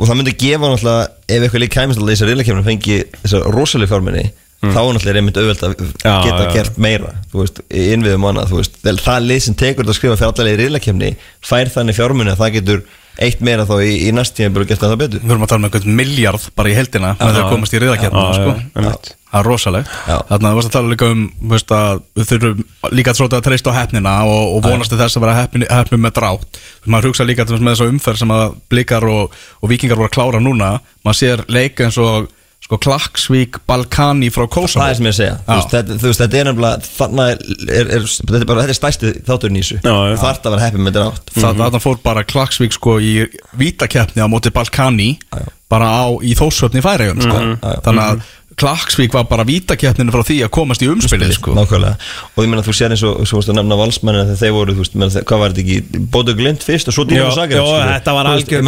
[0.00, 3.90] og það myndi gefa náttúrulega ef eitthvað lík kæmist að þessar reylakefnum fengi þessar rosalega
[3.90, 4.22] fjárminni
[4.60, 6.22] þá er náttúrulega einmitt auðvelt að Mm.
[6.24, 8.54] Geta gert meira þú veist, innviðum annað,
[9.02, 11.10] það lið sem tekur þetta að skrifa allavega í reylakefni
[11.44, 12.80] fær þannig fjárminni að það getur
[13.18, 15.22] eitt meira þá í, í næst tíma og gert það betur.
[15.24, 17.80] Við erum að tala um einhvern miljard bara í heldina með því að komast í
[17.82, 19.16] riðakjarnina Já, sko.
[19.30, 19.90] Það er rosaleg.
[20.08, 21.20] Þannig að þú varst að tala líka um
[21.52, 22.64] veist, að við þurfum
[22.98, 25.68] líka að tróta að treysta á hefnina og, og vonast til þess að vera heppni,
[25.70, 26.60] heppni með drátt.
[26.90, 30.42] Maður hugsa líka með þessa umferð sem að blikar og, og vikingar voru að klára
[30.42, 30.72] núna
[31.06, 32.26] maður sér leika eins og
[32.64, 36.22] sko, Klaksvík, Balkani frá Kosovo það er sem ég að segja, veist, þetta, þú veist,
[36.22, 39.78] þetta er nefnilega þannig er, er, þetta er bara, þetta er stæsti þátturinn í þessu.
[39.84, 41.32] Það að vera heppið með þetta átt.
[41.38, 43.14] Það, þarna fór bara Klaksvík sko í
[43.60, 45.48] vítakeppni á móti Balkani Já, já.
[45.72, 47.40] bara á, í þósvöfni í færiðum sko.
[47.40, 47.80] Já, já.
[47.88, 48.28] þannig að
[48.60, 51.54] Klaksvík var bara vítakeppninu frá því að komast í umspilið sko.
[51.56, 51.96] Nákvæmlega.
[52.36, 54.76] Og ég meina þú sér eins og Svo varst að nefna valsmennin Þegar þeir voru,
[54.76, 56.04] þú veist, meina, hvað var þetta ekki?
[56.14, 58.64] Bóðu Glind fyrst og svo Já, og Sager já, þetta var algjör-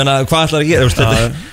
[0.83, 1.03] þú veist,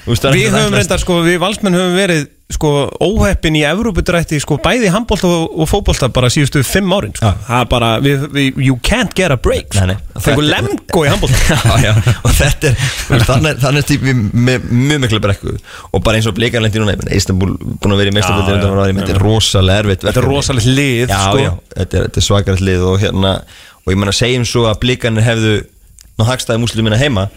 [0.06, 2.70] þú veist, Við höfum reyndar sko, við valsmenn höfum verið sko
[3.06, 7.30] óheppin í Evrópudrætti sko bæði handbólta og, og fótbólta bara síðustu fimm árin sko.
[7.46, 9.94] Það er bara, við, við, you can't get a break nei.
[10.18, 11.60] Fengur lemgo í handbólta
[12.26, 13.28] og þetta er
[13.60, 15.54] Þannig típi með mjög miklu brekku.
[15.94, 19.84] Og bara eins og blikarlendi núna Istanbul búin að vera í ári Þetta er rosalega
[19.84, 21.52] erfitt Þetta er rosalegt lið sko.
[21.76, 23.36] þetta er, svakarlega lið og hérna
[23.86, 25.54] Og ég meina, segjum svo að blikarnir hefðu
[26.18, 27.30] Ná hagstæði múslimina heima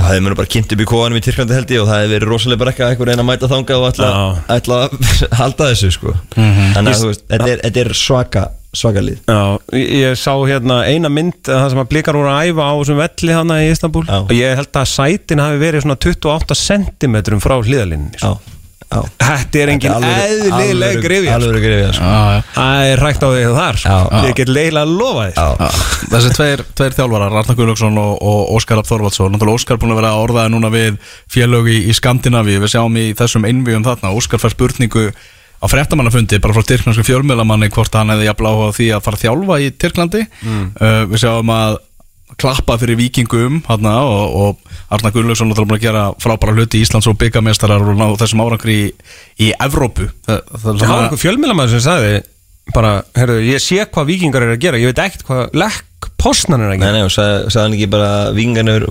[0.00, 2.14] Það hefði mér bara kynnt upp í kóanum í Tyrklandi held ég og það hefði
[2.14, 4.12] verið rosalega brekka að einhver reyna að mæta þangað og ætla,
[4.56, 4.94] ætla að
[5.40, 6.14] halda þessu sko.
[6.36, 6.70] Mhm.
[6.76, 8.44] Þannig að þú veist, þetta er, þetta er svaka,
[8.80, 9.40] svaka lið Já,
[9.80, 13.02] ég, sá hérna eina mynd að það sem að blikar voru að æfa á þessum
[13.02, 14.16] velli hana í Istanbul Já.
[14.22, 18.59] og ég held að sætin hafi verið svona 28 cm frá hlýðalinni Já, já
[18.90, 21.34] Þetta er engin eðlileg grifja.
[21.36, 22.08] Alveg grifja sko.
[22.10, 22.40] Já, já.
[22.56, 23.96] Það er rægt á því þar sko.
[24.10, 24.22] Já.
[24.26, 25.68] Ég get leiðilega að lofa því.
[26.10, 30.00] Þessi tveir, tveir þjálfarar, Arnar Guðlöksson og, og Óskar Rapp Þorvaldsson Náttúrulega Óskar búin að
[30.00, 30.98] vera að orðaði núna við
[31.30, 35.10] félög í, í Skandinavíu Við sjáum í þessum innvíum þarna Óskar fær spurningu
[35.60, 39.18] á fréttamannafundi bara frá Tyrklandsku fjölmiðlamanni hvort hann hefði jafnla áhuga á því að fara
[39.18, 41.76] að þjálfa í Tyrklandi uh, Við sjáum að
[42.40, 46.86] klappa fyrir vikingum hana, og, og Arnar Guðlöksson náttúrulega búin að gera frábæra hluti í
[46.86, 48.90] Íslands og byggamestarar og þessum árangri í,
[49.44, 50.08] í Evrópu.
[50.26, 52.14] Það, Það var einhver fjölmjölamæður sem sagði
[52.74, 55.86] bara, herru, ég sé hvað vikingar er að gera ég veit ekkert hvað lekk
[56.20, 58.84] postnan er að Nei, nei, og sagði, sagði hann ekki bara að vingarnir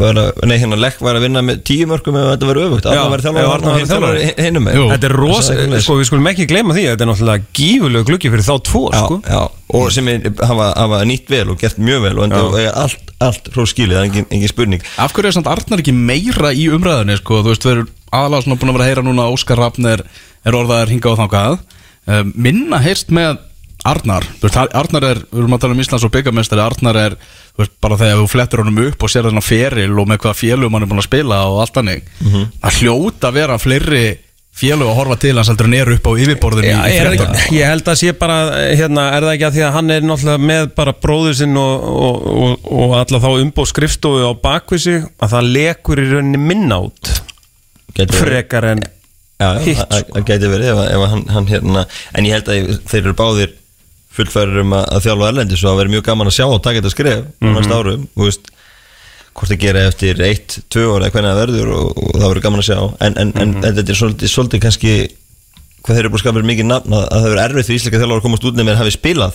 [0.00, 2.86] var að, nei, hérna Lekk var að vinna með tíu mörgum ef þetta verið öfugt.
[2.86, 4.86] Já, Arnar var þjálfur Arnar og væri hinn þjálfur hinnum Jú.
[4.92, 5.56] Þetta er rosa,
[5.86, 8.82] sko við skulum ekki gleyma því að þetta er náttúrulega gífurlegu gluggi fyrir þá tvo
[8.92, 9.18] Já, sko.
[9.26, 9.40] já,
[9.80, 13.50] og sem er, hafa, hafa nýtt vel og gert mjög vel og eiga allt, allt
[13.56, 14.84] hrós skilið, það er engin, engin spurning.
[15.02, 17.40] Af hverju er samt Arnar ekki meira í umræðinni sko?
[17.42, 20.04] Þú veist, við erum aðalega svona búin að vera að heyra núna Óskar Rafn er,
[20.46, 21.58] er orðaðar hinga á þangað.
[22.06, 23.40] Um, Minna heyrst með
[23.86, 27.16] Arnar Þú veist, Arnar er, við erum að tala um Íslands og byggamestari Arnar er,
[27.54, 30.38] þú veist, bara þegar þú flettur honum upp og sér þennan feril og með hvaða
[30.42, 32.06] félugum hann er búin að spila og allt hannig
[32.62, 34.04] Það hljóta að vera fleiri
[34.56, 37.68] félug að horfa til hans heldur en er upp á yfirborðinu Já, í, ekki, ég
[37.68, 38.36] held að sé bara
[38.72, 41.84] hérna, er það ekki að því að hann er náttúrulega með bara bróður sinn og,
[42.06, 46.40] og, og, og alla þá umbóð skrifstofu á bakvið sig að það lekur í rauninni
[46.40, 47.12] minna út
[47.98, 48.80] Gæti- frekar en
[49.36, 51.82] Já, já, hitt, það það gæti verið ef, hann, hann hérna
[52.16, 53.52] En ég held að þeir eru báðir
[54.16, 56.80] fullfærir um að, að þjálfa erlendi svo að vera mjög gaman að sjá og taka
[56.80, 57.46] þetta skref mm Mhm.
[57.46, 57.56] -hmm.
[57.60, 58.50] næst árum, þú veist
[59.36, 62.44] hvort það gera eftir eitt, tvö ára eða hvernig það verður og, og það verður
[62.46, 63.40] gaman að sjá en, en, Mhm.
[63.42, 64.92] en, en þetta er svolítið, svolítið kannski
[65.84, 67.98] hvað þeir eru búin að skapa mikið nafn að, að það verður erfitt fyrir íslenska
[68.00, 69.34] þjálfar að komast út nefnir að hafi spilað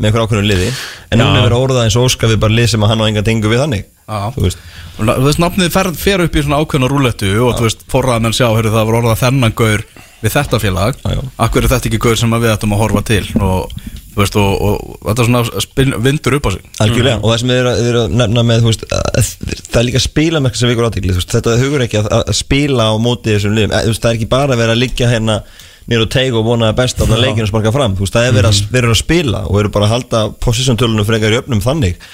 [0.00, 0.68] með einhver ákveðnum liði
[1.12, 3.02] en núna er verið að orða eins og óska við bara lið sem að hann
[3.04, 4.58] á enga tengu við þannig þú veist
[4.92, 8.48] Þú veist, nafnið fer, fer upp í svona ákveðna rúlettu og þú veist, forraðamenn sjá,
[8.52, 9.84] heyrðu, það var orðað þennan gaur
[10.22, 10.94] við þetta félag.
[11.38, 13.72] Akkur er þetta ekki gaur sem við ættum að horfa til og,
[14.16, 16.62] veist, og, og þetta svona spil, vindur upp á sig.
[16.84, 19.30] Algjörlega, og það sem þið eru, að- að nefna með, veist, að,
[19.72, 22.88] það er líka að spila með sem vikur átíkli, þetta hugur ekki að, að spila
[22.88, 25.42] á móti þessum liðum, það er ekki bara að vera að liggja hérna
[25.90, 28.50] nýr og teig og vona að besta á leikinu og sparka fram, það er verið
[28.52, 31.96] að, eru að spila og eru bara að halda position-tölunum frekar í öfnum þannig.
[31.98, 32.10] Að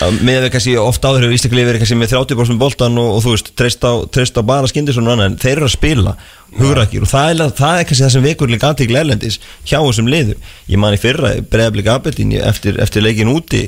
[0.00, 3.34] með við kannski oft áður hefur Ísleiklið verið kannski með 30% boltan og, og þú
[3.34, 6.14] veist, treyst á, treyst á bara skindis og annað en þeir eru að spila
[6.56, 9.38] hugrakir og það er, það er kannski það sem vekur líka aðtíkli erlendis
[9.68, 10.48] hjá þessum liðum.
[10.72, 13.66] Ég man í fyrra, bregðarblik Aberdeen eftir, eftir leikin úti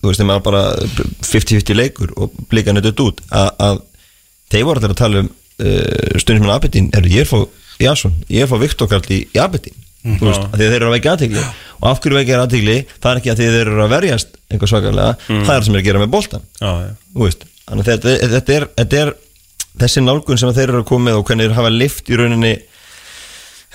[0.00, 0.62] þú veist, þeim var bara
[1.28, 3.20] 50-50 leikur og blikan er dött út.
[3.28, 3.82] Að, að
[4.54, 7.44] þeir voru allir að tala um uh, stundum með Aberdeen, er ég er fá
[7.80, 11.42] Jason, ég er fá Viktor Karl í, þú veist, að þeir eru að vekja aðtíkli
[11.80, 15.16] og af hverju vekja aðtíkli, það er ekki að þeir eru að verjast einhver svakalega,
[15.26, 16.14] það er það sem er að gera með
[17.20, 19.14] veist, þannig að þetta, þetta, er, þetta er
[19.84, 22.54] þessi nálgun sem þeir eru að koma með og hvernig þeir hafa lift í rauninni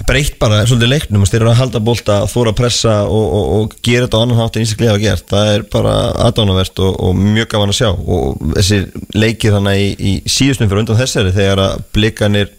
[0.04, 1.24] breytt bara svolítið leiknum.
[1.24, 4.40] Þeir eru að halda bolta, þóra að pressa og, og, og gera þetta á annan
[4.42, 5.28] hátt en ísaklega hafa gert.
[5.32, 5.94] Það er bara
[6.26, 7.90] aðdánavert og, og mjög gaman að sjá.
[7.96, 8.82] Og þessi
[9.16, 12.52] leikir þannig í, í síðustum fyrir undan þessari þegar að blikanir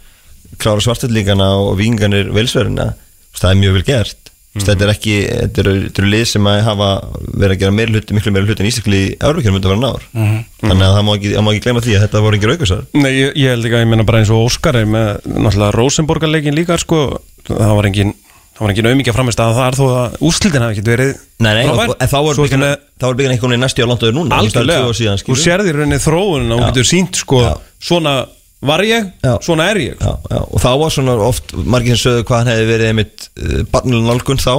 [0.62, 2.94] klára svartillíkana og vinganir velsverðina
[3.40, 4.26] það er mjög vel gert.
[4.56, 4.66] Mm -hmm.
[4.70, 6.88] þetta er ekki, þetta eru, eru lið sem að hafa
[7.36, 9.84] verið að gera meira hluti, miklu meira hluti en ísaklega í Eurókjörnum myndi að vera
[9.84, 10.04] náður
[10.62, 13.12] þannig að það má ekki, má ekki gleyma því að þetta voru ekki raukasar Nei,
[13.12, 16.56] ég, ég held ekki að ég meina bara eins og Óskar er með náttúrulega Rosenborgarleikin
[16.56, 18.14] líka sko, það var engin
[18.56, 21.52] það var engin auðmikið framist að það er þó að úrslitin hafi ekkert verið Nei,
[21.52, 25.42] nei, þá með- byggjan veginn næstu á langt öður núna er algjörlega, þú skilur.
[25.42, 27.52] sérði í rauninni þróunin og þú getur sínt sko, Já.
[27.76, 28.14] svona
[28.62, 29.34] var ég, Já.
[29.44, 29.98] svona er ég.
[30.00, 33.28] Já, já, og þá var svona oft margir sem sögðu hvað hann hefði verið einmitt
[33.36, 34.54] uh, barnilega nálgun þá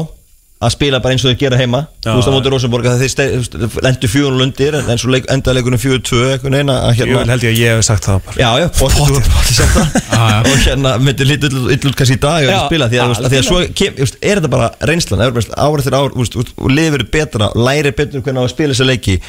[0.57, 1.79] að spila bara eins og þeir gera heima.
[2.01, 5.77] Þú veist á móti Rosenborg að þeir lendu fjóðun lundir en, svo leik, enda leikunum
[5.81, 8.23] fjóðu tvö eitthvað neina að ég vil hérna held ég að ég hef sagt það
[8.25, 8.39] bara.
[8.41, 8.67] Já, já,
[10.17, 10.25] já.
[10.41, 13.45] og hérna myndir lítið yllut kannski í dag að spila því að, að því að
[13.51, 15.39] svo kem, veist, er þetta bara reynslan árið
[15.83, 18.89] eftir ár þú veist, og- og lifir betra, læri betur hvernig á að spila þessa
[18.89, 19.19] leiki.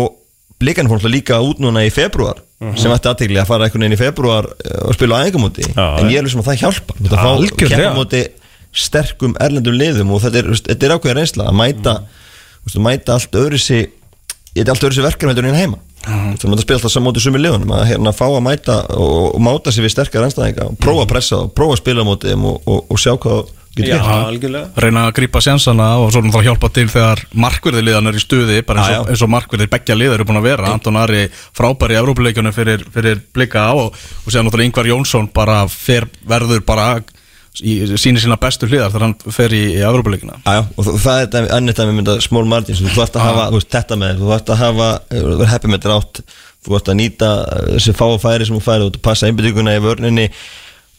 [0.00, 0.16] Og
[0.64, 2.40] blikan fór náttúrulega líka út núna í februar
[2.80, 5.66] sem ætti aðtegli að fara einhvern veginn í februar eh, og spila á æfingamóti.
[5.68, 7.70] Já, en ég er sem að það veist, að fá Algjörlega.
[7.74, 8.22] keppa á móti
[8.74, 11.96] sterkum erlendum liðum og þetta er, þetta er ákveðin reynsla að mæta,
[12.70, 13.90] að mæta allt öðru sig
[14.54, 15.82] þetta er allt öðru sig verkefni en heima.
[16.04, 19.28] Þannig að það spila alltaf saman móti sumi liðunum að hérna fá að mæta og,
[19.34, 22.08] og máta sig við sterkar ennstæðinga og prófa að pressa og prófa að spila á
[22.08, 23.40] móti þeim og, og, og sjá hvað
[23.74, 24.68] Já, gert algjörlega.
[24.84, 28.60] Reyna að grípa sjansana og svo náttúrulega hjálpa til þegar markverðir liðan er í stuði
[28.68, 30.70] bara eins og, eins og markverðir beggja liðar eru búin að vera.
[30.76, 31.24] Anton Ari
[31.58, 36.06] frábæri í Evrópuleikjunum fyrir, fyrir blika á og, og séðan náttúrulega Ingvar Jónsson bara fer,
[36.22, 36.86] verður bara
[37.62, 40.38] í, sýnir sína bestu hliðar þegar hann fer í, í Evrópuleikjuna.
[40.78, 43.70] Og það er dæmi- annað dæmi mynda small margins, þú þarft að hafa þú veist,
[43.74, 46.22] þetta með, þú þarft að hafa þú verður heppið með drátt,
[46.64, 49.82] þú þarft að nýta uh, þessi fáa færi sem þú færi, að passa einbygginguna í
[49.84, 50.26] vörninni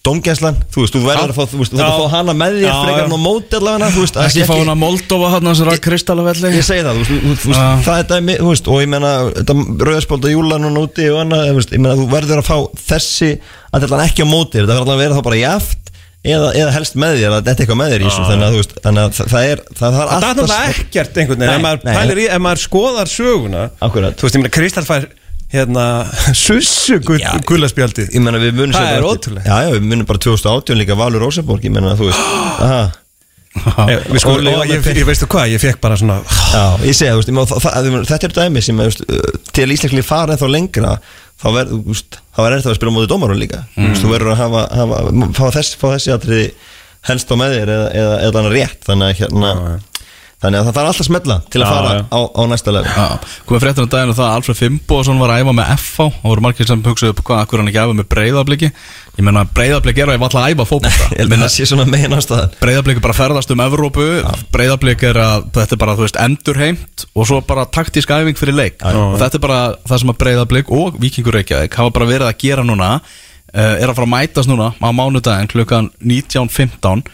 [0.05, 2.57] Dómgæslan, þú veist, þú verður að fá, þú veist, þú þarft að fá hana með
[2.61, 5.79] þér frekar á móti allavega, þú veist, ekki fá hann að Moldova hann að sér
[5.85, 9.57] kristalavelli Ég segi það, þú veist, það er dæmi, þú veist, og ég meina, þetta
[9.89, 12.57] rauðspólda júla núna úti og annað, ég meina, þú verður að fá
[12.93, 13.31] þessi,
[13.73, 15.81] að þetta er ekki á móti, þetta verður að vera þá bara jaft,
[16.25, 18.55] eða, eða helst með þér, að þetta er eitthvað með þér í þessu, þannig að,
[18.55, 22.61] þú veist, þannig að það- er, það, er alltaf ekkert einhvern veginn ef maður, maður
[22.63, 24.17] skoðar söguna Akkurat.
[24.17, 25.05] Þú veist, ég meina, Kristall fær
[25.55, 25.85] hérna,
[26.45, 28.09] sussu gullaspjaldi.
[28.11, 29.47] Ég meina við munum Það er bara ótrúlegt.
[29.49, 32.29] Já, já, við munum bara 2018 líka Valur Rósenborg Ég meina þú veist.
[32.65, 32.85] Aha,
[33.55, 37.13] Ég, við sko, og ég, ég veistu hvað, ég fekk bara svona Já, ég segi
[37.13, 40.97] þú veist ég það, það, Þetta er dæmi sem veist, uh, Til Ísleikli fara lengra
[41.39, 43.61] Þá veist, þá verður þetta að spila á móti dómarum líka.
[43.75, 44.99] Þú veist, Þú verður að hafa, hafa
[45.35, 46.45] fá, þess, fá þessi atriði
[47.09, 49.51] helst á með þér eða, eða, eða rétt Þannig að hérna
[50.45, 52.01] Þannig að það þarf alltaf að smetla til að Já, fara já.
[52.05, 52.91] á, á næsta level.
[52.93, 53.07] Já,
[53.49, 56.27] komið fréttur á daginn og það að Alfred Fimboðsson var að æfa með FH og
[56.29, 58.69] voru margir sem hugsaðu upp hvað, akkur hann ekki að æfa með breyðabliki
[59.15, 61.09] ég meina breyðabliki er að ég valla að æfa fótbolta.
[61.15, 64.07] Ég held að það sé svona megin ástæðan breyðabliki bara ferðast um Evrópu.
[64.51, 68.57] Breyðabliki er að þetta er bara þú veist endurheimt og svo bara taktísk æfing fyrir
[68.59, 68.83] leik.
[68.83, 72.37] Og þetta er bara það sem að breyðablik og Víkingur Reykjavík hafa bara verið að
[72.43, 72.91] gera núna
[73.55, 77.05] uh, er að fara að mætast núna á mánudaginn klukkan 19.15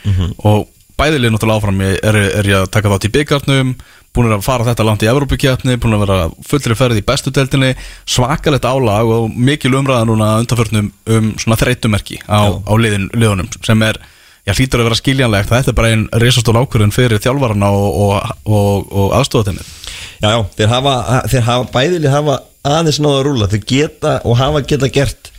[0.42, 0.71] og
[1.02, 3.74] bæðilið náttúrulega áfram er, er, ég að taka þátt í byggarnum
[4.16, 6.18] búin að fara þetta langt í Evrópukjarni búin að vera
[6.48, 7.74] fullri ferð í bestu deildinni.
[8.06, 13.86] Svakalegt álag og mikil umræða núna undanförnum um svona þreytumerki á, á liðin, liðunum sem
[13.88, 14.00] er,
[14.46, 15.52] já hlýtur að vera skiljanlegt.
[15.52, 19.78] Þetta er bara einn risastól ákvörðun fyrir þjálfarana og, og, og, og aðstofateimið
[20.22, 20.96] Já, já, þeir hafa,
[21.32, 25.32] þeir hafa bæðili hafa aðeins náða að rúla þeir geta og hafa geta gert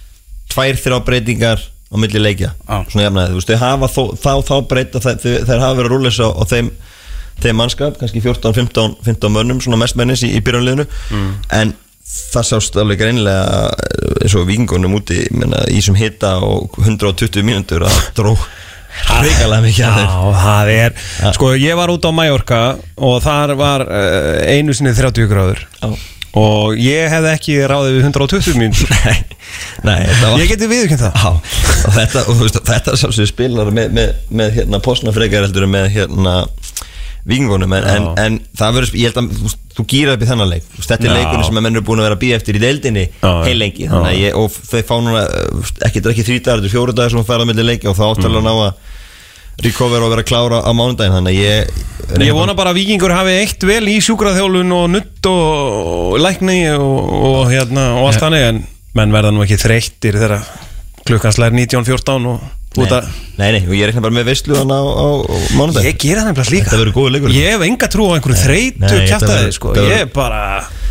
[0.50, 1.62] tvær, þrjá breytingar
[1.92, 2.54] á milli leikja.
[2.64, 2.78] Já.
[2.88, 5.90] svona jafnaði, þú veist, þeir hafa þó, þá, þá breyta þeir, þeir, þeir hafa verið
[5.90, 6.72] að rúla þessu á þeim
[7.42, 10.86] þeim mannskap, kannski 14, 15, 15 mönnum svona mestmennis í, í byrjanliðinu
[11.58, 11.72] en
[12.12, 17.46] það sást alveg greinilega eh, eins og vikingunum úti menna, í sem hita og 120
[17.46, 18.34] mínútur að dró
[19.22, 20.08] reikalega mikið að þeim.
[20.08, 20.96] Já, það er
[21.36, 22.62] Sko, ég var út á Mallorca
[23.00, 25.62] og þar var uh, einu sinni 30 gráður.
[25.80, 25.94] Já.
[26.38, 28.92] Og ég hefði ekki ráðið við 120 mínútur.
[29.02, 31.16] Nei, nei, var Ég geti viðurkennt það.
[31.20, 35.66] Já, og þetta, og veist, þetta svolítið spilar með, með, með hérna, posna frekar heldur
[35.68, 36.36] með hérna
[37.28, 40.50] vikingunum, en, en, en það verður, ég held að þú, þú gýrar upp í þennan
[40.50, 40.70] leik.
[40.78, 43.04] Þetta er leikunni sem að menn eru búin að vera að býja eftir í deildinni
[43.22, 46.70] heil lengi, þannig að ég, og þau fá núna uh, ekki, ekki þrý dagar, þetta
[46.70, 48.91] er fjóru dagar sem að fara með leiki og þá áttalega ná að
[49.62, 51.88] recover og vera klára á mánudaginn, þannig að ég
[52.22, 55.44] Ég vona bara að vikingur hafi eitt vel í sjúkraþjálun og nutt og,
[56.12, 58.58] og lækni og, og, hérna, og allt þannig en
[58.98, 60.42] menn verða nú ekki þreyttir þegar
[61.08, 62.42] klukkan slæðir 19.14 og
[62.82, 63.08] að
[63.38, 64.28] Nei, nei, og ég rekna bara með
[64.60, 67.34] þannig á, á, á mánudaginn Ég gera það nefnilega líka Þetta verður góður leikur.
[67.36, 69.74] Ég hef enga trú á einhverju þreytu Nei, verður- sko.
[69.76, 70.42] Ég er bara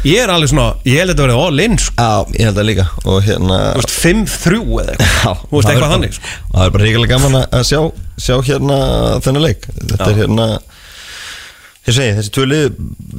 [0.02, 1.94] Ég er alveg svona Ég held að þetta verði all in sko.
[2.02, 2.86] Já, ég held að líka.
[3.06, 5.11] Og hérna Þú veist, 5-3 eða eitthvað.
[5.22, 6.32] Já, Þú veist það er eitthvað bara- þannig sko.
[6.56, 7.82] Það er bara ríkilega gaman að- að sjá,
[8.26, 8.78] sjá hérna
[9.22, 9.68] þennan leik.
[9.91, 10.48] Þetta er hérna
[11.82, 12.65] Ég segi, þessi tvö lið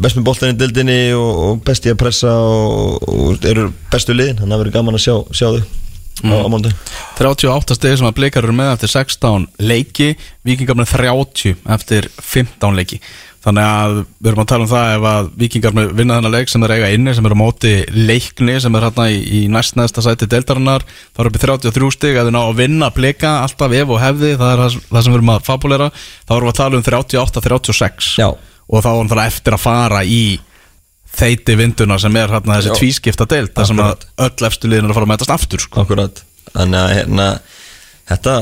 [0.02, 4.14] best með boltan í dildinni og, og best í að pressa og, og eru bestu
[4.14, 4.38] liðin.
[4.38, 5.62] Þannig að það verður gaman að sjá, sjá þau
[6.22, 6.76] á, á mándag
[7.18, 10.12] 38 stegi sem að blikar eru með eftir 16 leiki.
[10.46, 13.00] Víkingar með 30 eftir 15 leiki
[13.42, 16.52] þannig að við erum að tala um það ef að Víkingar með vinna þennan leik
[16.52, 20.04] sem er eiga inni sem er á móti leikni sem er hérna í, í næstnæsta
[20.04, 20.86] sæti deildarinnar.
[21.10, 24.00] Þá er upp í 33 stig að þau ná að vinna blika alltaf ef og
[24.02, 26.86] hefði það er það, sem við erum að fabulera þá erum við að tala um
[26.86, 28.28] 38-36 Já.
[28.30, 30.22] og þá erum það eftir að fara í
[31.12, 34.94] þeiti vinduna sem er hérna þessi tvískipta deild þar sem að öll efstu liðin er
[34.94, 35.82] að fara að mætast aftur sko.
[35.82, 36.22] Akkurat.
[36.54, 37.28] Þannig að hérna
[38.08, 38.36] þetta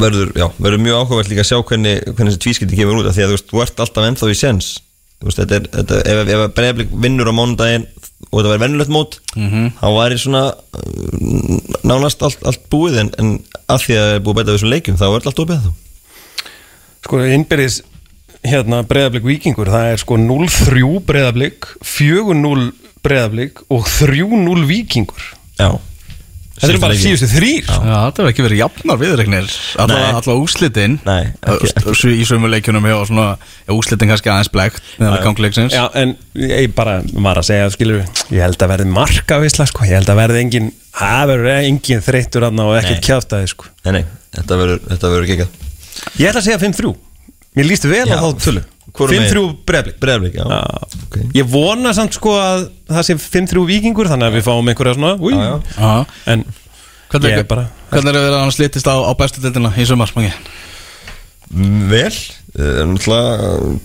[0.00, 3.16] verður, já, verður mjög áhugavert líka að sjá hvernig, hvernig þessi tvískipti kemur út af
[3.16, 4.74] því að þú veist, þú ert alltaf ennþá í sens
[5.16, 7.86] Þú veist, þetta er, þetta, ef, ef breyflik vinnur á mánudaginn
[8.26, 9.18] og þetta verður vennulegt mót
[9.80, 13.30] þá væri svona uh, nánast allt, allt búið en, en
[13.72, 15.72] að því að það er búið að bæta þessum leikjum þá er allt opið þá
[17.06, 17.80] Sko innbyrðis
[18.46, 22.68] hérna breyðablík vikingur það er sko 0-3 breyðablík 4-0
[23.06, 25.70] breyðablík og 3-0 vikingur Já
[26.56, 29.48] Þetta er bara síðustu þrýr Já, þetta hefur ekki verið jafnar viðregnir
[29.90, 29.96] Nei.
[30.08, 32.12] Alla úslitin Nei, ekki- ekki.
[32.16, 37.48] Í sömu leikjunum hjá svona já, Úslitin kannski aðeins blegt en ég bara var að
[37.50, 39.84] segja, skilur ég held að verði markavisla, sko.
[39.88, 43.06] Ég held að verði engin, það verður engin þreyttur aðna og ekkert Nei.
[43.08, 43.68] kjátaði, sko.
[43.84, 44.04] Nei, nei,
[44.36, 45.60] þetta verður, þetta verður geggjað.
[46.20, 46.94] Ég ætla að segja 5-3
[47.56, 48.16] Mér líst vel Já.
[48.16, 48.60] á þá tölu.
[48.60, 50.60] Hvorum 5-3 breyðablík Breiðablik, já, Já.
[51.06, 51.16] ok.
[51.36, 55.16] Ég vona samt sko að það sé 5-3 vikingur þannig að við fáum einhverja svona
[55.18, 56.06] új, Já, já.
[56.32, 56.44] En
[57.10, 60.32] Hvernig er bara- Hvernig það að hann slitist á, á bestu dildina í sumar mangi?
[61.54, 62.14] Mm, Vel,
[62.58, 63.78] uh, náttúrulega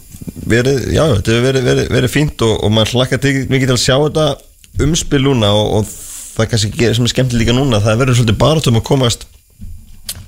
[0.49, 3.75] verið, já, þetta hefur verið, verið, verið fínt og, og maður hlakka til, mikið til
[3.77, 4.25] að sjá þetta
[4.87, 8.39] umspil núna og, og það kannski gerir sem er skemmt líka núna, það verður svolítið
[8.41, 9.27] barátum að komast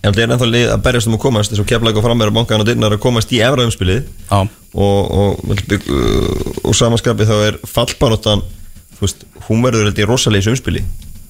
[0.03, 2.19] ef það er ennþá lið að berjast um að komast þess að kefla eitthvað fram
[2.19, 4.03] meira bankan og dyrnar að komast í efra umspilið.
[4.30, 4.39] Já,
[4.73, 5.63] og, og, og,
[6.67, 8.43] og samanskapi þá er fallbaróttan
[9.49, 10.84] hún verður held í rosalegis umspili.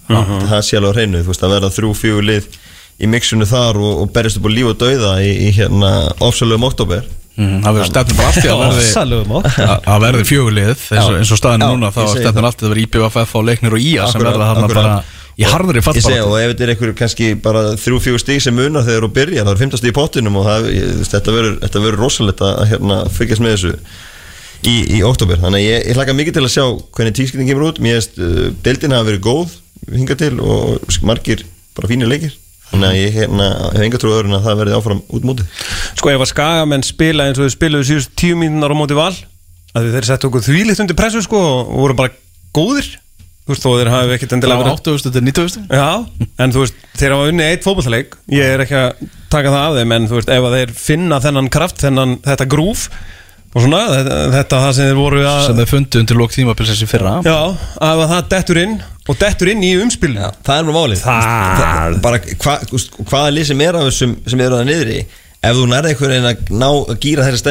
[0.09, 2.47] Það sé alveg á hreinu, þú veist, að verða þrjú, fjögur lið
[3.03, 5.93] í mixunu þar og, og berjast upp á líf og dauða í, í hérna
[6.23, 8.81] ofsalögum oktober Mhm, það verður stefnum bara allt í að verði
[9.89, 12.45] að að fjögulið eins, og- eins og staðinu núna þá stefnum það.
[12.51, 14.75] allt að verði IPVF og Leiknir og IA sem akkurat.
[14.77, 14.99] bara
[15.34, 18.85] í segi, fallbaráttu og ef þetta er einhver kannski bara þrjú, fjögur stíg sem munar
[18.85, 20.68] þegar þú byrjar, þá er 15 stíg í pottinum og það,
[21.10, 23.73] þetta verður, rosalegt að hérna, fylgjast með þessu
[24.69, 27.81] í, í oktober, þannig ég, ég hlaka mikið til að sjá hvernig tískipting kemur út,
[27.84, 29.57] mér veist uh, deildin hafa verið góð
[29.91, 31.43] hingað til og margir
[31.76, 32.38] bara fínir leikir.
[32.73, 35.65] Þannig að ég hérna, hef enga trú á öðrun að það verði áfram út mótið.
[35.99, 39.11] Sko ef að skagamenn spila eins og þau spiluðu síðust tíu mínunar á móti val
[39.73, 42.14] að þeir settu okkur þvílitt undir pressu sko og voru bara
[42.55, 42.89] góðir
[43.43, 45.87] þú veist þó þeir hafi ekkert Það endilega verið 8000 til 9000 Já,
[46.43, 49.03] en þú veist, þeir hafa unni eitt fótballleik ég er ekki að
[49.33, 52.47] taka það af þeim en þú veist, ef að þeir finna þennan kraft þennan, þetta
[52.53, 52.85] grúf
[53.53, 56.79] og svona, þetta, þetta það sem þeir voru að sem þeir fundu undir lók tímabilsins
[56.81, 57.11] í fyrra.
[57.21, 57.35] Já,
[57.85, 58.71] að það dettur inn
[59.03, 61.03] og dettur inn í umspil Já, það er nú málið.
[61.03, 64.97] Það- bara hva, úst, hvaða lið sem er af þessum sem eru það niðri
[65.43, 67.41] ef þú nærði einhvern veginn að ná að gýra þeirra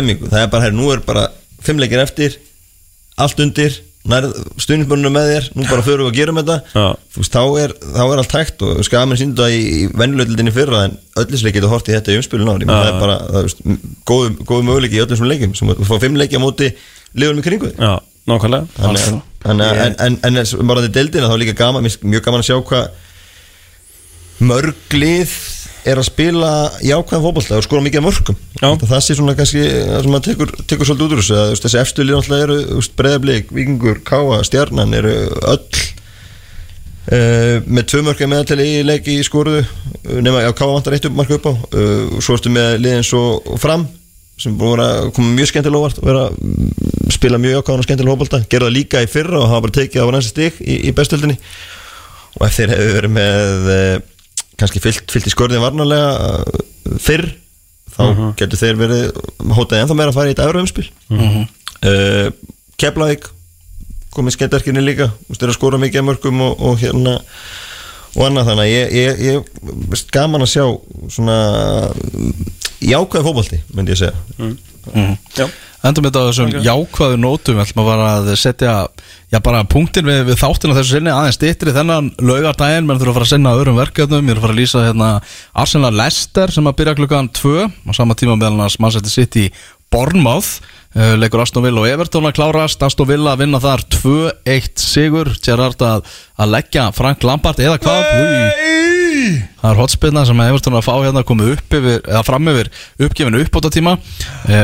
[4.11, 4.33] er er
[4.65, 6.57] stuðnismörnum með þér, nú bara förum við að gera um þetta.
[6.75, 6.87] Já.
[7.15, 10.55] þú veist, þá er, þá er allt hægt og skamin síndu það í, í vennulegildinni
[10.57, 13.79] fyrra en öllisleik getur hort í þetta í umspilun ári það er bara, það er
[14.11, 16.73] góðu, góðu möguleiki í öllum þessum leikim, sem fá fimm leiki á móti
[17.15, 17.95] liðunum í kringu Já,
[18.33, 18.83] nákvæmlega.
[19.43, 22.59] En, en, en, en bara þetta deildina þá er líka gaman, mjög gaman að sjá
[22.59, 22.91] hvað
[24.43, 25.31] mörg lið
[25.89, 26.51] er að spila
[26.85, 30.89] jákvæðan fótbolta og skora mikið mörgum það sé svona kannski það sem maður tekur, tekur
[30.89, 35.15] svolítið út úr þessu að þessi efstu lið náttúrulega eru breðablík, vikingur, káa, stjarnan eru
[35.41, 35.65] öll
[37.11, 39.65] uh, með tvö mörg meðatali í leik í skoruðu
[40.23, 43.25] nema já, káa vantar eitt upp marka upp á uh, svo ertu með liðin svo
[43.63, 43.89] fram
[44.41, 48.15] sem búin að koma mjög skemmtilega óvart og vera mm, spila mjög jákvæðan og skemmtilega
[48.15, 50.95] fótbolta gera það líka í fyrra og hafa bara tekið á næsta stig í, í
[50.97, 51.37] bestöldinni.
[52.39, 54.12] Og ef þeir hefur verið með uh,
[54.63, 57.29] kannski fyllt, í skorðin varnalega uh, fyrr
[57.93, 59.05] þá getur þeir verið
[59.53, 61.49] hótaði ennþá meira að fara í þetta euroumspil mm -hmm.
[61.91, 63.29] uh, Keflavík
[64.13, 67.19] komið skemmtarkinni líka er að skora mikið af mörgum og, og hérna
[68.13, 70.65] og annað þannig að ég, ég, ég veist, gaman að sjá
[71.13, 71.37] svona
[72.83, 74.13] jákvæði fótbolti myndi ég segja.
[75.39, 75.47] Já.
[75.83, 77.59] Endum þetta á þessum jákvæðu nótum.
[77.59, 78.75] Við ætlum að fara að setja
[79.33, 82.85] Já bara punktin við, við þáttina þessu sinni Aðeins styttri þennan laugardaginn.
[82.87, 84.29] Menn þurfa að fara að sinna öðrum verkefnum.
[84.29, 85.11] Ég er að fara að lýsa hérna
[85.65, 89.49] Arsenal Leicester sem að byrja klukkan 2 Á sama tíma meðal hans Manchester City
[89.93, 90.61] Bournemouth.
[90.93, 92.85] Uh, Leikur Aston Villa og Everton að klárast.
[92.85, 95.33] Aston Villa að vinna þar 2-1 sigur.
[95.43, 96.05] Gerrard að,
[96.37, 99.02] að leggja Frank Lampard Eða hvað.
[99.61, 102.71] Það er hotspilna sem Everton er að fá hérna komið upp yfir, eða fram yfir
[103.07, 103.97] uppgefinu uppbóta tíma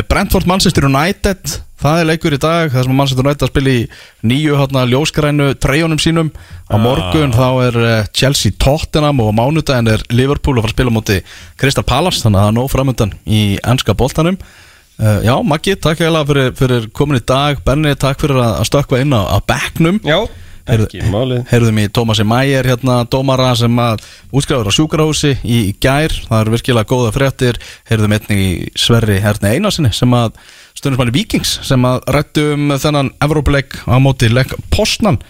[0.09, 3.83] Brentford Manchester United það er leikur í dag, það sem Manchester United að spila í
[4.31, 6.31] nýju hérna ljóskrænu treyjunum sínum.
[6.69, 10.77] Á morgun þá er eh, Chelsea Tottenham og á mánudaginn er Liverpool að fara að
[10.77, 11.21] spila á móti
[11.61, 14.41] Crystal Palace, þannig að það er nóg framöndan í ennska boltanum.
[14.99, 17.61] Uh, já, Maggi, takk fyrir, fyrir komin í dag.
[17.63, 20.01] Benni, takk fyrir að, að stökkva inn á, á bekknum.
[20.03, 20.25] Já,
[21.49, 24.05] Heyrðum í Tómasi Mæjer hérna dómara sem að
[24.37, 29.19] útskráður á sjúkrahúsi í, í gær, það eru virkilega góða fréttir, heyrðum einnig í Sverri
[29.25, 30.37] Herni Einarsinni sem að
[30.79, 35.21] stundismanni Víkings sem að rættu um þennan Evrópuleik á móti leik Postnan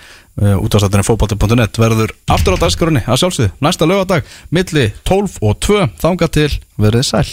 [0.43, 5.86] uh, útastættinni fótbolti.net verður aftur á dagskrunni að sjálfsögðu næsta lögadag milli 12 og 2
[6.02, 6.51] þanga til
[6.81, 7.27] verið sæl